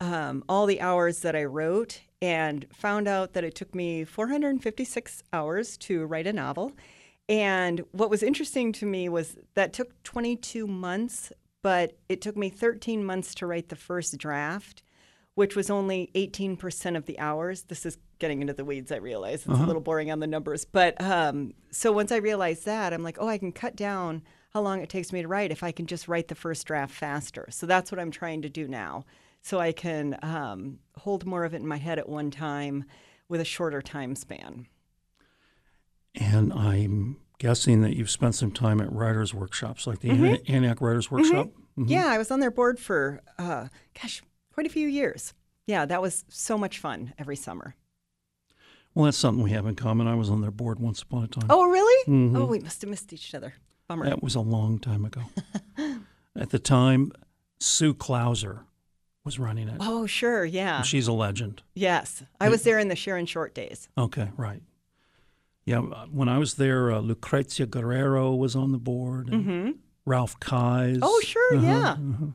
um, 0.00 0.44
all 0.48 0.66
the 0.66 0.80
hours 0.80 1.20
that 1.20 1.34
I 1.34 1.44
wrote 1.44 2.02
and 2.20 2.66
found 2.72 3.08
out 3.08 3.32
that 3.32 3.44
it 3.44 3.54
took 3.54 3.74
me 3.74 4.04
456 4.04 5.22
hours 5.32 5.76
to 5.78 6.04
write 6.04 6.26
a 6.26 6.32
novel. 6.32 6.72
And 7.28 7.82
what 7.92 8.10
was 8.10 8.22
interesting 8.22 8.72
to 8.74 8.86
me 8.86 9.08
was 9.08 9.36
that 9.54 9.72
took 9.72 10.00
22 10.02 10.66
months, 10.66 11.32
but 11.62 11.96
it 12.08 12.20
took 12.20 12.36
me 12.36 12.50
13 12.50 13.04
months 13.04 13.34
to 13.36 13.46
write 13.46 13.70
the 13.70 13.76
first 13.76 14.18
draft 14.18 14.82
which 15.34 15.56
was 15.56 15.70
only 15.70 16.10
18% 16.14 16.96
of 16.96 17.06
the 17.06 17.18
hours. 17.18 17.62
This 17.64 17.86
is 17.86 17.96
getting 18.18 18.40
into 18.42 18.52
the 18.52 18.64
weeds, 18.64 18.92
I 18.92 18.96
realize. 18.96 19.40
It's 19.46 19.58
a 19.58 19.64
little 19.66 19.80
boring 19.82 20.10
on 20.10 20.20
the 20.20 20.26
numbers. 20.26 20.64
But 20.64 21.00
um, 21.00 21.54
so 21.70 21.90
once 21.92 22.12
I 22.12 22.16
realized 22.16 22.66
that, 22.66 22.92
I'm 22.92 23.02
like, 23.02 23.16
oh, 23.20 23.28
I 23.28 23.38
can 23.38 23.52
cut 23.52 23.74
down 23.74 24.22
how 24.52 24.60
long 24.60 24.82
it 24.82 24.90
takes 24.90 25.12
me 25.12 25.22
to 25.22 25.28
write 25.28 25.50
if 25.50 25.62
I 25.62 25.72
can 25.72 25.86
just 25.86 26.06
write 26.08 26.28
the 26.28 26.34
first 26.34 26.66
draft 26.66 26.94
faster. 26.94 27.46
So 27.50 27.66
that's 27.66 27.90
what 27.90 27.98
I'm 27.98 28.10
trying 28.10 28.42
to 28.42 28.50
do 28.50 28.68
now. 28.68 29.04
So 29.40 29.58
I 29.58 29.72
can 29.72 30.18
um, 30.22 30.78
hold 30.98 31.24
more 31.24 31.44
of 31.44 31.54
it 31.54 31.62
in 31.62 31.66
my 31.66 31.78
head 31.78 31.98
at 31.98 32.08
one 32.08 32.30
time 32.30 32.84
with 33.28 33.40
a 33.40 33.44
shorter 33.44 33.80
time 33.82 34.14
span. 34.14 34.66
And 36.14 36.52
I'm 36.52 37.16
guessing 37.38 37.80
that 37.80 37.96
you've 37.96 38.10
spent 38.10 38.34
some 38.34 38.52
time 38.52 38.80
at 38.80 38.92
writers' 38.92 39.32
workshops, 39.34 39.86
like 39.86 40.00
the 40.00 40.10
Antioch 40.46 40.80
Writers 40.80 41.10
Workshop. 41.10 41.48
Mhm. 41.78 41.88
Yeah, 41.88 42.06
I 42.06 42.18
was 42.18 42.30
on 42.30 42.40
their 42.40 42.50
board 42.50 42.78
for, 42.78 43.20
uh, 43.38 43.68
gosh, 44.00 44.22
quite 44.52 44.66
a 44.66 44.70
few 44.70 44.88
years. 44.88 45.34
Yeah, 45.66 45.84
that 45.86 46.02
was 46.02 46.24
so 46.28 46.58
much 46.58 46.78
fun 46.78 47.12
every 47.18 47.36
summer. 47.36 47.74
Well, 48.94 49.06
that's 49.06 49.16
something 49.16 49.42
we 49.42 49.50
have 49.52 49.66
in 49.66 49.74
common. 49.74 50.06
I 50.06 50.14
was 50.14 50.28
on 50.28 50.40
their 50.42 50.50
board 50.50 50.78
once 50.78 51.00
upon 51.02 51.24
a 51.24 51.28
time. 51.28 51.46
Oh, 51.48 51.64
really? 51.70 52.04
Mhm. 52.12 52.36
Oh, 52.36 52.44
we 52.46 52.58
must 52.58 52.82
have 52.82 52.90
missed 52.90 53.12
each 53.12 53.34
other. 53.34 53.54
Bummer. 53.88 54.04
That 54.06 54.22
was 54.22 54.34
a 54.34 54.40
long 54.40 54.78
time 54.78 55.04
ago. 55.04 55.22
At 56.36 56.50
the 56.50 56.58
time, 56.58 57.12
Sue 57.60 57.94
Klauser 57.94 58.60
was 59.24 59.38
running 59.38 59.68
it. 59.68 59.76
Oh, 59.80 60.06
sure. 60.06 60.44
Yeah. 60.44 60.82
She's 60.82 61.06
a 61.08 61.12
legend. 61.12 61.62
Yes. 61.74 62.22
I 62.40 62.48
was 62.48 62.64
there 62.64 62.78
in 62.78 62.88
the 62.88 62.96
Sharon 62.96 63.26
Short 63.26 63.54
days. 63.54 63.88
Okay, 63.96 64.30
right. 64.36 64.60
Yeah, 65.64 65.78
uh, 65.80 66.06
when 66.06 66.28
I 66.28 66.38
was 66.38 66.54
there, 66.54 66.90
uh, 66.90 66.98
Lucrezia 66.98 67.66
Guerrero 67.66 68.34
was 68.34 68.56
on 68.56 68.72
the 68.72 68.78
board, 68.78 69.28
and 69.28 69.44
Mm-hmm. 69.46 69.70
Ralph 70.04 70.40
Kais. 70.40 70.98
Oh, 71.00 71.20
sure. 71.24 71.56
Uh-huh, 71.56 71.66
Yeah. 71.66 71.90
uh-huh, 71.92 72.02
yeah. 72.20 72.26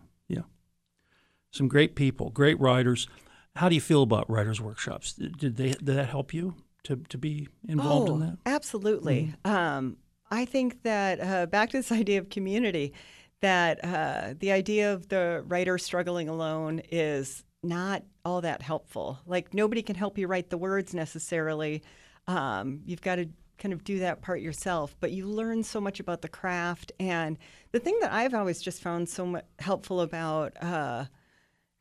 Some 1.57 1.67
great 1.67 1.95
people, 1.95 2.29
great 2.29 2.59
writers. 2.59 3.07
How 3.55 3.67
do 3.67 3.75
you 3.75 3.81
feel 3.81 4.03
about 4.03 4.29
writers' 4.29 4.61
workshops? 4.61 5.13
Did 5.13 5.57
they 5.57 5.69
did 5.69 5.85
that 5.87 6.09
help 6.09 6.33
you 6.33 6.55
to, 6.83 6.97
to 7.09 7.17
be 7.17 7.47
involved 7.67 8.09
oh, 8.09 8.13
in 8.13 8.19
that? 8.19 8.25
Mm-hmm. 8.33 8.47
absolutely. 8.47 9.33
Um, 9.43 9.97
I 10.29 10.45
think 10.45 10.83
that 10.83 11.19
uh, 11.19 11.45
back 11.47 11.71
to 11.71 11.77
this 11.77 11.91
idea 12.03 12.19
of 12.19 12.29
community, 12.29 12.93
that 13.41 13.83
uh, 13.83 14.35
the 14.39 14.51
idea 14.51 14.93
of 14.93 15.09
the 15.09 15.43
writer 15.47 15.77
struggling 15.77 16.29
alone 16.29 16.81
is 16.91 17.43
not 17.63 18.03
all 18.23 18.41
that 18.41 18.61
helpful. 18.61 19.19
Like 19.25 19.53
nobody 19.53 19.81
can 19.81 19.95
help 19.95 20.17
you 20.17 20.27
write 20.27 20.49
the 20.49 20.57
words 20.57 20.93
necessarily. 20.93 21.81
Um, 22.27 22.81
you've 22.85 23.01
got 23.01 23.15
to 23.15 23.29
kind 23.57 23.73
of 23.73 23.83
do 23.83 23.99
that 23.99 24.21
part 24.21 24.41
yourself, 24.41 24.95
but 24.99 25.11
you 25.11 25.25
learn 25.25 25.63
so 25.63 25.81
much 25.81 25.99
about 25.99 26.21
the 26.21 26.27
craft. 26.27 26.91
And 26.99 27.37
the 27.71 27.79
thing 27.79 27.97
that 28.01 28.13
I've 28.13 28.35
always 28.35 28.61
just 28.61 28.81
found 28.81 29.09
so 29.09 29.25
much 29.25 29.45
helpful 29.59 30.01
about 30.01 30.53
uh, 30.61 31.05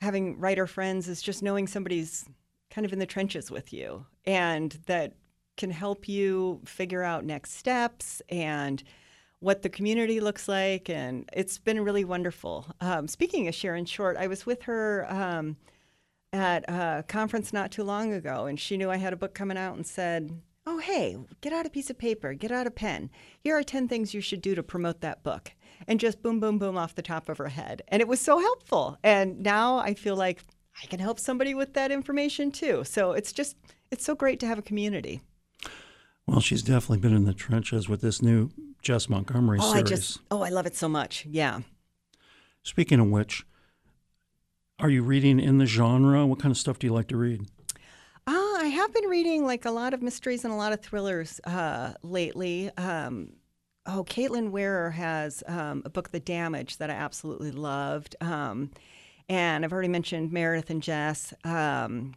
having 0.00 0.38
writer 0.38 0.66
friends 0.66 1.08
is 1.08 1.22
just 1.22 1.42
knowing 1.42 1.66
somebody's 1.66 2.26
kind 2.70 2.84
of 2.84 2.92
in 2.92 2.98
the 2.98 3.06
trenches 3.06 3.50
with 3.50 3.72
you 3.72 4.06
and 4.24 4.78
that 4.86 5.14
can 5.56 5.70
help 5.70 6.08
you 6.08 6.60
figure 6.64 7.02
out 7.02 7.24
next 7.24 7.52
steps 7.52 8.20
and 8.28 8.82
what 9.40 9.62
the 9.62 9.68
community 9.68 10.20
looks 10.20 10.48
like. 10.48 10.88
And 10.88 11.28
it's 11.32 11.58
been 11.58 11.80
really 11.80 12.04
wonderful. 12.04 12.66
Um, 12.80 13.08
speaking 13.08 13.48
of 13.48 13.54
Sharon 13.54 13.86
Short, 13.86 14.16
I 14.16 14.26
was 14.26 14.46
with 14.46 14.62
her 14.62 15.06
um, 15.08 15.56
at 16.32 16.68
a 16.68 17.04
conference 17.06 17.52
not 17.52 17.70
too 17.70 17.84
long 17.84 18.12
ago, 18.12 18.46
and 18.46 18.58
she 18.58 18.76
knew 18.76 18.90
I 18.90 18.96
had 18.96 19.12
a 19.12 19.16
book 19.16 19.34
coming 19.34 19.58
out 19.58 19.76
and 19.76 19.86
said, 19.86 20.30
Oh, 20.68 20.78
hey, 20.78 21.16
get 21.42 21.52
out 21.52 21.64
a 21.64 21.70
piece 21.70 21.90
of 21.90 21.98
paper, 21.98 22.34
get 22.34 22.50
out 22.50 22.66
a 22.66 22.72
pen. 22.72 23.08
Here 23.38 23.56
are 23.56 23.62
10 23.62 23.86
things 23.86 24.12
you 24.12 24.20
should 24.20 24.42
do 24.42 24.56
to 24.56 24.64
promote 24.64 25.00
that 25.00 25.22
book. 25.22 25.52
And 25.86 26.00
just 26.00 26.22
boom, 26.22 26.40
boom, 26.40 26.58
boom 26.58 26.76
off 26.76 26.94
the 26.94 27.02
top 27.02 27.28
of 27.28 27.38
her 27.38 27.48
head. 27.48 27.82
And 27.88 28.00
it 28.00 28.08
was 28.08 28.20
so 28.20 28.38
helpful. 28.38 28.98
And 29.02 29.42
now 29.42 29.78
I 29.78 29.94
feel 29.94 30.16
like 30.16 30.44
I 30.82 30.86
can 30.86 31.00
help 31.00 31.18
somebody 31.18 31.54
with 31.54 31.74
that 31.74 31.90
information 31.90 32.50
too. 32.50 32.84
So 32.84 33.12
it's 33.12 33.32
just, 33.32 33.56
it's 33.90 34.04
so 34.04 34.14
great 34.14 34.40
to 34.40 34.46
have 34.46 34.58
a 34.58 34.62
community. 34.62 35.20
Well, 36.26 36.40
she's 36.40 36.62
definitely 36.62 36.98
been 36.98 37.14
in 37.14 37.24
the 37.24 37.34
trenches 37.34 37.88
with 37.88 38.00
this 38.00 38.20
new 38.20 38.50
Jess 38.82 39.08
Montgomery 39.08 39.58
Oh, 39.60 39.72
series. 39.72 39.84
I 39.84 39.88
just, 39.88 40.20
oh, 40.30 40.42
I 40.42 40.48
love 40.48 40.66
it 40.66 40.76
so 40.76 40.88
much. 40.88 41.24
Yeah. 41.28 41.60
Speaking 42.62 42.98
of 42.98 43.08
which, 43.08 43.46
are 44.78 44.90
you 44.90 45.02
reading 45.02 45.38
in 45.40 45.58
the 45.58 45.66
genre? 45.66 46.26
What 46.26 46.40
kind 46.40 46.50
of 46.50 46.58
stuff 46.58 46.78
do 46.78 46.86
you 46.86 46.92
like 46.92 47.08
to 47.08 47.16
read? 47.16 47.46
Uh, 48.26 48.32
I 48.32 48.70
have 48.74 48.92
been 48.92 49.04
reading 49.04 49.44
like 49.46 49.64
a 49.64 49.70
lot 49.70 49.94
of 49.94 50.02
mysteries 50.02 50.44
and 50.44 50.52
a 50.52 50.56
lot 50.56 50.72
of 50.72 50.80
thrillers 50.80 51.40
uh, 51.44 51.92
lately. 52.02 52.70
Um, 52.76 53.34
oh, 53.86 54.04
Caitlin 54.04 54.50
Wahrer 54.50 54.92
has 54.92 55.42
um, 55.46 55.82
a 55.84 55.90
book, 55.90 56.10
The 56.10 56.20
Damage, 56.20 56.78
that 56.78 56.90
I 56.90 56.94
absolutely 56.94 57.50
loved. 57.50 58.16
Um, 58.20 58.70
and 59.28 59.64
I've 59.64 59.72
already 59.72 59.88
mentioned 59.88 60.32
Meredith 60.32 60.70
and 60.70 60.82
Jess. 60.82 61.34
Um, 61.44 62.14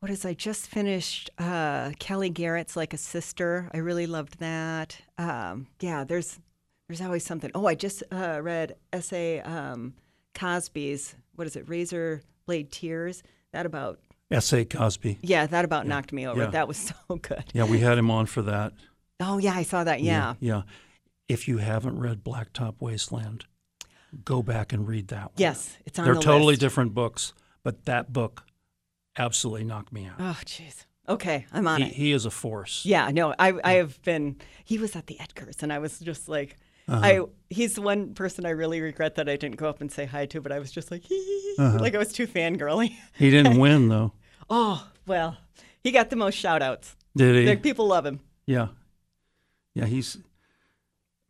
what 0.00 0.10
is 0.10 0.24
I 0.24 0.34
just 0.34 0.66
finished 0.66 1.30
uh, 1.38 1.90
Kellye 1.98 2.32
Garrett's 2.32 2.76
Like 2.76 2.92
a 2.92 2.98
Sister. 2.98 3.70
I 3.72 3.78
really 3.78 4.06
loved 4.06 4.38
that. 4.40 4.98
Um, 5.16 5.66
yeah, 5.80 6.04
there's 6.04 6.38
there's 6.88 7.00
always 7.00 7.24
something. 7.24 7.50
Oh, 7.54 7.66
I 7.66 7.74
just 7.74 8.02
uh, 8.12 8.40
read 8.42 8.76
S.A. 8.92 9.40
Um, 9.40 9.94
Cosby's 10.34 11.14
what 11.36 11.46
is 11.46 11.56
it, 11.56 11.68
Razor 11.68 12.22
Blade 12.46 12.70
Tears. 12.70 13.22
That 13.52 13.66
about 13.66 13.98
S.A. 14.30 14.64
Cosby. 14.64 15.18
Yeah, 15.22 15.46
that 15.46 15.64
about 15.64 15.86
knocked 15.86 16.12
me 16.12 16.26
over. 16.26 16.42
Yeah. 16.42 16.50
That 16.50 16.68
was 16.68 16.76
so 17.08 17.16
good. 17.16 17.44
Yeah, 17.52 17.64
we 17.64 17.78
had 17.78 17.96
him 17.96 18.10
on 18.10 18.26
for 18.26 18.42
that. 18.42 18.72
Oh 19.20 19.38
yeah, 19.38 19.54
I 19.54 19.62
saw 19.62 19.84
that. 19.84 20.00
Yeah. 20.02 20.34
Yeah. 20.40 20.62
If 21.28 21.48
you 21.48 21.58
haven't 21.58 21.98
read 21.98 22.22
Blacktop 22.24 22.74
Wasteland, 22.80 23.46
go 24.24 24.42
back 24.42 24.72
and 24.72 24.86
read 24.86 25.08
that 25.08 25.24
one. 25.26 25.32
Yes, 25.36 25.76
it's 25.86 25.98
on 25.98 26.04
They're 26.04 26.14
the 26.14 26.20
totally 26.20 26.52
list. 26.52 26.60
different 26.60 26.94
books, 26.94 27.32
but 27.62 27.84
that 27.86 28.12
book 28.12 28.44
absolutely 29.16 29.64
knocked 29.64 29.92
me 29.92 30.06
out. 30.06 30.16
Oh 30.18 30.38
jeez. 30.44 30.84
Okay, 31.08 31.46
I'm 31.52 31.68
on 31.68 31.82
He, 31.82 31.86
it. 31.88 31.92
he 31.94 32.12
is 32.12 32.24
a 32.26 32.30
force. 32.30 32.82
Yeah, 32.84 33.10
no, 33.10 33.34
I 33.38 33.52
I 33.62 33.72
have 33.74 34.00
been. 34.02 34.36
He 34.64 34.78
was 34.78 34.96
at 34.96 35.06
the 35.06 35.16
Edgars, 35.20 35.62
and 35.62 35.72
I 35.72 35.78
was 35.78 35.98
just 35.98 36.28
like, 36.28 36.56
Uh-huh. 36.88 37.00
I. 37.02 37.20
He's 37.50 37.74
the 37.74 37.82
one 37.82 38.14
person 38.14 38.44
I 38.46 38.50
really 38.50 38.80
regret 38.80 39.14
that 39.16 39.28
I 39.28 39.36
didn't 39.36 39.56
go 39.56 39.68
up 39.68 39.80
and 39.80 39.92
say 39.92 40.06
hi 40.06 40.26
to, 40.26 40.40
but 40.40 40.50
I 40.52 40.58
was 40.58 40.70
just 40.72 40.90
like. 40.90 41.04
Uh-huh. 41.56 41.78
like 41.78 41.94
I 41.94 41.98
was 41.98 42.12
too 42.12 42.26
fangirly. 42.26 42.96
He 43.16 43.30
didn't 43.30 43.58
win 43.60 43.88
though, 43.88 44.10
Oh 44.50 44.88
well, 45.06 45.36
he 45.84 45.92
got 45.92 46.10
the 46.10 46.16
most 46.16 46.34
shout 46.34 46.62
outs. 46.62 46.96
did 47.16 47.36
he? 47.36 47.46
Like, 47.46 47.62
people 47.62 47.86
love 47.86 48.04
him. 48.04 48.18
Yeah. 48.44 48.68
Yeah, 49.74 49.86
he's 49.86 50.18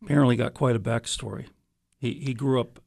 apparently 0.03 0.35
got 0.35 0.53
quite 0.53 0.75
a 0.75 0.79
backstory. 0.79 1.47
He 1.97 2.13
he 2.13 2.33
grew 2.33 2.59
up 2.59 2.79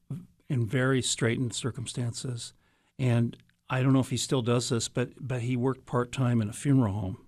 in 0.49 0.67
very 0.67 1.03
straitened 1.03 1.53
circumstances 1.53 2.55
and 2.99 3.37
I 3.71 3.83
don't 3.83 3.93
know 3.93 4.01
if 4.01 4.11
he 4.11 4.17
still 4.17 4.43
does 4.43 4.69
this, 4.71 4.89
but 4.89 5.11
but 5.21 5.43
he 5.43 5.57
worked 5.57 5.87
part 5.87 6.11
time 6.13 6.41
in 6.41 6.49
a 6.49 6.53
funeral 6.53 6.95
home. 6.95 7.19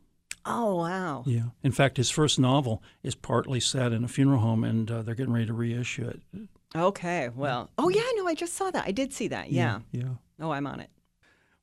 Oh 0.47 0.77
wow. 0.77 1.23
Yeah. 1.27 1.51
In 1.63 1.73
fact, 1.73 1.97
his 1.99 2.11
first 2.11 2.39
novel 2.39 2.83
is 3.03 3.15
partly 3.15 3.61
set 3.61 3.93
in 3.93 4.05
a 4.05 4.09
funeral 4.09 4.41
home, 4.41 4.65
and 4.65 4.91
uh, 4.91 5.03
they're 5.03 5.15
getting 5.15 5.35
ready 5.35 5.47
to 5.47 5.53
reissue 5.53 6.09
it. 6.09 6.21
Okay. 6.75 7.29
Well. 7.29 7.71
Oh 7.77 7.89
yeah. 7.89 8.03
No, 8.17 8.27
I 8.27 8.35
just 8.35 8.55
saw 8.55 8.71
that. 8.71 8.87
I 8.87 8.91
did 8.91 9.13
see 9.13 9.29
that. 9.29 9.53
Yeah. 9.53 9.81
Yeah. 9.93 10.15
Oh, 10.41 10.51
I'm 10.51 10.67
on 10.67 10.81
it. 10.81 10.91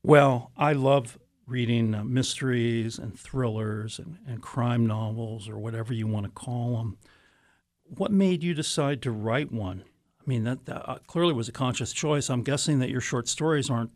Well, 0.04 0.52
I 0.56 0.74
love 0.74 1.18
reading 1.48 1.94
uh, 1.94 2.04
mysteries 2.04 2.98
and 2.98 3.18
thrillers 3.18 3.98
and, 3.98 4.18
and 4.26 4.42
crime 4.42 4.86
novels 4.86 5.48
or 5.48 5.58
whatever 5.58 5.92
you 5.94 6.06
want 6.06 6.24
to 6.26 6.30
call 6.30 6.76
them. 6.76 6.98
What 7.84 8.12
made 8.12 8.42
you 8.42 8.54
decide 8.54 9.00
to 9.02 9.10
write 9.10 9.50
one? 9.50 9.82
I 10.20 10.24
mean, 10.26 10.44
that, 10.44 10.66
that 10.66 10.88
uh, 10.88 10.98
clearly 11.06 11.32
was 11.32 11.48
a 11.48 11.52
conscious 11.52 11.92
choice. 11.92 12.28
I'm 12.28 12.42
guessing 12.42 12.80
that 12.80 12.90
your 12.90 13.00
short 13.00 13.28
stories 13.28 13.70
aren't 13.70 13.90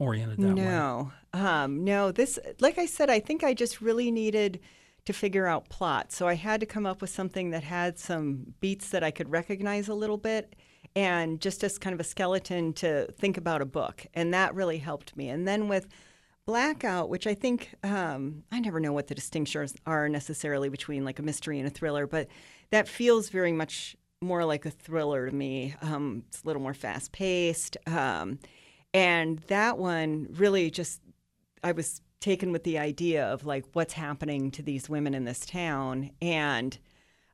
oriented 0.00 0.38
that 0.38 0.56
way. 0.56 0.62
No, 0.62 1.12
um, 1.32 1.84
no. 1.84 2.10
This, 2.10 2.38
like 2.60 2.78
I 2.78 2.86
said, 2.86 3.10
I 3.10 3.20
think 3.20 3.44
I 3.44 3.54
just 3.54 3.80
really 3.80 4.10
needed 4.10 4.60
to 5.04 5.12
figure 5.12 5.46
out 5.46 5.68
plot. 5.68 6.12
So 6.12 6.26
I 6.26 6.34
had 6.34 6.60
to 6.60 6.66
come 6.66 6.84
up 6.84 7.00
with 7.00 7.10
something 7.10 7.50
that 7.50 7.62
had 7.62 7.98
some 7.98 8.54
beats 8.60 8.90
that 8.90 9.04
I 9.04 9.10
could 9.10 9.30
recognize 9.30 9.88
a 9.88 9.94
little 9.94 10.18
bit, 10.18 10.56
and 10.96 11.40
just 11.40 11.62
as 11.62 11.78
kind 11.78 11.94
of 11.94 12.00
a 12.00 12.04
skeleton 12.04 12.72
to 12.74 13.06
think 13.12 13.36
about 13.36 13.62
a 13.62 13.66
book, 13.66 14.04
and 14.14 14.34
that 14.34 14.54
really 14.54 14.78
helped 14.78 15.16
me. 15.16 15.28
And 15.28 15.46
then 15.46 15.68
with 15.68 15.86
Blackout, 16.48 17.10
which 17.10 17.26
I 17.26 17.34
think 17.34 17.74
um, 17.84 18.42
I 18.50 18.58
never 18.60 18.80
know 18.80 18.94
what 18.94 19.08
the 19.08 19.14
distinctions 19.14 19.76
are 19.84 20.08
necessarily 20.08 20.70
between 20.70 21.04
like 21.04 21.18
a 21.18 21.22
mystery 21.22 21.58
and 21.58 21.68
a 21.68 21.70
thriller, 21.70 22.06
but 22.06 22.26
that 22.70 22.88
feels 22.88 23.28
very 23.28 23.52
much 23.52 23.98
more 24.22 24.46
like 24.46 24.64
a 24.64 24.70
thriller 24.70 25.28
to 25.28 25.34
me. 25.34 25.74
Um, 25.82 26.24
it's 26.28 26.42
a 26.42 26.46
little 26.46 26.62
more 26.62 26.72
fast 26.72 27.12
paced. 27.12 27.76
Um, 27.86 28.38
and 28.94 29.40
that 29.48 29.76
one 29.76 30.28
really 30.30 30.70
just, 30.70 31.02
I 31.62 31.72
was 31.72 32.00
taken 32.18 32.50
with 32.50 32.64
the 32.64 32.78
idea 32.78 33.26
of 33.26 33.44
like 33.44 33.66
what's 33.74 33.92
happening 33.92 34.50
to 34.52 34.62
these 34.62 34.88
women 34.88 35.12
in 35.12 35.26
this 35.26 35.44
town. 35.44 36.12
And 36.22 36.78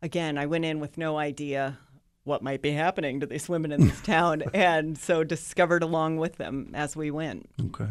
again, 0.02 0.36
I 0.36 0.46
went 0.46 0.64
in 0.64 0.80
with 0.80 0.98
no 0.98 1.18
idea 1.18 1.78
what 2.24 2.42
might 2.42 2.62
be 2.62 2.72
happening 2.72 3.20
to 3.20 3.26
these 3.26 3.48
women 3.48 3.70
in 3.70 3.86
this 3.86 4.00
town. 4.02 4.42
And 4.52 4.98
so 4.98 5.22
discovered 5.22 5.84
along 5.84 6.16
with 6.16 6.34
them 6.36 6.72
as 6.74 6.96
we 6.96 7.12
went. 7.12 7.48
Okay. 7.66 7.90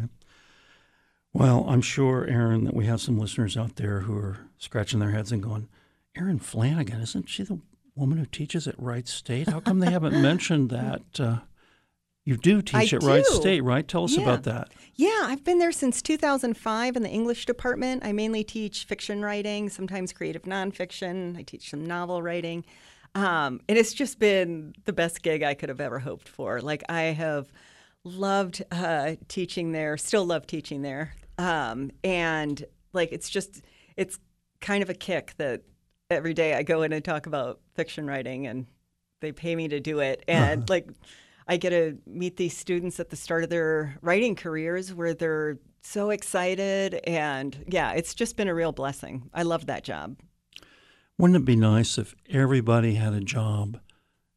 Well, 1.34 1.66
I'm 1.68 1.80
sure, 1.82 2.24
Erin, 2.26 2.62
that 2.64 2.74
we 2.74 2.86
have 2.86 3.00
some 3.00 3.18
listeners 3.18 3.56
out 3.56 3.74
there 3.76 4.00
who 4.00 4.16
are 4.16 4.38
scratching 4.58 5.00
their 5.00 5.10
heads 5.10 5.32
and 5.32 5.42
going, 5.42 5.68
Erin 6.16 6.38
Flanagan, 6.38 7.00
isn't 7.00 7.28
she 7.28 7.42
the 7.42 7.58
woman 7.96 8.18
who 8.18 8.24
teaches 8.26 8.68
at 8.68 8.78
Wright 8.78 9.06
State? 9.08 9.48
How 9.48 9.58
come 9.58 9.80
they 9.80 9.90
haven't 9.90 10.20
mentioned 10.22 10.70
that? 10.70 11.02
Uh, 11.18 11.38
you 12.24 12.36
do 12.36 12.62
teach 12.62 12.94
I 12.94 12.96
at 12.96 13.02
Wright. 13.02 13.26
State, 13.26 13.62
right? 13.62 13.86
Tell 13.86 14.04
us 14.04 14.16
Yeah. 14.16 14.22
about 14.22 14.44
that. 14.44 14.72
Yeah, 14.94 15.22
I've 15.24 15.42
been 15.42 15.58
there 15.58 15.72
since 15.72 16.00
2005 16.02 16.94
in 16.94 17.02
the 17.02 17.10
English 17.10 17.46
department. 17.46 18.04
I 18.04 18.12
mainly 18.12 18.44
teach 18.44 18.84
fiction 18.84 19.20
writing, 19.20 19.68
sometimes 19.68 20.12
creative 20.12 20.42
nonfiction. 20.42 21.36
I 21.36 21.42
teach 21.42 21.68
some 21.68 21.84
novel 21.84 22.22
writing. 22.22 22.64
Um, 23.16 23.60
and 23.68 23.76
it's 23.76 23.92
just 23.92 24.20
been 24.20 24.72
the 24.84 24.92
best 24.92 25.20
gig 25.22 25.42
I 25.42 25.54
could 25.54 25.68
have 25.68 25.80
ever 25.80 25.98
hoped 25.98 26.28
for. 26.28 26.60
Like, 26.60 26.84
I 26.88 27.02
have 27.02 27.50
loved 28.04 28.62
uh, 28.70 29.16
teaching 29.28 29.72
there, 29.72 29.96
still 29.96 30.24
love 30.24 30.46
teaching 30.46 30.82
there. 30.82 31.14
Um, 31.38 31.90
and, 32.02 32.64
like, 32.92 33.12
it's 33.12 33.28
just, 33.28 33.62
it's 33.96 34.18
kind 34.60 34.82
of 34.82 34.90
a 34.90 34.94
kick 34.94 35.34
that 35.38 35.62
every 36.10 36.34
day 36.34 36.54
I 36.54 36.62
go 36.62 36.82
in 36.82 36.92
and 36.92 37.04
talk 37.04 37.26
about 37.26 37.60
fiction 37.74 38.06
writing 38.06 38.46
and 38.46 38.66
they 39.20 39.32
pay 39.32 39.56
me 39.56 39.68
to 39.68 39.80
do 39.80 40.00
it. 40.00 40.24
And, 40.28 40.68
like, 40.68 40.88
I 41.46 41.56
get 41.56 41.70
to 41.70 41.98
meet 42.06 42.36
these 42.36 42.56
students 42.56 42.98
at 43.00 43.10
the 43.10 43.16
start 43.16 43.44
of 43.44 43.50
their 43.50 43.98
writing 44.00 44.34
careers 44.34 44.94
where 44.94 45.14
they're 45.14 45.58
so 45.82 46.10
excited. 46.10 46.94
And 47.06 47.64
yeah, 47.68 47.92
it's 47.92 48.14
just 48.14 48.36
been 48.36 48.48
a 48.48 48.54
real 48.54 48.72
blessing. 48.72 49.30
I 49.34 49.42
love 49.42 49.66
that 49.66 49.84
job. 49.84 50.16
Wouldn't 51.18 51.36
it 51.36 51.44
be 51.44 51.56
nice 51.56 51.98
if 51.98 52.14
everybody 52.28 52.94
had 52.94 53.12
a 53.12 53.20
job 53.20 53.78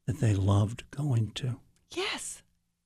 that 0.06 0.20
they 0.20 0.36
loved 0.36 0.84
going 0.92 1.32
to? 1.36 1.60
Yes. 1.92 2.44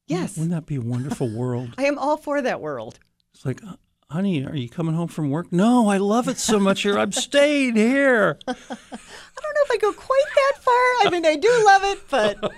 Yes. 0.08 0.38
Wouldn't 0.38 0.52
that 0.54 0.66
be 0.66 0.76
a 0.76 0.82
wonderful 0.82 1.30
world? 1.30 1.74
I 1.78 1.86
am 1.86 1.98
all 1.98 2.18
for 2.18 2.42
that 2.42 2.62
world. 2.62 3.00
It's 3.34 3.46
like, 3.46 3.62
"Uh, 3.64 3.76
honey, 4.12 4.46
are 4.46 4.56
you 4.56 4.70
coming 4.70 4.94
home 4.94 5.08
from 5.08 5.30
work? 5.30 5.52
No, 5.52 5.90
I 5.90 5.98
love 5.98 6.28
it 6.28 6.38
so 6.38 6.60
much 6.60 6.84
here. 6.84 7.00
I'm 7.00 7.12
staying 7.12 7.76
here. 7.76 8.38
I 8.48 8.54
don't 8.54 8.70
know 8.70 9.66
if 9.66 9.72
I 9.72 9.78
go 9.78 9.94
quite 9.94 10.26
that 10.36 10.54
far. 10.62 11.08
I 11.08 11.10
mean, 11.12 11.26
I 11.26 11.36
do 11.36 11.64
love 11.66 11.84
it, 11.84 12.00
but 12.10 12.52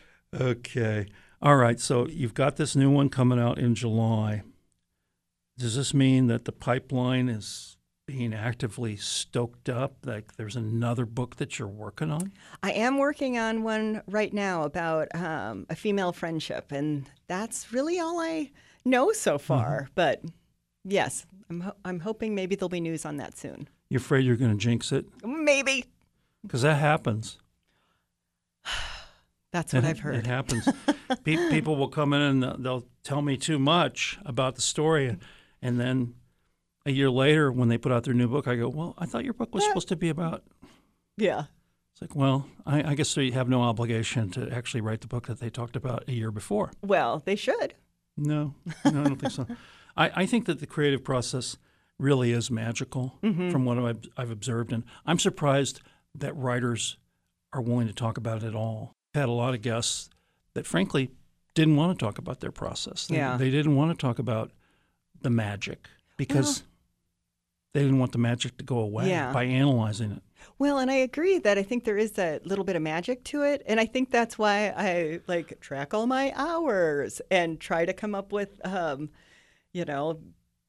Okay. 0.40 1.06
All 1.40 1.56
right. 1.56 1.80
So 1.80 2.06
you've 2.08 2.34
got 2.34 2.56
this 2.56 2.76
new 2.76 2.90
one 2.90 3.08
coming 3.08 3.40
out 3.40 3.58
in 3.58 3.74
July. 3.74 4.42
Does 5.56 5.76
this 5.76 5.94
mean 5.94 6.26
that 6.26 6.44
the 6.44 6.52
pipeline 6.52 7.28
is 7.28 7.76
being 8.06 8.34
actively 8.34 8.96
stoked 8.96 9.68
up? 9.68 9.96
Like 10.04 10.36
there's 10.36 10.56
another 10.56 11.06
book 11.06 11.36
that 11.36 11.58
you're 11.58 11.68
working 11.68 12.10
on? 12.10 12.32
I 12.62 12.72
am 12.72 12.98
working 12.98 13.38
on 13.38 13.62
one 13.62 14.02
right 14.08 14.32
now 14.32 14.64
about 14.64 15.08
um, 15.14 15.66
a 15.70 15.76
female 15.76 16.12
friendship. 16.12 16.72
And 16.72 17.08
that's 17.28 17.72
really 17.72 17.98
all 18.00 18.20
I 18.20 18.50
know 18.84 19.12
so 19.12 19.34
mm-hmm. 19.36 19.44
far. 19.46 19.88
But 19.94 20.22
yes, 20.84 21.26
I'm, 21.50 21.60
ho- 21.60 21.76
I'm 21.84 22.00
hoping 22.00 22.34
maybe 22.34 22.56
there'll 22.56 22.68
be 22.68 22.80
news 22.80 23.04
on 23.04 23.16
that 23.18 23.36
soon. 23.36 23.68
You're 23.90 24.00
afraid 24.00 24.24
you're 24.24 24.36
going 24.36 24.50
to 24.50 24.56
jinx 24.56 24.92
it? 24.92 25.06
Maybe. 25.24 25.84
Because 26.42 26.62
that 26.62 26.76
happens. 26.76 27.38
That's 29.52 29.72
what 29.72 29.84
It- 29.84 29.88
I've 29.88 29.98
heard. 30.00 30.16
It 30.16 30.26
happens. 30.26 30.68
Pe- 31.24 31.50
People 31.50 31.76
will 31.76 31.88
come 31.88 32.12
in 32.12 32.20
and 32.20 32.42
they'll- 32.42 32.56
they'll 32.58 32.84
tell 33.02 33.22
me 33.22 33.36
too 33.36 33.58
much 33.58 34.18
about 34.24 34.56
the 34.56 34.62
story, 34.62 35.16
and 35.62 35.78
then 35.78 36.14
a 36.86 36.90
year 36.90 37.10
later, 37.10 37.52
when 37.52 37.68
they 37.68 37.78
put 37.78 37.92
out 37.92 38.04
their 38.04 38.14
new 38.14 38.28
book, 38.28 38.46
I 38.48 38.56
go, 38.56 38.68
"Well, 38.68 38.94
I 38.98 39.06
thought 39.06 39.24
your 39.24 39.32
book 39.34 39.54
was 39.54 39.62
Yeah. 39.62 39.68
supposed 39.70 39.88
to 39.88 39.96
be 39.96 40.08
about." 40.08 40.42
Yeah. 41.16 41.44
It's 41.92 42.00
like, 42.02 42.16
well, 42.16 42.48
I, 42.66 42.90
I 42.90 42.94
guess 42.96 43.14
they 43.14 43.30
have 43.30 43.48
no 43.48 43.62
obligation 43.62 44.28
to 44.30 44.50
actually 44.50 44.80
write 44.80 45.00
the 45.00 45.06
book 45.06 45.28
that 45.28 45.38
they 45.38 45.48
talked 45.48 45.76
about 45.76 46.02
a 46.08 46.12
year 46.12 46.32
before. 46.32 46.72
Well, 46.82 47.22
they 47.24 47.36
should. 47.36 47.74
No, 48.16 48.54
no, 48.84 49.00
I 49.00 49.04
don't 49.04 49.16
think 49.16 49.32
so. 49.32 49.46
I, 49.96 50.10
I 50.22 50.26
think 50.26 50.46
that 50.46 50.60
the 50.60 50.66
creative 50.66 51.04
process 51.04 51.56
really 51.98 52.32
is 52.32 52.50
magical 52.50 53.18
mm-hmm. 53.22 53.50
from 53.50 53.64
what 53.64 53.78
I've, 53.78 54.04
I've 54.16 54.30
observed, 54.30 54.72
and 54.72 54.84
I'm 55.06 55.18
surprised 55.18 55.80
that 56.14 56.36
writers 56.36 56.96
are 57.52 57.60
willing 57.60 57.86
to 57.86 57.92
talk 57.94 58.16
about 58.16 58.42
it 58.42 58.46
at 58.46 58.54
all. 58.54 58.94
I've 59.14 59.22
had 59.22 59.28
a 59.28 59.32
lot 59.32 59.54
of 59.54 59.62
guests 59.62 60.10
that, 60.54 60.66
frankly, 60.66 61.10
didn't 61.54 61.76
want 61.76 61.96
to 61.96 62.04
talk 62.04 62.18
about 62.18 62.40
their 62.40 62.50
process. 62.50 63.06
They, 63.06 63.16
Yeah. 63.16 63.36
they 63.36 63.50
didn't 63.50 63.76
want 63.76 63.96
to 63.96 64.00
talk 64.00 64.18
about 64.18 64.50
the 65.22 65.30
magic 65.30 65.88
because 66.16 66.64
they 67.72 67.80
didn't 67.80 67.98
want 67.98 68.12
the 68.12 68.18
magic 68.18 68.56
to 68.58 68.64
go 68.64 68.78
away 68.78 69.08
Yeah. 69.08 69.32
by 69.32 69.44
analyzing 69.44 70.12
it. 70.12 70.22
Well, 70.58 70.78
and 70.78 70.90
I 70.90 70.94
agree 70.94 71.38
that 71.38 71.58
I 71.58 71.62
think 71.62 71.84
there 71.84 71.98
is 71.98 72.12
that 72.12 72.46
little 72.46 72.64
bit 72.64 72.76
of 72.76 72.82
magic 72.82 73.24
to 73.24 73.42
it, 73.42 73.62
and 73.66 73.80
I 73.80 73.86
think 73.86 74.10
that's 74.10 74.38
why 74.38 74.72
I 74.76 75.20
like 75.26 75.60
track 75.60 75.94
all 75.94 76.06
my 76.06 76.32
hours 76.36 77.20
and 77.30 77.60
try 77.60 77.84
to 77.84 77.92
come 77.92 78.14
up 78.14 78.32
with, 78.32 78.64
um, 78.66 79.10
you 79.72 79.84
know, 79.84 80.20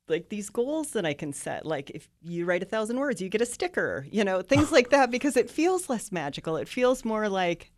like 0.07 0.29
these 0.29 0.49
goals 0.49 0.91
that 0.91 1.05
I 1.05 1.13
can 1.13 1.33
set. 1.33 1.65
Like 1.65 1.89
if 1.91 2.07
you 2.21 2.45
write 2.45 2.63
a 2.63 2.65
thousand 2.67 2.99
words, 2.99 3.21
you 3.21 3.29
get 3.29 3.41
a 3.41 3.45
sticker, 3.45 4.05
you 4.11 4.23
know, 4.23 4.41
things 4.41 4.71
like 4.71 4.89
that 4.91 5.09
because 5.11 5.35
it 5.35 5.49
feels 5.49 5.89
less 5.89 6.11
magical. 6.11 6.57
It 6.57 6.67
feels 6.67 7.03
more 7.03 7.27
like, 7.27 7.71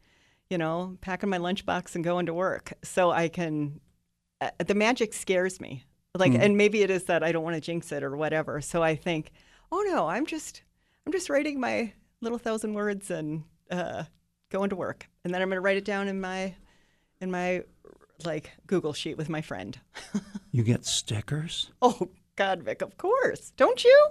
you 0.50 0.58
know, 0.58 0.98
packing 1.02 1.30
my 1.30 1.38
lunchbox 1.38 1.95
and 1.95 2.04
going 2.04 2.26
to 2.26 2.34
work. 2.34 2.74
So 2.84 3.12
I 3.12 3.30
can, 3.30 3.80
uh, 4.41 4.50
the 4.66 4.76
magic 4.76 5.14
scares 5.14 5.62
me. 5.62 5.86
Like, 6.16 6.34
Hmm. 6.34 6.41
and 6.41 6.58
maybe 6.58 6.82
it 6.82 6.89
is 6.89 7.06
that 7.06 7.24
I 7.24 7.32
don't 7.32 7.43
want 7.43 7.56
to 7.56 7.62
jinx 7.62 7.91
it 7.91 8.04
or 8.04 8.18
whatever. 8.18 8.60
So 8.60 8.82
I 8.84 8.95
think, 8.95 9.32
oh 9.72 9.84
no, 9.88 10.08
I'm 10.08 10.26
just, 10.26 10.64
I'm 11.08 11.14
just 11.14 11.30
writing 11.30 11.58
my 11.62 11.93
little 12.20 12.38
thousand 12.38 12.74
words 12.74 13.10
and 13.10 13.45
uh, 13.72 14.03
going 14.49 14.72
to 14.72 14.76
work, 14.76 15.08
and 15.24 15.34
then 15.34 15.41
I'm 15.41 15.47
going 15.47 15.55
to 15.55 15.62
write 15.62 15.78
it 15.78 15.86
down 15.86 16.10
in 16.10 16.20
my, 16.20 16.53
in 17.22 17.32
my, 17.32 17.64
like 18.26 18.51
Google 18.68 18.91
sheet 18.91 19.16
with 19.16 19.30
my 19.30 19.41
friend. 19.41 19.80
You 20.51 20.64
get 20.64 20.86
stickers? 20.86 21.70
Oh 21.84 22.10
God, 22.36 22.64
Vick, 22.64 22.82
of 22.82 22.97
course. 22.97 23.51
Don't 23.58 23.84
you? 23.84 24.08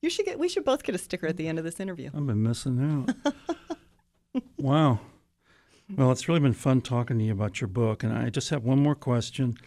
You 0.00 0.08
should 0.08 0.24
get. 0.24 0.38
We 0.38 0.48
should 0.48 0.64
both 0.64 0.82
get 0.82 0.94
a 0.94 0.98
sticker 0.98 1.26
at 1.26 1.36
the 1.36 1.46
end 1.46 1.58
of 1.58 1.64
this 1.64 1.78
interview. 1.78 2.10
I've 2.14 2.26
been 2.26 2.42
missing 2.42 3.06
out. 3.14 3.34
wow. 4.56 5.00
Well, 5.94 6.10
it's 6.10 6.26
really 6.26 6.40
been 6.40 6.54
fun 6.54 6.80
talking 6.80 7.18
to 7.18 7.24
you 7.24 7.32
about 7.32 7.60
your 7.60 7.68
book. 7.68 8.02
And 8.02 8.16
I 8.16 8.30
just 8.30 8.48
have 8.48 8.64
one 8.64 8.78
more 8.78 8.94
question. 8.94 9.58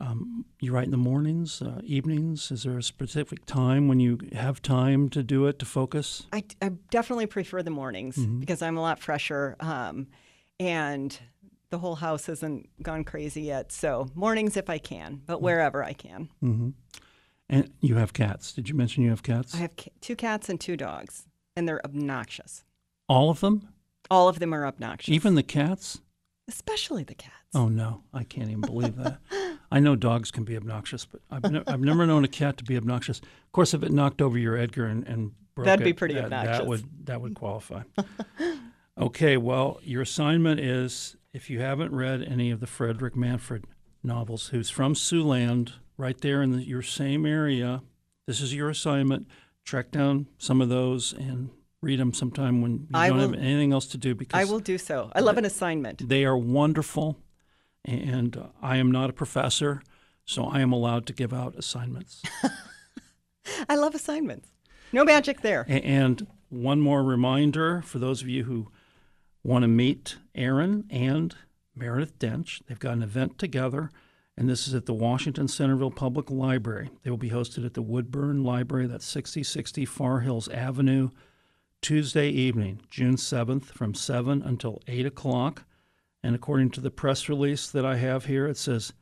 Um, 0.00 0.44
you 0.60 0.72
write 0.72 0.84
in 0.84 0.92
the 0.92 0.96
mornings, 0.96 1.60
uh, 1.60 1.80
evenings? 1.82 2.52
Is 2.52 2.62
there 2.62 2.78
a 2.78 2.82
specific 2.82 3.44
time 3.46 3.88
when 3.88 3.98
you 3.98 4.18
have 4.32 4.62
time 4.62 5.08
to 5.10 5.22
do 5.24 5.46
it 5.46 5.58
to 5.58 5.66
focus? 5.66 6.26
I, 6.32 6.44
I 6.62 6.70
definitely 6.90 7.26
prefer 7.26 7.62
the 7.64 7.70
mornings 7.72 8.16
because 8.16 8.62
I'm 8.62 8.76
a 8.76 8.80
lot 8.80 9.00
fresher, 9.00 9.56
um, 9.58 10.06
and 10.60 11.18
the 11.70 11.78
whole 11.78 11.96
house 11.96 12.26
hasn't 12.26 12.68
gone 12.82 13.02
crazy 13.02 13.42
yet. 13.42 13.72
So 13.72 14.06
mornings 14.14 14.56
if 14.56 14.70
I 14.70 14.78
can, 14.78 15.22
but 15.26 15.42
wherever 15.42 15.82
I 15.84 15.94
can. 15.94 16.28
hmm 16.40 16.70
And 17.50 17.72
you 17.80 17.96
have 17.96 18.12
cats. 18.12 18.52
Did 18.52 18.68
you 18.68 18.76
mention 18.76 19.02
you 19.02 19.10
have 19.10 19.24
cats? 19.24 19.52
I 19.54 19.58
have 19.58 19.76
ca- 19.76 19.90
two 20.00 20.14
cats 20.14 20.48
and 20.48 20.60
two 20.60 20.76
dogs, 20.76 21.26
and 21.56 21.68
they're 21.68 21.84
obnoxious. 21.84 22.62
All 23.08 23.30
of 23.30 23.40
them? 23.40 23.68
All 24.10 24.28
of 24.28 24.38
them 24.38 24.54
are 24.54 24.64
obnoxious, 24.64 25.12
Even 25.12 25.34
the 25.34 25.42
cats? 25.42 26.00
Especially 26.48 27.04
the 27.04 27.14
cats. 27.14 27.34
Oh, 27.54 27.68
no. 27.68 28.02
I 28.12 28.24
can't 28.24 28.48
even 28.48 28.62
believe 28.62 28.96
that. 28.96 29.20
I 29.70 29.80
know 29.80 29.96
dogs 29.96 30.30
can 30.30 30.44
be 30.44 30.56
obnoxious, 30.56 31.04
but 31.04 31.20
I've, 31.30 31.50
ne- 31.50 31.62
I've 31.66 31.80
never 31.80 32.06
known 32.06 32.24
a 32.24 32.28
cat 32.28 32.56
to 32.58 32.64
be 32.64 32.76
obnoxious. 32.76 33.18
Of 33.20 33.52
course, 33.52 33.74
if 33.74 33.82
it 33.82 33.92
knocked 33.92 34.22
over 34.22 34.38
your 34.38 34.56
Edgar 34.56 34.86
and, 34.86 35.06
and 35.06 35.32
broke 35.54 35.66
That'd 35.66 35.84
be 35.84 35.92
pretty 35.92 36.14
that, 36.14 36.30
That 36.30 36.46
obnoxious. 36.60 36.66
would, 36.68 37.06
that 37.06 37.20
would 37.20 37.34
qualify. 37.36 37.82
okay, 38.98 39.36
well, 39.36 39.80
your 39.82 40.02
assignment 40.02 40.60
is 40.60 41.16
if 41.32 41.50
you 41.50 41.60
haven't 41.60 41.92
read 41.94 42.22
any 42.22 42.50
of 42.50 42.60
the 42.60 42.66
Frederick 42.66 43.14
Manfred 43.14 43.64
novels, 44.02 44.48
who's 44.48 44.70
from 44.70 44.94
Siouxland, 44.94 45.72
right 45.96 46.18
there 46.20 46.42
in 46.42 46.52
the, 46.52 46.62
your 46.66 46.82
same 46.82 47.26
area, 47.26 47.82
this 48.26 48.40
is 48.40 48.54
your 48.54 48.70
assignment. 48.70 49.26
Track 49.64 49.90
down 49.90 50.26
some 50.38 50.60
of 50.62 50.68
those 50.70 51.12
and 51.12 51.50
read 51.80 51.98
them 52.00 52.12
sometime 52.12 52.60
when 52.60 52.72
you 52.72 52.86
I 52.94 53.08
don't 53.08 53.20
have 53.20 53.34
anything 53.34 53.72
else 53.72 53.86
to 53.88 53.98
do 53.98 54.14
because 54.14 54.40
I 54.40 54.50
will 54.50 54.60
do 54.60 54.78
so. 54.78 55.10
I 55.14 55.20
love 55.20 55.38
an 55.38 55.44
assignment. 55.44 56.08
they 56.08 56.24
are 56.24 56.36
wonderful, 56.36 57.18
and 57.84 58.50
I 58.60 58.76
am 58.76 58.90
not 58.90 59.10
a 59.10 59.12
professor, 59.12 59.82
so 60.24 60.44
I 60.44 60.60
am 60.60 60.72
allowed 60.72 61.06
to 61.06 61.12
give 61.12 61.32
out 61.32 61.54
assignments. 61.56 62.22
I 63.68 63.76
love 63.76 63.94
assignments. 63.94 64.48
No 64.92 65.04
magic 65.04 65.42
there. 65.42 65.64
And 65.68 66.26
one 66.48 66.80
more 66.80 67.02
reminder 67.02 67.82
for 67.82 67.98
those 67.98 68.22
of 68.22 68.28
you 68.28 68.44
who 68.44 68.70
want 69.42 69.62
to 69.62 69.68
meet 69.68 70.16
Erin 70.34 70.84
and 70.90 71.34
Meredith 71.74 72.18
Doench, 72.18 72.62
they've 72.66 72.78
got 72.78 72.94
an 72.94 73.02
event 73.02 73.38
together, 73.38 73.90
and 74.36 74.48
this 74.48 74.66
is 74.66 74.74
at 74.74 74.86
the 74.86 74.94
Washington 74.94 75.46
Centerville 75.46 75.90
Public 75.90 76.30
Library. 76.30 76.90
They 77.02 77.10
will 77.10 77.16
be 77.18 77.30
hosted 77.30 77.64
at 77.64 77.74
the 77.74 77.82
Woodbourne 77.82 78.42
Library, 78.42 78.86
that's 78.86 79.06
6060 79.06 79.84
Far 79.84 80.20
Hills 80.20 80.48
Avenue, 80.48 81.10
Tuesday 81.80 82.28
evening, 82.28 82.82
June 82.90 83.16
7th, 83.16 83.66
from 83.66 83.94
7 83.94 84.42
until 84.42 84.82
8 84.88 85.06
o'clock. 85.06 85.64
And 86.22 86.34
according 86.34 86.70
to 86.70 86.80
the 86.80 86.90
press 86.90 87.28
release 87.28 87.70
that 87.70 87.86
I 87.86 87.96
have 87.96 88.26
here, 88.26 88.46
it 88.46 88.56
says 88.56 88.92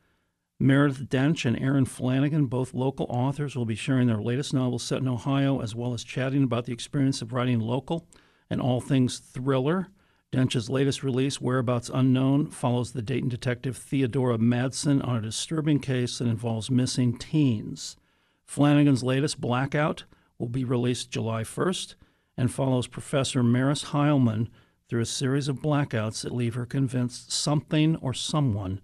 Meredith 0.61 1.09
Doench 1.09 1.45
and 1.45 1.59
Erin 1.59 1.87
Flanagan, 1.87 2.47
both 2.47 2.75
local 2.75 3.07
authors, 3.09 3.57
will 3.57 3.65
be 3.65 3.75
sharing 3.75 4.07
their 4.07 4.21
latest 4.21 4.53
novel 4.55 4.79
set 4.79 5.01
in 5.01 5.09
Ohio, 5.09 5.61
as 5.61 5.75
well 5.75 5.95
as 5.95 6.05
chatting 6.05 6.45
about 6.45 6.67
the 6.67 6.73
experience 6.73 7.23
of 7.23 7.33
writing 7.33 7.61
local 7.61 8.07
and 8.51 8.61
all 8.61 8.81
things 8.81 9.19
thriller. 9.19 9.89
Doench's 10.31 10.69
latest 10.69 11.03
release, 11.03 11.41
Whereabouts 11.41 11.91
Unknown, 11.93 12.51
follows 12.51 12.93
the 12.93 13.03
Dayton 13.03 13.31
detective 13.31 13.77
Theodora 13.77 14.39
Madsen 14.39 15.07
on 15.07 15.17
a 15.17 15.23
disturbing 15.23 15.81
case 15.81 16.19
that 16.19 16.29
involves 16.29 16.71
missing 16.71 17.17
teens. 17.17 17.97
Flanagan's 18.45 19.03
latest, 19.03 19.41
Blackout, 19.41 20.05
will 20.39 20.49
be 20.49 20.65
released 20.65 21.11
July 21.11 21.43
1st 21.43 21.95
and 22.37 22.53
follows 22.53 22.87
Professor 22.87 23.43
Maris 23.43 23.85
Heilman 23.87 24.49
through 24.89 25.01
a 25.01 25.07
series 25.07 25.49
of 25.49 25.63
blackouts 25.63 26.23
that 26.23 26.35
leave 26.35 26.55
her 26.55 26.67
convinced 26.67 27.33
something 27.33 27.97
or 27.97 28.15
someone 28.15 28.81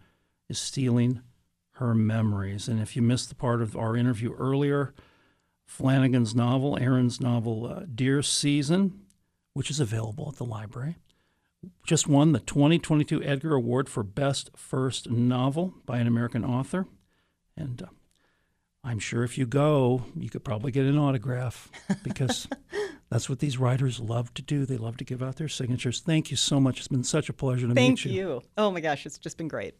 is 0.48 0.58
stealing 0.58 1.20
her 1.72 1.94
memories. 1.94 2.68
And 2.68 2.80
if 2.80 2.96
you 2.96 3.02
missed 3.02 3.28
the 3.28 3.34
part 3.34 3.62
of 3.62 3.76
our 3.76 3.96
interview 3.96 4.34
earlier, 4.34 4.94
Flanagan's 5.64 6.34
novel, 6.34 6.78
Erin's 6.78 7.20
novel, 7.20 7.66
uh, 7.66 7.84
Deer 7.92 8.22
Season, 8.22 9.00
which 9.54 9.70
is 9.70 9.80
available 9.80 10.28
at 10.28 10.36
the 10.36 10.44
library, 10.44 10.96
just 11.86 12.08
won 12.08 12.32
the 12.32 12.40
2022 12.40 13.22
Edgar 13.22 13.54
Award 13.54 13.88
for 13.88 14.02
Best 14.02 14.50
First 14.56 15.10
Novel 15.10 15.74
by 15.86 15.98
an 15.98 16.06
American 16.06 16.44
author. 16.44 16.86
And 17.56 17.82
uh, 17.82 17.86
I'm 18.84 18.98
sure 18.98 19.22
if 19.22 19.38
you 19.38 19.46
go, 19.46 20.04
you 20.16 20.28
could 20.28 20.44
probably 20.44 20.72
get 20.72 20.86
an 20.86 20.98
autograph 20.98 21.70
because 22.02 22.48
that's 23.12 23.28
what 23.28 23.40
these 23.40 23.58
writers 23.58 24.00
love 24.00 24.32
to 24.32 24.40
do. 24.40 24.64
They 24.64 24.78
love 24.78 24.96
to 24.96 25.04
give 25.04 25.22
out 25.22 25.36
their 25.36 25.46
signatures. 25.46 26.00
Thank 26.00 26.30
you 26.30 26.36
so 26.38 26.58
much. 26.58 26.78
It's 26.78 26.88
been 26.88 27.04
such 27.04 27.28
a 27.28 27.34
pleasure 27.34 27.68
to 27.68 27.74
Thank 27.74 27.90
meet 27.90 28.04
you. 28.06 28.10
Thank 28.10 28.44
you. 28.44 28.48
Oh 28.56 28.70
my 28.70 28.80
gosh, 28.80 29.04
it's 29.04 29.18
just 29.18 29.36
been 29.36 29.48
great. 29.48 29.74